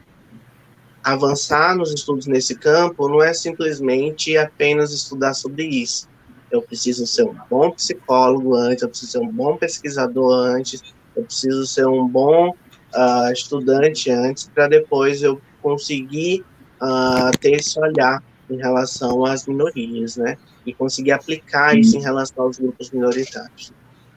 avançar 1.02 1.76
nos 1.76 1.92
estudos 1.92 2.26
nesse 2.26 2.54
campo 2.54 3.08
não 3.08 3.22
é 3.22 3.34
simplesmente 3.34 4.36
apenas 4.36 4.92
estudar 4.92 5.34
sobre 5.34 5.64
isso. 5.64 6.08
Eu 6.50 6.62
preciso 6.62 7.06
ser 7.06 7.24
um 7.24 7.36
bom 7.50 7.70
psicólogo 7.72 8.54
antes, 8.54 8.82
eu 8.82 8.88
preciso 8.88 9.12
ser 9.12 9.18
um 9.18 9.30
bom 9.30 9.56
pesquisador 9.56 10.32
antes, 10.32 10.82
eu 11.16 11.24
preciso 11.24 11.66
ser 11.66 11.86
um 11.86 12.06
bom 12.06 12.54
uh, 12.94 13.32
estudante 13.32 14.10
antes, 14.10 14.50
para 14.54 14.68
depois 14.68 15.22
eu 15.22 15.40
conseguir 15.62 16.44
uh, 16.82 17.36
ter 17.40 17.52
esse 17.52 17.78
olhar 17.80 18.22
em 18.50 18.56
relação 18.56 19.24
às 19.24 19.46
minorias, 19.46 20.16
né? 20.16 20.36
e 20.66 20.72
conseguir 20.72 21.12
aplicar 21.12 21.76
isso 21.76 21.96
em 21.96 22.02
relação 22.02 22.44
aos 22.44 22.58
grupos 22.58 22.90
minoritários. 22.90 23.72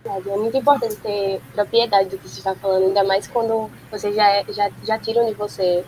É 0.05 0.37
muito 0.37 0.55
importante 0.55 0.95
ter 0.97 1.41
propriedade 1.53 2.09
do 2.09 2.17
que 2.17 2.29
você 2.29 2.37
está 2.37 2.55
falando, 2.55 2.85
ainda 2.85 3.03
mais 3.03 3.27
quando 3.27 3.69
você 3.91 4.13
já, 4.13 4.25
é, 4.29 4.45
já, 4.53 4.71
já 4.83 4.97
tiram 4.97 5.25
de 5.25 5.33
você 5.33 5.83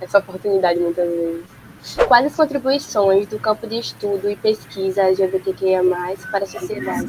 essa 0.00 0.18
oportunidade 0.18 0.78
muitas 0.78 1.08
vezes. 1.08 1.44
Quais 2.06 2.26
as 2.26 2.36
contribuições 2.36 3.26
do 3.26 3.38
campo 3.38 3.66
de 3.66 3.78
estudo 3.78 4.30
e 4.30 4.36
pesquisa 4.36 5.02
LGBTQIA+, 5.02 5.82
para 6.30 6.44
a 6.44 6.46
sociedade? 6.46 7.08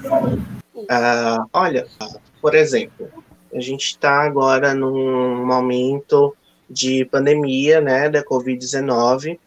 Uh, 0.76 1.50
olha, 1.54 1.88
por 2.42 2.56
exemplo, 2.56 3.12
a 3.54 3.60
gente 3.60 3.86
está 3.86 4.24
agora 4.24 4.74
num 4.74 5.46
momento 5.46 6.36
de 6.70 7.06
pandemia, 7.06 7.82
né, 7.82 8.10
da 8.10 8.24
Covid-19, 8.24 9.40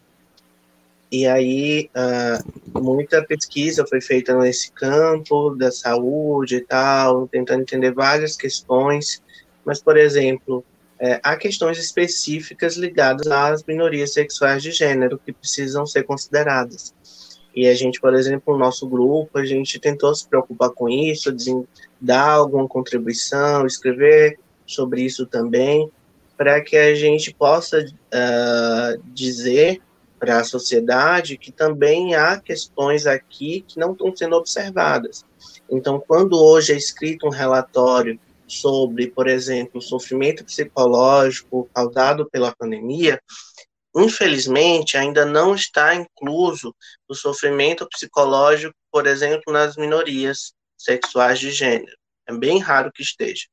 e 1.13 1.27
aí, 1.27 1.91
uh, 1.95 2.81
muita 2.81 3.23
pesquisa 3.23 3.85
foi 3.85 4.01
feita 4.01 4.35
nesse 4.35 4.71
campo 4.71 5.51
da 5.51 5.71
saúde 5.71 6.55
e 6.55 6.61
tal, 6.61 7.27
tentando 7.27 7.61
entender 7.61 7.91
várias 7.91 8.35
questões, 8.35 9.21
mas, 9.63 9.79
por 9.79 9.95
exemplo, 9.95 10.65
é, 10.99 11.19
há 11.21 11.37
questões 11.37 11.77
específicas 11.77 12.77
ligadas 12.77 13.27
às 13.27 13.63
minorias 13.63 14.13
sexuais 14.13 14.63
de 14.63 14.71
gênero 14.71 15.19
que 15.23 15.31
precisam 15.31 15.85
ser 15.85 16.01
consideradas. 16.01 16.95
E 17.55 17.67
a 17.67 17.75
gente, 17.75 17.99
por 17.99 18.13
exemplo, 18.13 18.53
no 18.53 18.59
nosso 18.59 18.87
grupo, 18.87 19.37
a 19.37 19.45
gente 19.45 19.79
tentou 19.79 20.13
se 20.15 20.27
preocupar 20.27 20.71
com 20.71 20.89
isso, 20.89 21.35
dar 22.01 22.31
alguma 22.31 22.67
contribuição, 22.67 23.65
escrever 23.65 24.39
sobre 24.65 25.01
isso 25.01 25.25
também, 25.25 25.89
para 26.35 26.61
que 26.61 26.75
a 26.75 26.95
gente 26.95 27.33
possa 27.33 27.79
uh, 27.79 29.03
dizer 29.13 29.81
para 30.19 30.39
a 30.39 30.43
sociedade 30.43 31.37
que 31.37 31.51
também 31.51 32.15
há 32.15 32.39
questões 32.39 33.05
aqui 33.05 33.63
que 33.67 33.77
não 33.77 33.91
estão 33.91 34.15
sendo 34.15 34.35
observadas. 34.35 35.25
Então, 35.69 36.01
quando 36.05 36.41
hoje 36.41 36.71
é 36.71 36.77
escrito 36.77 37.27
um 37.27 37.29
relatório 37.29 38.17
sobre, 38.47 39.07
por 39.07 39.27
exemplo, 39.27 39.79
o 39.79 39.81
sofrimento 39.81 40.43
psicológico 40.45 41.69
causado 41.73 42.25
pela 42.29 42.55
pandemia, 42.55 43.19
infelizmente 43.95 44.97
ainda 44.97 45.25
não 45.25 45.53
está 45.55 45.95
incluso 45.95 46.75
o 47.07 47.13
sofrimento 47.13 47.87
psicológico, 47.89 48.75
por 48.91 49.07
exemplo, 49.07 49.53
nas 49.53 49.75
minorias 49.75 50.53
sexuais 50.77 51.39
de 51.39 51.51
gênero. 51.51 51.95
É 52.27 52.33
bem 52.33 52.59
raro 52.59 52.91
que 52.91 53.01
esteja. 53.01 53.45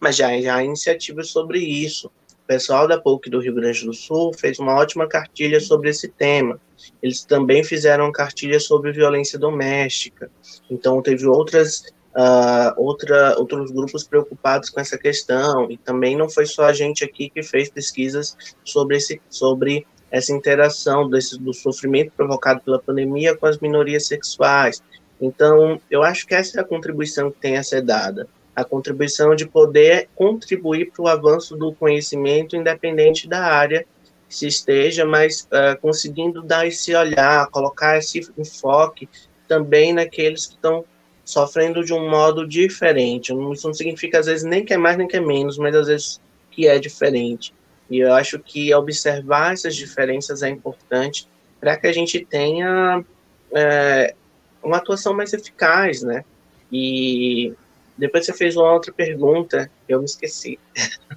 Mas 0.00 0.16
já 0.16 0.28
há 0.28 0.62
iniciativas 0.62 1.30
sobre 1.30 1.58
isso 1.58 2.10
pessoal 2.48 2.88
da 2.88 2.98
PUC 2.98 3.28
do 3.28 3.40
Rio 3.40 3.54
Grande 3.54 3.84
do 3.84 3.92
Sul 3.92 4.32
fez 4.32 4.58
uma 4.58 4.74
ótima 4.74 5.06
cartilha 5.06 5.60
sobre 5.60 5.90
esse 5.90 6.08
tema. 6.08 6.58
Eles 7.02 7.22
também 7.22 7.62
fizeram 7.62 8.10
cartilha 8.10 8.58
sobre 8.58 8.90
violência 8.90 9.38
doméstica. 9.38 10.30
Então, 10.70 11.02
teve 11.02 11.26
outras, 11.26 11.82
uh, 12.18 12.74
outra, 12.76 13.38
outros 13.38 13.70
grupos 13.70 14.02
preocupados 14.02 14.68
com 14.68 14.80
essa 14.80 14.98
questão. 14.98 15.70
E 15.70 15.76
também 15.76 16.16
não 16.16 16.28
foi 16.28 16.46
só 16.46 16.64
a 16.64 16.72
gente 16.72 17.04
aqui 17.04 17.30
que 17.30 17.42
fez 17.42 17.70
pesquisas 17.70 18.36
sobre, 18.64 18.96
esse, 18.96 19.20
sobre 19.30 19.86
essa 20.10 20.32
interação 20.32 21.08
desse, 21.08 21.38
do 21.38 21.54
sofrimento 21.54 22.12
provocado 22.16 22.60
pela 22.60 22.80
pandemia 22.80 23.36
com 23.36 23.46
as 23.46 23.58
minorias 23.58 24.06
sexuais. 24.06 24.82
Então, 25.20 25.80
eu 25.90 26.02
acho 26.02 26.26
que 26.26 26.34
essa 26.34 26.58
é 26.58 26.60
a 26.60 26.66
contribuição 26.66 27.30
que 27.30 27.40
tem 27.40 27.56
a 27.56 27.62
ser 27.62 27.82
dada, 27.82 28.28
a 28.54 28.64
contribuição 28.64 29.34
de 29.34 29.46
poder 29.46 30.08
contribuir 30.14 30.90
para 30.90 31.02
o 31.02 31.08
avanço 31.08 31.56
do 31.56 31.72
conhecimento, 31.72 32.56
independente 32.56 33.28
da 33.28 33.40
área 33.40 33.84
que 34.28 34.34
se 34.34 34.46
esteja, 34.46 35.04
mas 35.04 35.48
uh, 35.52 35.80
conseguindo 35.80 36.42
dar 36.42 36.66
esse 36.66 36.94
olhar, 36.94 37.48
colocar 37.48 37.98
esse 37.98 38.20
enfoque 38.36 39.08
também 39.48 39.92
naqueles 39.92 40.46
que 40.46 40.54
estão 40.54 40.84
sofrendo 41.28 41.84
de 41.84 41.92
um 41.92 42.08
modo 42.08 42.48
diferente. 42.48 43.34
Isso 43.52 43.66
não 43.66 43.74
significa, 43.74 44.18
às 44.18 44.24
vezes, 44.24 44.44
nem 44.44 44.64
que 44.64 44.72
é 44.72 44.78
mais 44.78 44.96
nem 44.96 45.06
que 45.06 45.18
é 45.18 45.20
menos, 45.20 45.58
mas 45.58 45.74
às 45.74 45.86
vezes 45.86 46.20
que 46.50 46.66
é 46.66 46.78
diferente. 46.78 47.52
E 47.90 47.98
eu 47.98 48.14
acho 48.14 48.38
que 48.38 48.74
observar 48.74 49.52
essas 49.52 49.76
diferenças 49.76 50.42
é 50.42 50.48
importante 50.48 51.28
para 51.60 51.76
que 51.76 51.86
a 51.86 51.92
gente 51.92 52.24
tenha 52.24 53.04
é, 53.52 54.14
uma 54.62 54.78
atuação 54.78 55.12
mais 55.12 55.30
eficaz, 55.34 56.02
né? 56.02 56.24
E 56.72 57.52
depois 57.98 58.24
você 58.24 58.32
fez 58.32 58.56
uma 58.56 58.72
outra 58.72 58.90
pergunta, 58.90 59.70
eu 59.86 59.98
me 59.98 60.06
esqueci. 60.06 60.58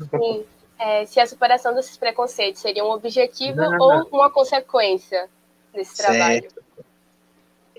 Sim. 0.09 0.43
É, 0.77 1.05
se 1.05 1.21
a 1.21 1.25
superação 1.25 1.73
desses 1.73 1.95
preconceitos 1.95 2.61
seria 2.61 2.83
um 2.83 2.91
objetivo 2.91 3.61
ou 3.79 4.09
uma 4.11 4.29
consequência 4.29 5.29
desse 5.73 5.95
certo. 5.95 6.09
trabalho? 6.09 6.49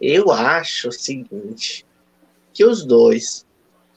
Eu 0.00 0.30
acho 0.30 0.88
o 0.88 0.92
seguinte, 0.92 1.84
que 2.52 2.64
os 2.64 2.84
dois. 2.84 3.46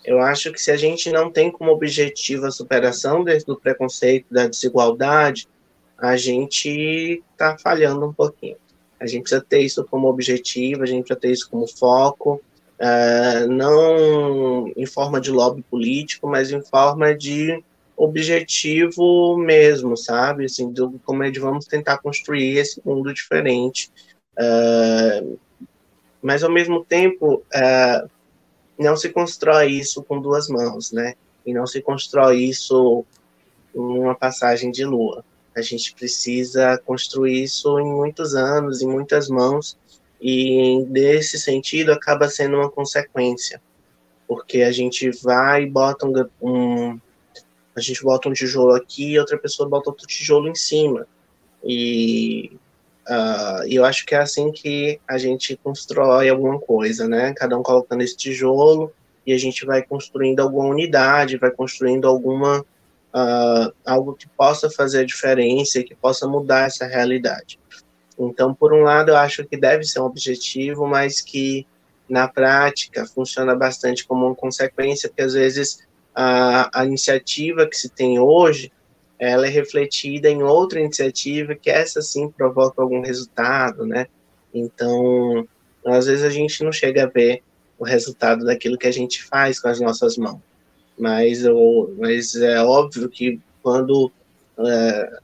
Eu 0.03 0.19
acho 0.19 0.51
que 0.51 0.61
se 0.61 0.69
a 0.69 0.77
gente 0.77 1.11
não 1.11 1.31
tem 1.31 1.51
como 1.51 1.71
objetivo 1.71 2.45
a 2.45 2.51
superação 2.51 3.23
do 3.23 3.59
preconceito, 3.59 4.27
da 4.29 4.47
desigualdade, 4.47 5.47
a 5.97 6.15
gente 6.15 7.23
está 7.31 7.57
falhando 7.57 8.05
um 8.05 8.13
pouquinho. 8.13 8.57
A 8.99 9.07
gente 9.07 9.23
precisa 9.23 9.41
ter 9.47 9.59
isso 9.59 9.83
como 9.85 10.07
objetivo, 10.07 10.83
a 10.83 10.85
gente 10.85 11.05
precisa 11.05 11.19
ter 11.19 11.31
isso 11.31 11.49
como 11.49 11.67
foco, 11.67 12.41
uh, 12.79 13.47
não 13.47 14.67
em 14.75 14.85
forma 14.85 15.19
de 15.19 15.31
lobby 15.31 15.63
político, 15.63 16.27
mas 16.27 16.51
em 16.51 16.61
forma 16.61 17.15
de 17.15 17.63
objetivo 17.97 19.37
mesmo, 19.37 19.95
sabe? 19.97 20.45
Assim, 20.45 20.71
do, 20.71 20.99
como 21.05 21.23
é 21.23 21.31
de 21.31 21.39
vamos 21.39 21.65
tentar 21.65 21.97
construir 21.97 22.57
esse 22.57 22.81
mundo 22.85 23.13
diferente. 23.13 23.89
Uh, 24.37 25.37
mas, 26.21 26.43
ao 26.43 26.51
mesmo 26.51 26.83
tempo, 26.83 27.35
uh, 27.35 28.09
não 28.78 28.95
se 28.95 29.09
constrói 29.09 29.71
isso 29.71 30.03
com 30.03 30.19
duas 30.19 30.47
mãos, 30.47 30.91
né? 30.91 31.15
E 31.45 31.53
não 31.53 31.65
se 31.65 31.82
constrói 31.82 32.43
isso 32.43 33.05
numa 33.73 34.15
passagem 34.15 34.71
de 34.71 34.84
lua. 34.84 35.23
A 35.55 35.61
gente 35.61 35.93
precisa 35.93 36.78
construir 36.86 37.43
isso 37.43 37.80
em 37.80 37.86
muitos 37.86 38.36
anos, 38.36 38.82
em 38.82 38.88
muitas 38.88 39.30
mãos, 39.30 39.78
e 40.19 40.80
nesse 40.89 41.39
sentido 41.39 41.91
acaba 41.91 42.28
sendo 42.28 42.57
uma 42.57 42.69
consequência, 42.69 43.61
porque 44.28 44.61
a 44.61 44.71
gente 44.71 45.09
vai 45.11 45.63
e 45.63 45.69
bota 45.69 46.05
um, 46.05 46.30
um 46.41 46.99
a 47.76 47.82
gente 47.82 48.01
bota 48.03 48.30
um 48.30 48.34
tijolo 48.34 48.73
aqui 48.73 49.19
outra 49.19 49.38
pessoa 49.38 49.67
bota 49.67 49.89
outro 49.89 50.07
tijolo 50.07 50.47
em 50.47 50.55
cima. 50.55 51.05
E 51.63 52.57
Uh, 53.07 53.67
e 53.67 53.75
eu 53.75 53.85
acho 53.85 54.05
que 54.05 54.15
é 54.15 54.17
assim 54.17 54.51
que 54.51 54.99
a 55.07 55.17
gente 55.17 55.55
constrói 55.63 56.27
alguma 56.29 56.59
coisa, 56.59 57.07
né? 57.07 57.33
Cada 57.35 57.57
um 57.57 57.61
colocando 57.61 58.01
esse 58.01 58.17
tijolo 58.17 58.91
e 59.25 59.33
a 59.33 59.37
gente 59.37 59.65
vai 59.65 59.83
construindo 59.83 60.39
alguma 60.39 60.69
unidade, 60.69 61.37
vai 61.37 61.51
construindo 61.51 62.07
alguma 62.07 62.61
uh, 62.61 63.73
algo 63.85 64.13
que 64.13 64.27
possa 64.27 64.69
fazer 64.69 64.99
a 64.99 65.05
diferença, 65.05 65.83
que 65.83 65.95
possa 65.95 66.27
mudar 66.27 66.65
essa 66.67 66.85
realidade. 66.85 67.59
Então, 68.17 68.53
por 68.53 68.73
um 68.73 68.81
lado, 68.81 69.09
eu 69.09 69.17
acho 69.17 69.45
que 69.45 69.57
deve 69.57 69.83
ser 69.83 69.99
um 69.99 70.05
objetivo, 70.05 70.87
mas 70.87 71.21
que 71.21 71.65
na 72.07 72.27
prática 72.27 73.05
funciona 73.05 73.55
bastante 73.55 74.05
como 74.05 74.25
uma 74.27 74.35
consequência, 74.35 75.09
porque 75.09 75.23
às 75.23 75.33
vezes 75.33 75.85
a, 76.13 76.81
a 76.81 76.85
iniciativa 76.85 77.67
que 77.67 77.75
se 77.75 77.89
tem 77.89 78.19
hoje 78.19 78.71
ela 79.20 79.47
é 79.47 79.49
refletida 79.49 80.30
em 80.30 80.43
outra 80.43 80.80
iniciativa 80.80 81.55
que 81.55 81.70
essa 81.70 82.01
sim 82.01 82.30
provoca 82.30 82.82
algum 82.82 83.01
resultado, 83.01 83.86
né? 83.86 84.07
Então, 84.53 85.47
às 85.86 86.05
vezes 86.05 86.24
a 86.24 86.30
gente 86.30 86.63
não 86.63 86.72
chega 86.72 87.03
a 87.03 87.07
ver 87.07 87.41
o 87.78 87.84
resultado 87.84 88.45
daquilo 88.45 88.78
que 88.78 88.88
a 88.88 88.91
gente 88.91 89.24
faz 89.24 89.59
com 89.59 89.68
as 89.68 89.80
nossas 89.80 90.18
mãos. 90.18 90.39
Mas, 90.97 91.43
eu, 91.43 91.93
mas 91.97 92.36
é 92.36 92.63
óbvio 92.63 93.09
que 93.09 93.39
quando 93.61 94.11
é, 94.59 95.20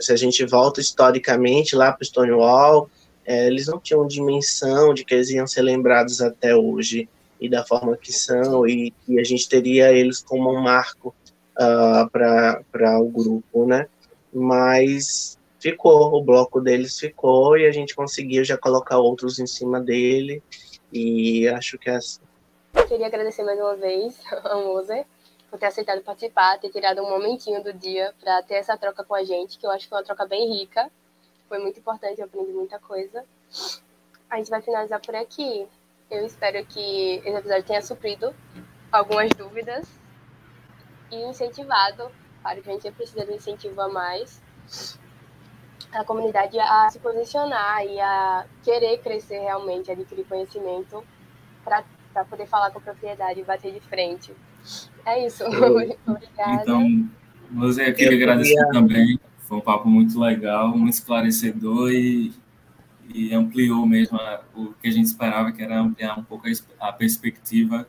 se 0.00 0.12
a 0.12 0.16
gente 0.16 0.44
volta 0.44 0.80
historicamente 0.80 1.74
lá 1.74 1.92
para 1.92 2.04
Stonewall, 2.04 2.88
é, 3.24 3.46
eles 3.46 3.66
não 3.66 3.80
tinham 3.80 4.06
dimensão 4.06 4.94
de 4.94 5.04
que 5.04 5.14
eles 5.14 5.30
iam 5.30 5.46
ser 5.46 5.62
lembrados 5.62 6.20
até 6.20 6.54
hoje 6.54 7.08
e 7.40 7.48
da 7.48 7.64
forma 7.64 7.96
que 7.96 8.12
são, 8.12 8.66
e 8.66 8.92
a 9.18 9.24
gente 9.24 9.48
teria 9.48 9.92
eles 9.92 10.20
como 10.20 10.50
um 10.50 10.60
marco 10.60 11.14
uh, 11.58 12.08
ah, 12.10 12.60
para 12.70 13.00
o 13.00 13.08
grupo, 13.08 13.66
né? 13.66 13.88
Mas 14.32 15.38
ficou, 15.58 16.14
o 16.14 16.22
bloco 16.22 16.60
deles 16.60 16.98
ficou 16.98 17.56
e 17.56 17.66
a 17.66 17.72
gente 17.72 17.94
conseguiu 17.94 18.44
já 18.44 18.56
colocar 18.56 18.98
outros 18.98 19.38
em 19.38 19.46
cima 19.46 19.80
dele 19.80 20.42
e 20.92 21.48
acho 21.48 21.78
que 21.78 21.90
é 21.90 21.96
assim. 21.96 22.20
Queria 22.88 23.06
agradecer 23.06 23.42
mais 23.42 23.58
uma 23.58 23.76
vez 23.76 24.20
ao 24.44 24.64
Moser 24.64 25.06
por 25.50 25.58
ter 25.58 25.66
aceitado 25.66 26.02
participar, 26.02 26.58
ter 26.58 26.70
tirado 26.70 27.02
um 27.02 27.08
momentinho 27.08 27.62
do 27.62 27.72
dia 27.72 28.12
para 28.20 28.42
ter 28.42 28.54
essa 28.54 28.76
troca 28.76 29.04
com 29.04 29.14
a 29.14 29.24
gente, 29.24 29.58
que 29.58 29.66
eu 29.66 29.70
acho 29.70 29.84
que 29.84 29.88
foi 29.88 29.98
uma 29.98 30.04
troca 30.04 30.26
bem 30.26 30.58
rica. 30.58 30.90
Foi 31.48 31.58
muito 31.58 31.78
importante, 31.78 32.20
eu 32.20 32.26
aprendi 32.26 32.52
muita 32.52 32.78
coisa. 32.78 33.24
A 34.28 34.36
gente 34.36 34.50
vai 34.50 34.60
finalizar 34.60 35.00
por 35.00 35.14
aqui. 35.14 35.66
Eu 36.10 36.26
espero 36.26 36.64
que 36.66 37.22
esse 37.24 37.36
episódio 37.36 37.64
tenha 37.64 37.80
suprido 37.80 38.34
algumas 38.90 39.30
dúvidas 39.30 39.86
e 41.10 41.16
incentivado, 41.22 42.10
claro 42.42 42.62
que 42.62 42.70
a 42.70 42.72
gente 42.72 42.90
precisa 42.92 43.24
de 43.24 43.34
incentivo 43.34 43.80
a 43.80 43.88
mais, 43.88 44.40
a 45.92 46.04
comunidade 46.04 46.58
a 46.58 46.88
se 46.90 46.98
posicionar 46.98 47.84
e 47.84 48.00
a 48.00 48.44
querer 48.62 48.98
crescer 48.98 49.38
realmente, 49.38 49.90
adquirir 49.90 50.24
conhecimento 50.26 51.02
para 51.64 51.84
poder 52.28 52.46
falar 52.46 52.70
com 52.70 52.80
propriedade 52.80 53.40
e 53.40 53.44
bater 53.44 53.72
de 53.72 53.80
frente. 53.80 54.32
É 55.04 55.26
isso. 55.26 55.44
Obrigada. 56.06 56.62
Então, 56.62 57.08
você 57.50 57.88
eu 57.88 57.94
queria 57.94 58.16
agradecer 58.16 58.68
também. 58.70 59.18
Foi 59.38 59.58
um 59.58 59.60
papo 59.60 59.88
muito 59.88 60.18
legal, 60.18 60.76
muito 60.76 60.94
esclarecedor 60.94 61.92
e, 61.92 62.32
e 63.08 63.32
ampliou 63.32 63.86
mesmo 63.86 64.18
a, 64.18 64.42
o 64.54 64.72
que 64.74 64.88
a 64.88 64.90
gente 64.90 65.06
esperava, 65.06 65.52
que 65.52 65.62
era 65.62 65.78
ampliar 65.78 66.18
um 66.18 66.24
pouco 66.24 66.46
a, 66.48 66.88
a 66.88 66.92
perspectiva 66.92 67.86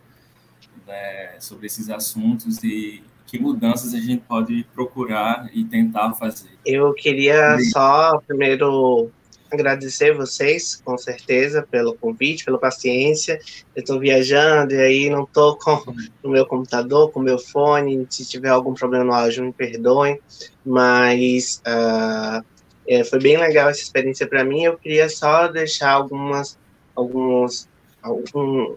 né, 0.88 1.36
sobre 1.40 1.68
esses 1.68 1.90
assuntos 1.90 2.64
e 2.64 3.04
que 3.26 3.38
mudanças 3.38 3.94
a 3.94 4.00
gente 4.00 4.24
pode 4.28 4.66
procurar 4.74 5.50
e 5.54 5.66
tentar 5.66 6.14
fazer. 6.14 6.50
Eu 6.66 6.94
queria 6.94 7.58
só 7.72 8.20
primeiro 8.26 9.12
agradecer 9.52 10.14
vocês, 10.14 10.82
com 10.84 10.98
certeza, 10.98 11.66
pelo 11.70 11.94
convite, 11.96 12.46
pela 12.46 12.58
paciência. 12.58 13.40
Eu 13.76 13.82
estou 13.82 14.00
viajando 14.00 14.74
e 14.74 14.80
aí 14.80 15.10
não 15.10 15.24
estou 15.24 15.58
com 15.58 15.84
o 16.24 16.30
meu 16.30 16.46
computador, 16.46 17.12
com 17.12 17.20
o 17.20 17.24
meu 17.24 17.38
fone. 17.38 18.06
Se 18.10 18.26
tiver 18.26 18.50
algum 18.50 18.74
problema 18.74 19.04
no 19.04 19.14
áudio, 19.14 19.44
me 19.44 19.54
perdoem. 19.54 20.20
Mas 20.66 21.62
uh, 21.68 22.44
é, 22.88 23.04
foi 23.04 23.20
bem 23.20 23.38
legal 23.38 23.70
essa 23.70 23.82
experiência 23.82 24.28
para 24.28 24.44
mim. 24.44 24.64
Eu 24.64 24.78
queria 24.78 25.10
só 25.10 25.48
deixar 25.48 25.92
algumas, 25.92 26.58
alguns 26.96 27.68
algum, 28.02 28.76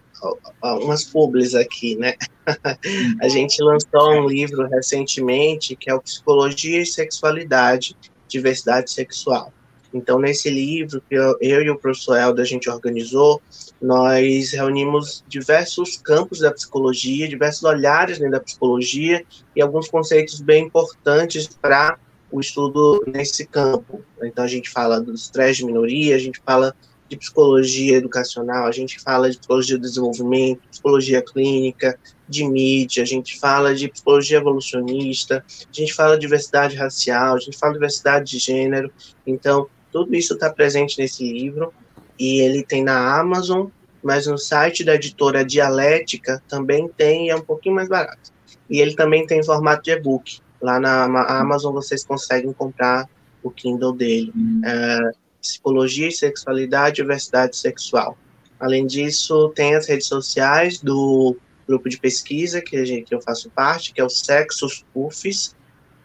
algumas 0.61 1.05
publis 1.05 1.55
aqui, 1.55 1.97
né? 1.97 2.15
a 3.21 3.29
gente 3.29 3.63
lançou 3.63 4.11
um 4.13 4.27
livro 4.27 4.67
recentemente 4.69 5.77
que 5.77 5.91
é 5.91 5.95
o 5.95 6.01
Psicologia 6.01 6.83
e 6.83 6.87
Sexualidade, 6.87 7.97
Diversidade 8.29 8.91
Sexual. 8.91 9.53
Então, 9.93 10.21
nesse 10.21 10.49
livro 10.49 11.03
que 11.09 11.15
eu, 11.15 11.37
eu, 11.41 11.63
e 11.63 11.71
o 11.71 11.77
professor 11.77 12.17
Helder 12.17 12.45
a 12.45 12.49
gente 12.49 12.71
organizou, 12.71 13.43
nós 13.83 14.53
reunimos 14.53 15.25
diversos 15.27 15.97
campos 15.97 16.39
da 16.39 16.53
psicologia, 16.53 17.29
diversos 17.29 17.65
olhares 17.65 18.19
dentro 18.19 18.33
da 18.33 18.41
psicologia 18.41 19.25
e 19.55 19.61
alguns 19.61 19.89
conceitos 19.89 20.41
bem 20.41 20.67
importantes 20.67 21.49
para 21.49 21.99
o 22.31 22.41
estudo 22.41 23.03
nesse 23.07 23.45
campo. 23.47 24.05
Então, 24.23 24.45
a 24.45 24.49
gente 24.49 24.71
fala 24.71 25.01
do 25.01 25.13
estresse 25.13 25.59
de 25.59 25.67
minoria, 25.67 26.15
a 26.15 26.21
gente 26.21 26.41
fala 26.47 26.75
de 27.11 27.17
psicologia 27.17 27.97
educacional, 27.97 28.67
a 28.67 28.71
gente 28.71 29.01
fala 29.01 29.29
de 29.29 29.37
psicologia 29.37 29.77
do 29.77 29.83
desenvolvimento, 29.83 30.61
psicologia 30.71 31.21
clínica, 31.21 31.99
de 32.29 32.45
mídia, 32.45 33.03
a 33.03 33.07
gente 33.07 33.39
fala 33.41 33.75
de 33.75 33.89
psicologia 33.89 34.39
evolucionista, 34.39 35.45
a 35.49 35.73
gente 35.73 35.93
fala 35.93 36.15
de 36.15 36.21
diversidade 36.21 36.77
racial, 36.77 37.35
a 37.35 37.41
gente 37.41 37.59
fala 37.59 37.73
de 37.73 37.79
diversidade 37.81 38.31
de 38.31 38.39
gênero. 38.39 38.93
Então, 39.27 39.67
tudo 39.91 40.15
isso 40.15 40.35
está 40.35 40.49
presente 40.53 41.01
nesse 41.01 41.25
livro 41.25 41.75
e 42.17 42.39
ele 42.41 42.63
tem 42.63 42.85
na 42.85 43.19
Amazon, 43.19 43.67
mas 44.01 44.29
no 44.29 44.39
site 44.39 44.85
da 44.85 44.95
editora 44.95 45.45
Dialética 45.45 46.41
também 46.49 46.87
tem 46.87 47.27
e 47.27 47.31
é 47.31 47.37
um 47.37 47.43
pouquinho 47.43 47.75
mais 47.75 47.89
barato. 47.89 48.31
E 48.71 48.81
ele 48.81 48.95
também 48.95 49.27
tem 49.27 49.41
em 49.41 49.45
formato 49.45 49.83
de 49.83 49.91
e-book. 49.91 50.39
Lá 50.63 50.79
na 50.79 51.41
Amazon 51.41 51.75
vocês 51.75 52.05
conseguem 52.05 52.53
comprar 52.53 53.09
o 53.43 53.51
Kindle 53.51 53.93
dele. 53.93 54.33
Uhum. 54.33 54.61
É, 54.65 55.11
Psicologia 55.41 56.09
e 56.09 56.13
Sexualidade 56.13 57.01
e 57.01 57.03
Diversidade 57.03 57.57
Sexual. 57.57 58.17
Além 58.59 58.87
disso, 58.87 59.51
tem 59.55 59.75
as 59.75 59.87
redes 59.87 60.07
sociais 60.07 60.81
do 60.81 61.37
grupo 61.67 61.89
de 61.89 61.99
pesquisa 61.99 62.61
que, 62.61 62.85
gente, 62.85 63.05
que 63.05 63.15
eu 63.15 63.23
faço 63.23 63.49
parte, 63.51 63.93
que 63.93 64.01
é 64.01 64.05
o 64.05 64.11
Sexos 64.11 64.85
UFES, 64.95 65.55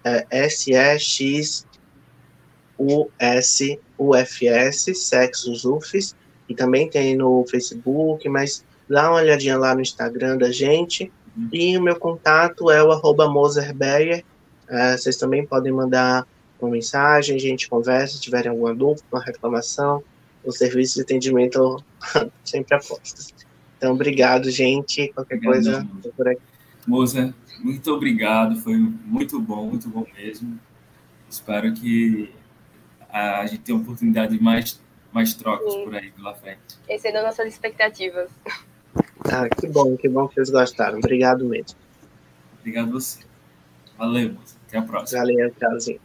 é, 0.03 0.25
S-E-X-U-S-U-F-S, 0.29 1.65
Sexos 4.95 5.65
UFES, 5.65 6.15
e 6.47 6.53
também 6.53 6.89
tem 6.89 7.17
no 7.17 7.43
Facebook, 7.49 8.29
mas 8.29 8.63
dá 8.87 9.09
uma 9.09 9.19
olhadinha 9.19 9.57
lá 9.57 9.73
no 9.73 9.81
Instagram 9.81 10.37
da 10.37 10.51
gente. 10.51 11.11
E 11.51 11.77
o 11.77 11.81
meu 11.81 11.97
contato 11.97 12.71
é 12.71 12.83
o 12.83 12.91
arroba 12.91 13.27
Moserbeyer. 13.27 14.23
É, 14.69 14.95
vocês 14.95 15.17
também 15.17 15.45
podem 15.45 15.71
mandar 15.71 16.25
uma 16.59 16.71
mensagem, 16.71 17.35
a 17.35 17.39
gente 17.39 17.69
conversa, 17.69 18.15
se 18.15 18.21
tiverem 18.21 18.49
alguma 18.49 18.73
dúvida, 18.73 19.03
uma 19.11 19.21
reclamação, 19.21 20.03
o 20.43 20.51
serviço 20.51 20.95
de 20.95 21.01
atendimento 21.01 21.83
sempre 22.43 22.75
apostas. 22.75 23.33
Então, 23.77 23.93
obrigado, 23.93 24.49
gente. 24.49 25.09
Qualquer 25.09 25.35
obrigado, 25.35 25.89
coisa, 25.91 26.11
por 26.15 26.27
aqui. 26.27 26.41
Moza, 26.87 27.35
muito 27.59 27.91
obrigado. 27.91 28.55
Foi 28.57 28.75
muito 28.77 29.39
bom, 29.39 29.67
muito 29.67 29.89
bom 29.89 30.05
mesmo. 30.15 30.59
Espero 31.29 31.73
que 31.73 32.31
a 33.09 33.45
gente 33.45 33.61
tenha 33.61 33.77
oportunidade 33.77 34.37
de 34.37 34.43
mais, 34.43 34.79
mais 35.11 35.33
trocas 35.33 35.73
Sim. 35.73 35.83
por 35.83 35.95
aí 35.95 36.11
pela 36.11 36.33
frente. 36.35 36.59
Excedendo 36.87 37.25
nossas 37.25 37.47
expectativas. 37.47 38.29
Ah, 39.25 39.49
que 39.49 39.67
bom, 39.67 39.97
que 39.97 40.07
bom 40.07 40.27
que 40.27 40.35
vocês 40.35 40.49
gostaram. 40.49 40.99
Obrigado 40.99 41.45
mesmo. 41.45 41.77
Obrigado 42.59 42.89
a 42.89 42.91
você. 42.91 43.19
Valeu, 43.97 44.33
moça. 44.33 44.55
Até 44.67 44.77
a 44.77 44.81
próxima. 44.81 45.21
Valeu, 45.21 45.51
tchauzinho. 45.51 46.04